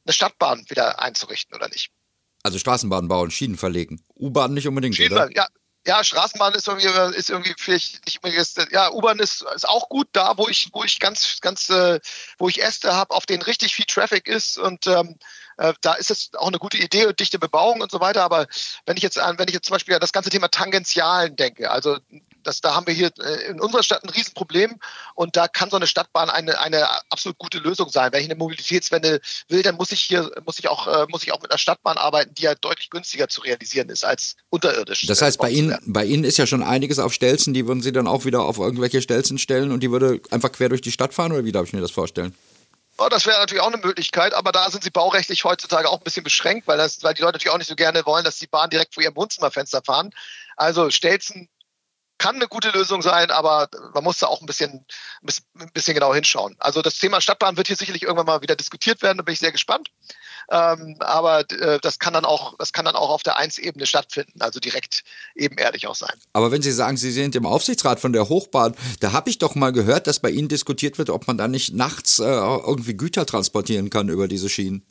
eine 0.04 0.12
Stadtbahn 0.12 0.64
wieder 0.68 1.00
einzurichten 1.00 1.54
oder 1.54 1.68
nicht. 1.68 1.90
Also 2.42 2.58
Straßenbahn 2.58 3.08
bauen, 3.08 3.30
Schienen 3.30 3.56
verlegen. 3.56 4.02
U-Bahn 4.16 4.54
nicht 4.54 4.66
unbedingt, 4.66 4.96
Schienen, 4.96 5.12
oder? 5.12 5.30
Ja, 5.34 5.46
ja, 5.86 6.04
Straßenbahn 6.04 6.54
ist 6.54 6.68
irgendwie, 6.68 7.16
ist 7.16 7.30
irgendwie 7.30 7.54
vielleicht 7.56 8.04
nicht 8.04 8.22
unbedingt, 8.22 8.70
ja, 8.70 8.90
U-Bahn 8.92 9.18
ist, 9.18 9.44
ist 9.54 9.68
auch 9.68 9.88
gut 9.88 10.08
da, 10.12 10.36
wo 10.36 10.46
ich, 10.48 10.68
wo 10.72 10.84
ich 10.84 11.00
ganz, 11.00 11.40
ganz, 11.40 11.70
äh, 11.70 12.00
wo 12.38 12.48
ich 12.48 12.62
Äste 12.62 12.94
habe, 12.94 13.14
auf 13.14 13.24
denen 13.24 13.42
richtig 13.42 13.74
viel 13.74 13.86
Traffic 13.86 14.28
ist 14.28 14.58
und 14.58 14.86
ähm, 14.86 15.16
äh, 15.56 15.74
da 15.80 15.94
ist 15.94 16.10
es 16.10 16.30
auch 16.34 16.48
eine 16.48 16.58
gute 16.58 16.78
Idee 16.78 17.06
und 17.06 17.18
dichte 17.20 17.38
Bebauung 17.38 17.80
und 17.80 17.90
so 17.90 18.00
weiter. 18.00 18.24
Aber 18.24 18.46
wenn 18.86 18.96
ich 18.96 19.02
jetzt 19.02 19.18
an, 19.18 19.38
wenn 19.38 19.48
ich 19.48 19.54
jetzt 19.54 19.66
zum 19.66 19.74
Beispiel 19.74 19.94
an 19.94 20.00
das 20.00 20.12
ganze 20.12 20.30
Thema 20.30 20.48
Tangentialen 20.48 21.36
denke, 21.36 21.70
also 21.70 21.98
das, 22.50 22.60
da 22.60 22.74
haben 22.74 22.86
wir 22.86 22.94
hier 22.94 23.10
äh, 23.20 23.50
in 23.50 23.60
unserer 23.60 23.82
Stadt 23.82 24.02
ein 24.02 24.10
Riesenproblem 24.10 24.78
und 25.14 25.36
da 25.36 25.48
kann 25.48 25.70
so 25.70 25.76
eine 25.76 25.86
Stadtbahn 25.86 26.28
eine, 26.28 26.60
eine 26.60 26.86
absolut 27.10 27.38
gute 27.38 27.58
Lösung 27.58 27.88
sein. 27.88 28.12
Wenn 28.12 28.20
ich 28.20 28.30
eine 28.30 28.38
Mobilitätswende 28.38 29.20
will, 29.48 29.62
dann 29.62 29.76
muss 29.76 29.92
ich 29.92 30.00
hier, 30.00 30.30
muss 30.44 30.58
ich 30.58 30.68
auch, 30.68 30.86
äh, 30.86 31.06
muss 31.08 31.22
ich 31.22 31.32
auch 31.32 31.40
mit 31.40 31.50
einer 31.50 31.58
Stadtbahn 31.58 31.96
arbeiten, 31.96 32.34
die 32.34 32.42
ja 32.42 32.54
deutlich 32.54 32.90
günstiger 32.90 33.28
zu 33.28 33.40
realisieren 33.40 33.88
ist 33.88 34.04
als 34.04 34.36
unterirdisch. 34.50 35.06
Das 35.06 35.22
heißt, 35.22 35.38
bei 35.38 35.50
Ihnen, 35.50 35.78
bei 35.86 36.04
Ihnen 36.04 36.24
ist 36.24 36.36
ja 36.36 36.46
schon 36.46 36.62
einiges 36.62 36.98
auf 36.98 37.14
Stelzen, 37.14 37.54
die 37.54 37.66
würden 37.66 37.82
Sie 37.82 37.92
dann 37.92 38.06
auch 38.06 38.24
wieder 38.24 38.42
auf 38.42 38.58
irgendwelche 38.58 39.00
Stelzen 39.00 39.38
stellen 39.38 39.70
und 39.70 39.80
die 39.80 39.90
würde 39.90 40.20
einfach 40.30 40.52
quer 40.52 40.68
durch 40.68 40.82
die 40.82 40.92
Stadt 40.92 41.14
fahren 41.14 41.32
oder 41.32 41.44
wie 41.44 41.52
darf 41.52 41.66
ich 41.66 41.72
mir 41.72 41.80
das 41.80 41.92
vorstellen? 41.92 42.34
Oh, 43.02 43.08
das 43.08 43.24
wäre 43.24 43.38
natürlich 43.38 43.62
auch 43.62 43.72
eine 43.72 43.78
Möglichkeit, 43.78 44.34
aber 44.34 44.52
da 44.52 44.70
sind 44.70 44.84
sie 44.84 44.90
baurechtlich 44.90 45.44
heutzutage 45.44 45.88
auch 45.88 45.96
ein 45.96 46.04
bisschen 46.04 46.22
beschränkt, 46.22 46.66
weil, 46.66 46.76
das, 46.76 47.02
weil 47.02 47.14
die 47.14 47.22
Leute 47.22 47.36
natürlich 47.36 47.54
auch 47.54 47.58
nicht 47.58 47.68
so 47.70 47.74
gerne 47.74 48.04
wollen, 48.04 48.24
dass 48.24 48.38
die 48.38 48.46
Bahn 48.46 48.68
direkt 48.68 48.92
vor 48.92 49.02
ihrem 49.02 49.16
Wohnzimmerfenster 49.16 49.80
fahren. 49.82 50.10
Also 50.56 50.90
Stelzen 50.90 51.48
kann 52.20 52.36
eine 52.36 52.48
gute 52.48 52.68
Lösung 52.70 53.00
sein, 53.00 53.30
aber 53.30 53.68
man 53.94 54.04
muss 54.04 54.18
da 54.18 54.26
auch 54.26 54.42
ein 54.42 54.46
bisschen, 54.46 54.84
ein 55.58 55.72
bisschen 55.72 55.94
genau 55.94 56.14
hinschauen. 56.14 56.54
Also 56.58 56.82
das 56.82 56.98
Thema 56.98 57.20
Stadtbahn 57.22 57.56
wird 57.56 57.66
hier 57.68 57.76
sicherlich 57.76 58.02
irgendwann 58.02 58.26
mal 58.26 58.42
wieder 58.42 58.56
diskutiert 58.56 59.00
werden, 59.02 59.16
da 59.16 59.24
bin 59.24 59.32
ich 59.32 59.40
sehr 59.40 59.52
gespannt. 59.52 59.88
Ähm, 60.50 60.96
aber 61.00 61.50
äh, 61.50 61.78
das 61.80 61.98
kann 61.98 62.12
dann 62.12 62.26
auch, 62.26 62.56
das 62.58 62.74
kann 62.74 62.84
dann 62.84 62.94
auch 62.94 63.08
auf 63.08 63.22
der 63.22 63.38
Eins-Ebene 63.38 63.86
stattfinden, 63.86 64.42
also 64.42 64.60
direkt 64.60 65.02
ebenerdig 65.34 65.86
auch 65.86 65.94
sein. 65.94 66.12
Aber 66.34 66.52
wenn 66.52 66.60
Sie 66.60 66.72
sagen, 66.72 66.98
Sie 66.98 67.10
sind 67.10 67.34
im 67.36 67.46
Aufsichtsrat 67.46 68.00
von 68.00 68.12
der 68.12 68.28
Hochbahn, 68.28 68.76
da 69.00 69.12
habe 69.12 69.30
ich 69.30 69.38
doch 69.38 69.54
mal 69.54 69.72
gehört, 69.72 70.06
dass 70.06 70.20
bei 70.20 70.30
Ihnen 70.30 70.48
diskutiert 70.48 70.98
wird, 70.98 71.08
ob 71.08 71.26
man 71.26 71.38
da 71.38 71.48
nicht 71.48 71.72
nachts 71.72 72.18
äh, 72.18 72.24
irgendwie 72.24 72.98
Güter 72.98 73.24
transportieren 73.24 73.88
kann 73.88 74.10
über 74.10 74.28
diese 74.28 74.50
Schienen. 74.50 74.84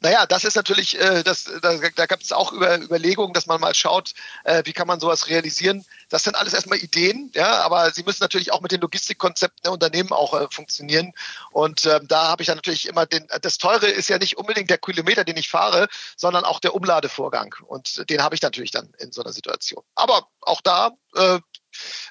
Naja, 0.00 0.26
das 0.26 0.44
ist 0.44 0.56
natürlich, 0.56 0.98
äh, 1.00 1.22
das, 1.22 1.44
da, 1.62 1.76
da 1.94 2.06
gab 2.06 2.20
es 2.20 2.32
auch 2.32 2.52
über, 2.52 2.78
Überlegungen, 2.78 3.32
dass 3.32 3.46
man 3.46 3.60
mal 3.60 3.74
schaut, 3.74 4.14
äh, 4.44 4.62
wie 4.64 4.72
kann 4.72 4.86
man 4.86 5.00
sowas 5.00 5.28
realisieren. 5.28 5.84
Das 6.08 6.24
sind 6.24 6.36
alles 6.36 6.54
erstmal 6.54 6.78
Ideen, 6.78 7.30
ja, 7.34 7.62
aber 7.62 7.90
sie 7.90 8.02
müssen 8.02 8.22
natürlich 8.22 8.52
auch 8.52 8.60
mit 8.60 8.72
den 8.72 8.80
Logistikkonzepten 8.80 9.62
der 9.64 9.72
Unternehmen 9.72 10.12
auch 10.12 10.34
äh, 10.34 10.46
funktionieren. 10.50 11.12
Und 11.50 11.86
ähm, 11.86 12.08
da 12.08 12.28
habe 12.28 12.42
ich 12.42 12.46
dann 12.46 12.56
natürlich 12.56 12.88
immer 12.88 13.06
den, 13.06 13.26
das 13.42 13.58
Teure 13.58 13.86
ist 13.86 14.08
ja 14.08 14.18
nicht 14.18 14.38
unbedingt 14.38 14.70
der 14.70 14.78
Kilometer, 14.78 15.24
den 15.24 15.36
ich 15.36 15.48
fahre, 15.48 15.88
sondern 16.16 16.44
auch 16.44 16.60
der 16.60 16.74
Umladevorgang. 16.74 17.54
Und 17.66 18.08
den 18.10 18.22
habe 18.22 18.34
ich 18.34 18.42
natürlich 18.42 18.70
dann 18.70 18.92
in 18.98 19.12
so 19.12 19.22
einer 19.22 19.32
Situation. 19.32 19.82
Aber 19.94 20.28
auch 20.40 20.60
da, 20.60 20.92
äh, 21.14 21.40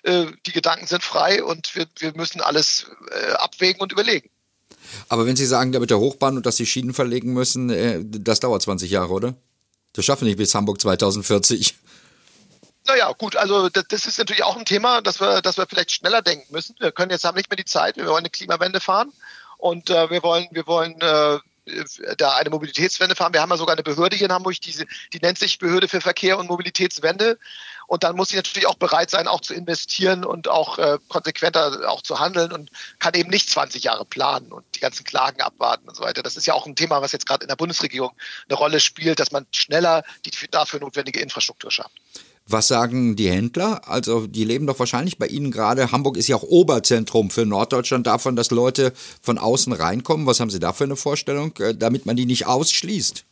äh, 0.03 0.31
die 0.45 0.51
Gedanken 0.51 0.87
sind 0.87 1.03
frei 1.03 1.43
und 1.43 1.75
wir, 1.75 1.87
wir 1.99 2.13
müssen 2.15 2.41
alles 2.41 2.87
äh, 3.11 3.31
abwägen 3.33 3.81
und 3.81 3.91
überlegen. 3.91 4.29
Aber 5.09 5.25
wenn 5.25 5.35
Sie 5.35 5.45
sagen, 5.45 5.71
da 5.71 5.79
mit 5.79 5.89
der 5.89 5.99
Hochbahn 5.99 6.37
und 6.37 6.45
dass 6.45 6.57
Sie 6.57 6.65
Schienen 6.65 6.93
verlegen 6.93 7.33
müssen, 7.33 7.69
äh, 7.69 7.99
das 8.03 8.39
dauert 8.39 8.61
20 8.61 8.89
Jahre, 8.89 9.13
oder? 9.13 9.35
Das 9.93 10.05
schaffen 10.05 10.21
wir 10.21 10.27
nicht 10.27 10.37
bis 10.37 10.53
Hamburg 10.53 10.79
2040. 10.79 11.75
Naja, 12.87 13.11
gut, 13.17 13.35
also 13.35 13.67
das, 13.69 13.85
das, 13.89 14.05
ist 14.05 14.17
natürlich 14.17 14.43
auch 14.43 14.55
ein 14.55 14.65
Thema, 14.65 15.01
dass 15.01 15.19
wir, 15.19 15.41
dass 15.41 15.57
wir 15.57 15.65
vielleicht 15.67 15.91
schneller 15.91 16.21
denken 16.21 16.53
müssen. 16.53 16.75
Wir 16.79 16.91
können 16.91 17.11
jetzt 17.11 17.25
haben 17.25 17.35
nicht 17.35 17.49
mehr 17.49 17.57
die 17.57 17.65
Zeit, 17.65 17.97
wir 17.97 18.05
wollen 18.05 18.19
eine 18.19 18.29
Klimawende 18.29 18.79
fahren 18.79 19.11
und 19.57 19.89
äh, 19.89 20.09
wir 20.09 20.23
wollen, 20.23 20.47
wir 20.51 20.67
wollen 20.67 20.99
äh, 21.01 21.39
da 22.17 22.35
eine 22.35 22.49
Mobilitätswende 22.49 23.15
fahren. 23.15 23.33
Wir 23.33 23.41
haben 23.41 23.49
ja 23.49 23.57
sogar 23.57 23.75
eine 23.75 23.83
Behörde 23.83 24.15
hier 24.15 24.27
in 24.27 24.33
Hamburg, 24.33 24.61
die, 24.61 24.73
die 25.13 25.19
nennt 25.19 25.37
sich 25.37 25.59
Behörde 25.59 25.87
für 25.87 25.99
Verkehr 25.99 26.37
und 26.37 26.47
Mobilitätswende. 26.47 27.37
Und 27.87 28.03
dann 28.03 28.15
muss 28.15 28.29
sie 28.29 28.35
natürlich 28.35 28.67
auch 28.67 28.75
bereit 28.75 29.09
sein, 29.09 29.27
auch 29.27 29.41
zu 29.41 29.53
investieren 29.53 30.25
und 30.25 30.49
auch 30.49 30.77
äh, 30.77 30.99
konsequenter 31.07 31.89
auch 31.89 32.01
zu 32.01 32.19
handeln 32.19 32.51
und 32.51 32.69
kann 32.99 33.13
eben 33.15 33.29
nicht 33.29 33.49
20 33.49 33.83
Jahre 33.83 34.05
planen 34.05 34.51
und 34.51 34.65
die 34.75 34.81
ganzen 34.81 35.05
Klagen 35.05 35.41
abwarten 35.41 35.87
und 35.87 35.95
so 35.95 36.03
weiter. 36.03 36.21
Das 36.21 36.37
ist 36.37 36.45
ja 36.45 36.53
auch 36.53 36.67
ein 36.67 36.75
Thema, 36.75 37.01
was 37.01 37.13
jetzt 37.13 37.25
gerade 37.25 37.43
in 37.43 37.47
der 37.47 37.55
Bundesregierung 37.55 38.11
eine 38.49 38.57
Rolle 38.57 38.79
spielt, 38.79 39.19
dass 39.19 39.31
man 39.31 39.47
schneller 39.51 40.03
die 40.25 40.31
dafür 40.51 40.81
notwendige 40.81 41.21
Infrastruktur 41.21 41.71
schafft. 41.71 41.95
Was 42.49 42.69
sagen 42.69 43.17
die 43.17 43.29
Händler? 43.29 43.81
Also 43.89 44.25
die 44.25 44.45
leben 44.45 44.67
doch 44.67 44.79
wahrscheinlich 44.79 45.17
bei 45.17 45.27
Ihnen 45.27 45.51
gerade. 45.51 45.91
Hamburg 45.91 46.15
ist 46.15 46.29
ja 46.29 46.37
auch 46.37 46.43
Oberzentrum 46.43 47.29
für 47.29 47.45
Norddeutschland 47.45 48.07
davon, 48.07 48.37
dass 48.37 48.51
Leute 48.51 48.93
von 49.21 49.37
außen 49.37 49.73
reinkommen. 49.73 50.25
Was 50.27 50.39
haben 50.39 50.49
Sie 50.49 50.59
da 50.59 50.71
für 50.71 50.85
eine 50.85 50.95
Vorstellung, 50.95 51.55
äh, 51.57 51.75
damit 51.75 52.05
man 52.05 52.15
die 52.15 52.25
nicht 52.25 52.47
ausschließt? 52.47 53.25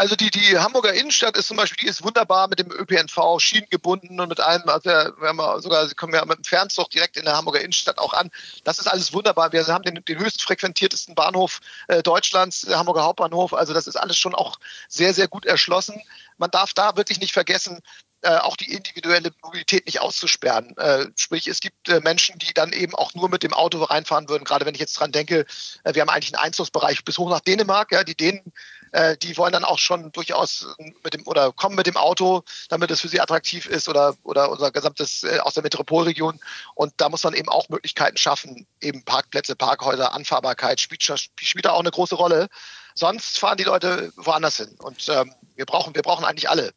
Also 0.00 0.16
die, 0.16 0.30
die 0.30 0.58
Hamburger 0.58 0.94
Innenstadt 0.94 1.36
ist 1.36 1.48
zum 1.48 1.58
Beispiel, 1.58 1.84
die 1.84 1.90
ist 1.90 2.02
wunderbar 2.02 2.48
mit 2.48 2.58
dem 2.58 2.70
ÖPNV, 2.70 3.38
schienengebunden 3.38 4.18
und 4.18 4.30
mit 4.30 4.40
allem, 4.40 4.66
also 4.66 4.88
wir 4.88 5.28
haben 5.28 5.60
sogar, 5.60 5.86
sie 5.86 5.94
kommen 5.94 6.14
ja 6.14 6.24
mit 6.24 6.38
dem 6.38 6.44
Fernzug 6.44 6.88
direkt 6.88 7.18
in 7.18 7.26
der 7.26 7.36
Hamburger 7.36 7.60
Innenstadt 7.60 7.98
auch 7.98 8.14
an. 8.14 8.30
Das 8.64 8.78
ist 8.78 8.86
alles 8.86 9.12
wunderbar. 9.12 9.52
Wir 9.52 9.66
haben 9.66 9.84
den, 9.84 10.02
den 10.02 10.18
höchst 10.18 10.40
frequentiertesten 10.40 11.14
Bahnhof 11.14 11.60
äh, 11.88 12.02
Deutschlands, 12.02 12.62
der 12.62 12.78
Hamburger 12.78 13.02
Hauptbahnhof. 13.02 13.52
Also 13.52 13.74
das 13.74 13.86
ist 13.86 13.96
alles 13.96 14.16
schon 14.16 14.34
auch 14.34 14.58
sehr, 14.88 15.12
sehr 15.12 15.28
gut 15.28 15.44
erschlossen. 15.44 16.00
Man 16.38 16.50
darf 16.50 16.72
da 16.72 16.96
wirklich 16.96 17.20
nicht 17.20 17.34
vergessen, 17.34 17.82
äh, 18.22 18.36
auch 18.36 18.56
die 18.56 18.72
individuelle 18.72 19.30
Mobilität 19.42 19.86
nicht 19.86 20.00
auszusperren. 20.00 20.76
Äh, 20.76 21.06
sprich, 21.16 21.46
es 21.46 21.60
gibt 21.60 21.88
äh, 21.88 22.00
Menschen, 22.00 22.38
die 22.38 22.52
dann 22.52 22.72
eben 22.72 22.94
auch 22.94 23.14
nur 23.14 23.28
mit 23.28 23.42
dem 23.42 23.54
Auto 23.54 23.82
reinfahren 23.82 24.28
würden. 24.28 24.44
Gerade 24.44 24.66
wenn 24.66 24.74
ich 24.74 24.80
jetzt 24.80 24.94
dran 24.94 25.12
denke, 25.12 25.46
äh, 25.84 25.94
wir 25.94 26.02
haben 26.02 26.10
eigentlich 26.10 26.34
einen 26.34 26.44
Einzugsbereich 26.44 27.04
bis 27.04 27.18
hoch 27.18 27.30
nach 27.30 27.40
Dänemark. 27.40 27.92
Ja, 27.92 28.04
die 28.04 28.14
Dänen, 28.14 28.52
äh, 28.92 29.16
die 29.16 29.36
wollen 29.36 29.52
dann 29.52 29.64
auch 29.64 29.78
schon 29.78 30.12
durchaus 30.12 30.66
mit 31.02 31.14
dem 31.14 31.26
oder 31.26 31.52
kommen 31.52 31.76
mit 31.76 31.86
dem 31.86 31.96
Auto, 31.96 32.42
damit 32.68 32.90
es 32.90 33.00
für 33.00 33.08
sie 33.08 33.20
attraktiv 33.20 33.66
ist 33.66 33.88
oder 33.88 34.16
oder 34.22 34.50
unser 34.50 34.70
gesamtes 34.70 35.22
äh, 35.22 35.38
aus 35.38 35.54
der 35.54 35.62
Metropolregion. 35.62 36.40
Und 36.74 36.92
da 36.98 37.08
muss 37.08 37.24
man 37.24 37.34
eben 37.34 37.48
auch 37.48 37.68
Möglichkeiten 37.68 38.16
schaffen, 38.16 38.66
eben 38.80 39.04
Parkplätze, 39.04 39.56
Parkhäuser, 39.56 40.12
Anfahrbarkeit 40.12 40.80
spielt, 40.80 41.02
spielt 41.02 41.64
da 41.64 41.72
auch 41.72 41.80
eine 41.80 41.90
große 41.90 42.14
Rolle. 42.14 42.48
Sonst 42.94 43.38
fahren 43.38 43.56
die 43.56 43.64
Leute 43.64 44.12
woanders 44.16 44.58
hin. 44.58 44.76
Und 44.78 45.08
ähm, 45.08 45.32
wir 45.56 45.64
brauchen, 45.64 45.94
wir 45.94 46.02
brauchen 46.02 46.24
eigentlich 46.24 46.50
alle. 46.50 46.72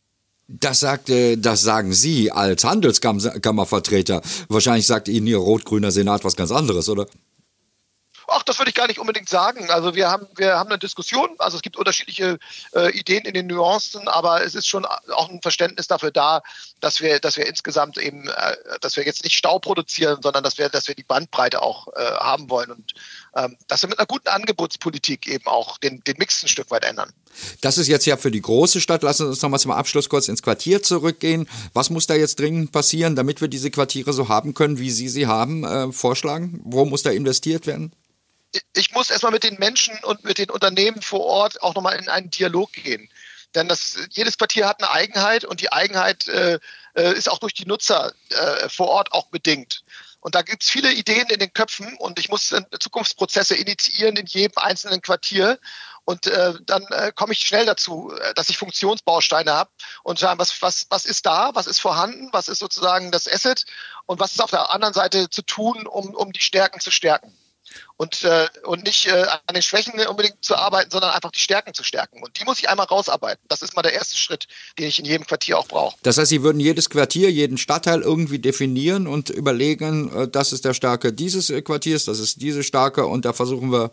Das 0.59 0.81
sagt, 0.81 1.09
das 1.09 1.61
sagen 1.61 1.93
Sie 1.93 2.31
als 2.31 2.63
Handelskammervertreter. 2.63 4.21
Wahrscheinlich 4.49 4.85
sagt 4.85 5.07
Ihnen 5.07 5.25
Ihr 5.25 5.37
rot-grüner 5.37 5.89
Senat 5.89 6.23
was 6.23 6.35
ganz 6.35 6.51
anderes, 6.51 6.89
oder? 6.89 7.07
Ach, 8.27 8.43
das 8.43 8.59
würde 8.59 8.69
ich 8.69 8.75
gar 8.75 8.87
nicht 8.87 8.99
unbedingt 8.99 9.29
sagen. 9.29 9.69
Also 9.69 9.95
wir 9.95 10.09
haben, 10.09 10.27
wir 10.35 10.55
haben 10.57 10.69
eine 10.69 10.79
Diskussion. 10.79 11.29
Also 11.39 11.57
es 11.57 11.61
gibt 11.61 11.75
unterschiedliche 11.75 12.37
äh, 12.73 12.91
Ideen 12.97 13.25
in 13.25 13.33
den 13.33 13.47
Nuancen, 13.47 14.07
aber 14.07 14.43
es 14.43 14.55
ist 14.55 14.67
schon 14.67 14.85
auch 14.85 15.29
ein 15.29 15.41
Verständnis 15.41 15.87
dafür 15.87 16.11
da, 16.11 16.41
dass 16.79 17.01
wir, 17.01 17.19
dass 17.19 17.37
wir 17.37 17.47
insgesamt 17.47 17.97
eben, 17.97 18.29
äh, 18.29 18.55
dass 18.81 18.95
wir 18.95 19.05
jetzt 19.05 19.23
nicht 19.23 19.35
Stau 19.35 19.59
produzieren, 19.59 20.19
sondern 20.21 20.43
dass 20.43 20.57
wir, 20.57 20.69
dass 20.69 20.87
wir 20.87 20.95
die 20.95 21.03
Bandbreite 21.03 21.61
auch 21.61 21.87
äh, 21.95 21.99
haben 21.99 22.49
wollen 22.49 22.71
und 22.71 22.93
dass 23.67 23.81
wir 23.81 23.89
mit 23.89 23.99
einer 23.99 24.05
guten 24.05 24.27
Angebotspolitik 24.27 25.27
eben 25.27 25.47
auch 25.47 25.77
den, 25.79 26.03
den 26.03 26.17
Mix 26.17 26.43
ein 26.43 26.47
Stück 26.47 26.69
weit 26.71 26.85
ändern. 26.85 27.11
Das 27.61 27.77
ist 27.77 27.87
jetzt 27.87 28.05
ja 28.05 28.15
für 28.15 28.29
die 28.29 28.41
große 28.41 28.79
Stadt. 28.79 29.01
Lassen 29.01 29.23
Sie 29.23 29.29
uns 29.29 29.41
nochmal 29.41 29.59
zum 29.59 29.71
Abschluss 29.71 30.07
kurz 30.07 30.27
ins 30.27 30.43
Quartier 30.43 30.83
zurückgehen. 30.83 31.49
Was 31.73 31.89
muss 31.89 32.05
da 32.05 32.13
jetzt 32.13 32.39
dringend 32.39 32.71
passieren, 32.71 33.15
damit 33.15 33.41
wir 33.41 33.47
diese 33.47 33.71
Quartiere 33.71 34.13
so 34.13 34.29
haben 34.29 34.53
können, 34.53 34.77
wie 34.77 34.91
Sie 34.91 35.09
sie 35.09 35.25
haben? 35.25 35.63
Äh, 35.63 35.91
vorschlagen? 35.91 36.61
Wo 36.63 36.85
muss 36.85 37.01
da 37.01 37.09
investiert 37.09 37.65
werden? 37.65 37.91
ich 38.75 38.91
muss 38.91 39.09
erstmal 39.09 39.31
mit 39.31 39.43
den 39.43 39.57
Menschen 39.57 39.95
und 40.03 40.23
mit 40.23 40.37
den 40.37 40.49
Unternehmen 40.49 41.01
vor 41.01 41.21
Ort 41.21 41.61
auch 41.61 41.75
nochmal 41.75 41.97
in 41.97 42.09
einen 42.09 42.29
Dialog 42.29 42.71
gehen. 42.71 43.09
Denn 43.55 43.67
das, 43.67 43.97
jedes 44.11 44.37
Quartier 44.37 44.67
hat 44.67 44.81
eine 44.81 44.91
Eigenheit 44.91 45.45
und 45.45 45.61
die 45.61 45.71
Eigenheit 45.71 46.27
äh, 46.27 46.59
äh 46.95 47.13
ist 47.13 47.29
auch 47.29 47.39
durch 47.39 47.53
die 47.53 47.65
Nutzer 47.65 48.13
äh, 48.29 48.69
vor 48.69 48.87
Ort 48.87 49.11
auch 49.11 49.27
bedingt. 49.27 49.83
Und 50.23 50.35
da 50.35 50.41
gibt 50.41 50.63
es 50.63 50.69
viele 50.69 50.93
Ideen 50.93 51.27
in 51.27 51.37
den 51.37 51.51
Köpfen 51.51 51.97
und 51.97 52.17
ich 52.17 52.29
muss 52.29 52.55
Zukunftsprozesse 52.79 53.55
initiieren 53.55 54.15
in 54.15 54.25
jedem 54.25 54.57
einzelnen 54.57 55.01
Quartier. 55.01 55.59
Und 56.05 56.27
äh, 56.27 56.53
dann 56.61 56.85
äh, 56.91 57.11
komme 57.13 57.33
ich 57.33 57.39
schnell 57.39 57.65
dazu, 57.65 58.09
äh, 58.17 58.33
dass 58.33 58.49
ich 58.49 58.57
Funktionsbausteine 58.57 59.51
habe 59.51 59.69
und 60.01 60.17
sagen, 60.17 60.39
was, 60.39 60.61
was, 60.61 60.85
was 60.89 61.05
ist 61.05 61.25
da, 61.25 61.51
was 61.55 61.67
ist 61.67 61.79
vorhanden, 61.79 62.29
was 62.31 62.47
ist 62.47 62.59
sozusagen 62.59 63.11
das 63.11 63.27
Asset 63.27 63.65
und 64.05 64.21
was 64.21 64.31
ist 64.31 64.41
auf 64.41 64.51
der 64.51 64.71
anderen 64.71 64.93
Seite 64.93 65.29
zu 65.29 65.41
tun, 65.41 65.85
um, 65.87 66.15
um 66.15 66.31
die 66.31 66.41
Stärken 66.41 66.79
zu 66.79 66.89
stärken. 66.89 67.37
Und, 67.97 68.23
äh, 68.23 68.47
und 68.63 68.83
nicht 68.83 69.07
äh, 69.07 69.25
an 69.47 69.53
den 69.53 69.61
Schwächen 69.61 69.93
unbedingt 70.07 70.43
zu 70.43 70.55
arbeiten, 70.55 70.91
sondern 70.91 71.11
einfach 71.11 71.31
die 71.31 71.39
Stärken 71.39 71.73
zu 71.73 71.83
stärken. 71.83 72.23
Und 72.23 72.39
die 72.39 72.45
muss 72.45 72.59
ich 72.59 72.69
einmal 72.69 72.87
rausarbeiten. 72.87 73.43
Das 73.47 73.61
ist 73.61 73.75
mal 73.75 73.81
der 73.81 73.93
erste 73.93 74.17
Schritt, 74.17 74.47
den 74.79 74.87
ich 74.87 74.99
in 74.99 75.05
jedem 75.05 75.25
Quartier 75.25 75.57
auch 75.57 75.67
brauche. 75.67 75.95
Das 76.03 76.17
heißt, 76.17 76.29
Sie 76.29 76.43
würden 76.43 76.59
jedes 76.59 76.89
Quartier, 76.89 77.31
jeden 77.31 77.57
Stadtteil 77.57 78.01
irgendwie 78.01 78.39
definieren 78.39 79.07
und 79.07 79.29
überlegen, 79.29 80.11
äh, 80.15 80.27
das 80.27 80.53
ist 80.53 80.65
der 80.65 80.73
Starke 80.73 81.13
dieses 81.13 81.49
äh, 81.49 81.61
Quartiers, 81.61 82.05
das 82.05 82.19
ist 82.19 82.41
diese 82.41 82.63
Starke 82.63 83.05
und 83.05 83.25
da 83.25 83.33
versuchen 83.33 83.71
wir 83.71 83.91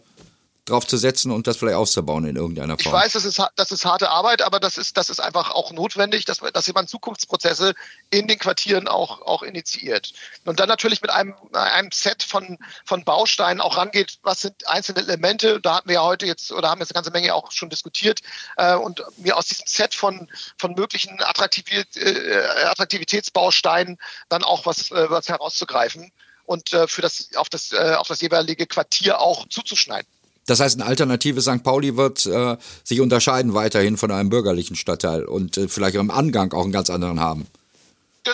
drauf 0.71 0.87
zu 0.87 0.97
setzen 0.97 1.31
und 1.31 1.47
das 1.47 1.57
vielleicht 1.57 1.77
auszubauen 1.77 2.25
in 2.25 2.37
irgendeiner 2.37 2.79
Form. 2.79 2.95
Ich 2.95 3.03
weiß, 3.03 3.13
das 3.13 3.25
ist, 3.25 3.43
das 3.57 3.71
ist 3.71 3.85
harte 3.85 4.11
Arbeit, 4.11 4.43
aber 4.43 4.61
das 4.61 4.79
ist, 4.79 4.97
das 4.97 5.11
ist 5.11 5.21
einfach 5.21 5.51
auch 5.51 5.73
notwendig, 5.73 6.25
dass, 6.25 6.39
dass 6.39 6.67
jemand 6.67 6.89
Zukunftsprozesse 6.89 7.75
in 8.11 8.29
den 8.29 8.39
Quartieren 8.39 8.89
auch, 8.89 9.23
auch 9.23 9.43
initiiert. 9.43 10.13
Und 10.45 10.61
dann 10.61 10.69
natürlich 10.69 11.03
mit 11.03 11.11
einem, 11.11 11.35
einem 11.53 11.91
Set 11.93 12.23
von, 12.23 12.59
von 12.85 13.05
Bausteinen 13.05 13.61
auch 13.61 13.77
rangeht, 13.77 14.19
was 14.23 14.41
sind 14.41 14.67
einzelne 14.69 15.01
Elemente, 15.01 15.61
da 15.61 15.77
hatten 15.77 15.89
wir 15.89 15.97
ja 15.97 16.03
heute 16.03 16.27
jetzt 16.27 16.53
oder 16.53 16.71
haben 16.71 16.81
jetzt 16.81 16.91
eine 16.91 16.97
ganze 16.97 17.11
Menge 17.11 17.35
auch 17.35 17.53
schon 17.53 17.71
diskutiert 17.71 18.21
äh, 18.57 18.75
und 18.75 19.03
mir 19.19 19.37
aus 19.37 19.47
diesem 19.47 19.67
Set 19.67 19.95
von, 19.95 20.29
von 20.59 20.75
möglichen 20.75 21.23
Attraktivität, 21.23 21.97
äh, 21.97 22.67
Attraktivitätsbausteinen 22.67 23.99
dann 24.29 24.45
auch 24.45 24.67
was, 24.67 24.91
äh, 24.91 25.11
was 25.11 25.29
herauszugreifen 25.29 26.13
und 26.51 26.73
äh, 26.73 26.89
für 26.89 27.03
das, 27.03 27.31
auf, 27.37 27.49
das, 27.49 27.73
äh, 27.73 27.95
auf 27.97 28.09
das 28.09 28.21
jeweilige 28.21 28.67
Quartier 28.67 29.21
auch 29.21 29.49
zuzuschneiden. 29.49 30.09
Das 30.47 30.61
heißt, 30.61 30.79
ein 30.79 30.83
alternatives 30.83 31.45
St. 31.45 31.63
Pauli 31.63 31.97
wird 31.97 32.27
äh, 32.27 32.57
sich 32.83 33.01
unterscheiden 33.01 33.55
weiterhin 33.55 33.97
von 33.97 34.11
einem 34.11 34.31
bürgerlichen 34.31 34.77
Stadtteil 34.77 35.25
und 35.25 35.57
äh, 35.57 35.69
vielleicht 35.69 35.97
im 35.97 36.11
Angang 36.11 36.53
auch 36.53 36.65
einen 36.65 36.73
ganz 36.73 36.91
anderen 36.91 37.21
haben. 37.21 37.47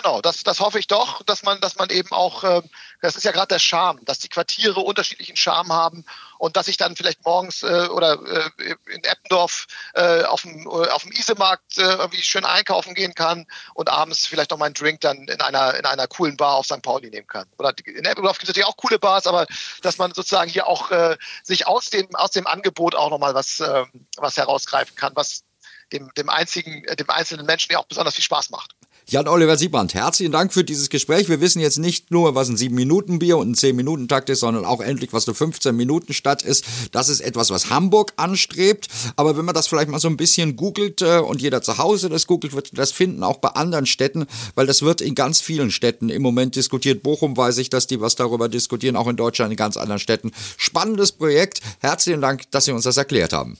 Genau, 0.01 0.21
das, 0.21 0.43
das 0.43 0.59
hoffe 0.59 0.77
ich 0.77 0.85
doch, 0.85 1.23
dass 1.23 1.41
man, 1.41 1.59
dass 1.59 1.75
man 1.75 1.89
eben 1.89 2.11
auch, 2.11 2.43
äh, 2.43 2.61
das 3.01 3.15
ist 3.15 3.23
ja 3.23 3.31
gerade 3.31 3.47
der 3.47 3.57
Charme, 3.57 3.99
dass 4.05 4.19
die 4.19 4.29
Quartiere 4.29 4.79
unterschiedlichen 4.79 5.35
Charme 5.35 5.73
haben 5.73 6.05
und 6.37 6.55
dass 6.55 6.67
ich 6.67 6.77
dann 6.77 6.95
vielleicht 6.95 7.25
morgens 7.25 7.63
äh, 7.63 7.87
oder 7.87 8.19
äh, 8.23 8.75
in 8.93 9.03
Eppendorf 9.03 9.65
äh, 9.95 10.21
auf 10.25 10.43
dem 10.43 10.67
äh, 10.67 10.89
auf 10.89 11.01
dem 11.01 11.13
Isemarkt 11.13 11.79
äh, 11.79 11.81
irgendwie 11.81 12.21
schön 12.21 12.45
einkaufen 12.45 12.93
gehen 12.93 13.15
kann 13.15 13.47
und 13.73 13.89
abends 13.89 14.27
vielleicht 14.27 14.51
noch 14.51 14.59
meinen 14.59 14.75
Drink 14.75 15.01
dann 15.01 15.27
in 15.27 15.41
einer 15.41 15.73
in 15.73 15.85
einer 15.85 16.05
coolen 16.05 16.37
Bar 16.37 16.57
auf 16.57 16.67
St. 16.67 16.83
Pauli 16.83 17.09
nehmen 17.09 17.25
kann. 17.25 17.47
Oder 17.57 17.73
in 17.83 18.05
Eppendorf 18.05 18.37
gibt 18.37 18.43
es 18.43 18.49
natürlich 18.49 18.67
auch 18.67 18.77
coole 18.77 18.99
Bars, 18.99 19.25
aber 19.25 19.47
dass 19.81 19.97
man 19.97 20.13
sozusagen 20.13 20.51
hier 20.51 20.67
auch 20.67 20.91
äh, 20.91 21.17
sich 21.41 21.65
aus 21.65 21.89
dem 21.89 22.15
aus 22.15 22.29
dem 22.29 22.45
Angebot 22.45 22.93
auch 22.93 23.09
nochmal 23.09 23.33
was 23.33 23.61
äh, 23.61 23.85
was 24.17 24.37
herausgreifen 24.37 24.95
kann, 24.95 25.15
was 25.15 25.43
dem, 25.91 26.11
dem 26.15 26.29
einzigen, 26.29 26.83
dem 26.83 27.09
einzelnen 27.09 27.45
Menschen 27.45 27.71
ja 27.71 27.79
auch 27.79 27.85
besonders 27.85 28.13
viel 28.13 28.23
Spaß 28.23 28.49
macht. 28.49 28.75
Jan-Oliver 29.09 29.55
Siebrand, 29.55 29.93
herzlichen 29.93 30.33
Dank 30.33 30.51
für 30.51 30.65
dieses 30.65 30.89
Gespräch. 30.89 31.29
Wir 31.29 31.39
wissen 31.39 31.61
jetzt 31.61 31.77
nicht 31.77 32.11
nur, 32.11 32.35
was 32.35 32.49
ein 32.49 32.57
7-Minuten-Bier 32.57 33.37
und 33.37 33.51
ein 33.51 33.55
10-Minuten-Takt 33.55 34.29
ist, 34.29 34.41
sondern 34.41 34.65
auch 34.65 34.81
endlich, 34.81 35.13
was 35.13 35.25
eine 35.29 35.37
15-Minuten-Stadt 35.37 36.41
ist. 36.41 36.65
Das 36.91 37.07
ist 37.07 37.21
etwas, 37.21 37.49
was 37.49 37.69
Hamburg 37.69 38.11
anstrebt. 38.17 38.89
Aber 39.15 39.37
wenn 39.37 39.45
man 39.45 39.55
das 39.55 39.67
vielleicht 39.67 39.87
mal 39.87 40.01
so 40.01 40.09
ein 40.09 40.17
bisschen 40.17 40.57
googelt 40.57 41.01
äh, 41.01 41.19
und 41.19 41.41
jeder 41.41 41.61
zu 41.61 41.77
Hause 41.77 42.09
das 42.09 42.27
googelt, 42.27 42.51
wird 42.51 42.77
das 42.77 42.91
finden, 42.91 43.23
auch 43.23 43.37
bei 43.37 43.47
anderen 43.47 43.85
Städten, 43.85 44.27
weil 44.55 44.65
das 44.65 44.81
wird 44.81 44.99
in 44.99 45.15
ganz 45.15 45.39
vielen 45.39 45.71
Städten 45.71 46.09
im 46.09 46.21
Moment 46.21 46.57
diskutiert. 46.57 47.01
Bochum 47.01 47.37
weiß 47.37 47.59
ich, 47.59 47.69
dass 47.69 47.87
die 47.87 48.01
was 48.01 48.15
darüber 48.15 48.49
diskutieren, 48.49 48.97
auch 48.97 49.07
in 49.07 49.15
Deutschland, 49.15 49.51
in 49.51 49.57
ganz 49.57 49.77
anderen 49.77 49.99
Städten. 49.99 50.33
Spannendes 50.57 51.13
Projekt. 51.13 51.61
Herzlichen 51.79 52.19
Dank, 52.19 52.51
dass 52.51 52.65
Sie 52.65 52.73
uns 52.73 52.83
das 52.83 52.97
erklärt 52.97 53.31
haben. 53.31 53.57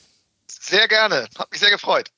Sehr 0.50 0.90
gerne. 0.90 1.30
Hat 1.38 1.50
mich 1.52 1.62
sehr 1.62 1.72
gefreut. 1.72 2.12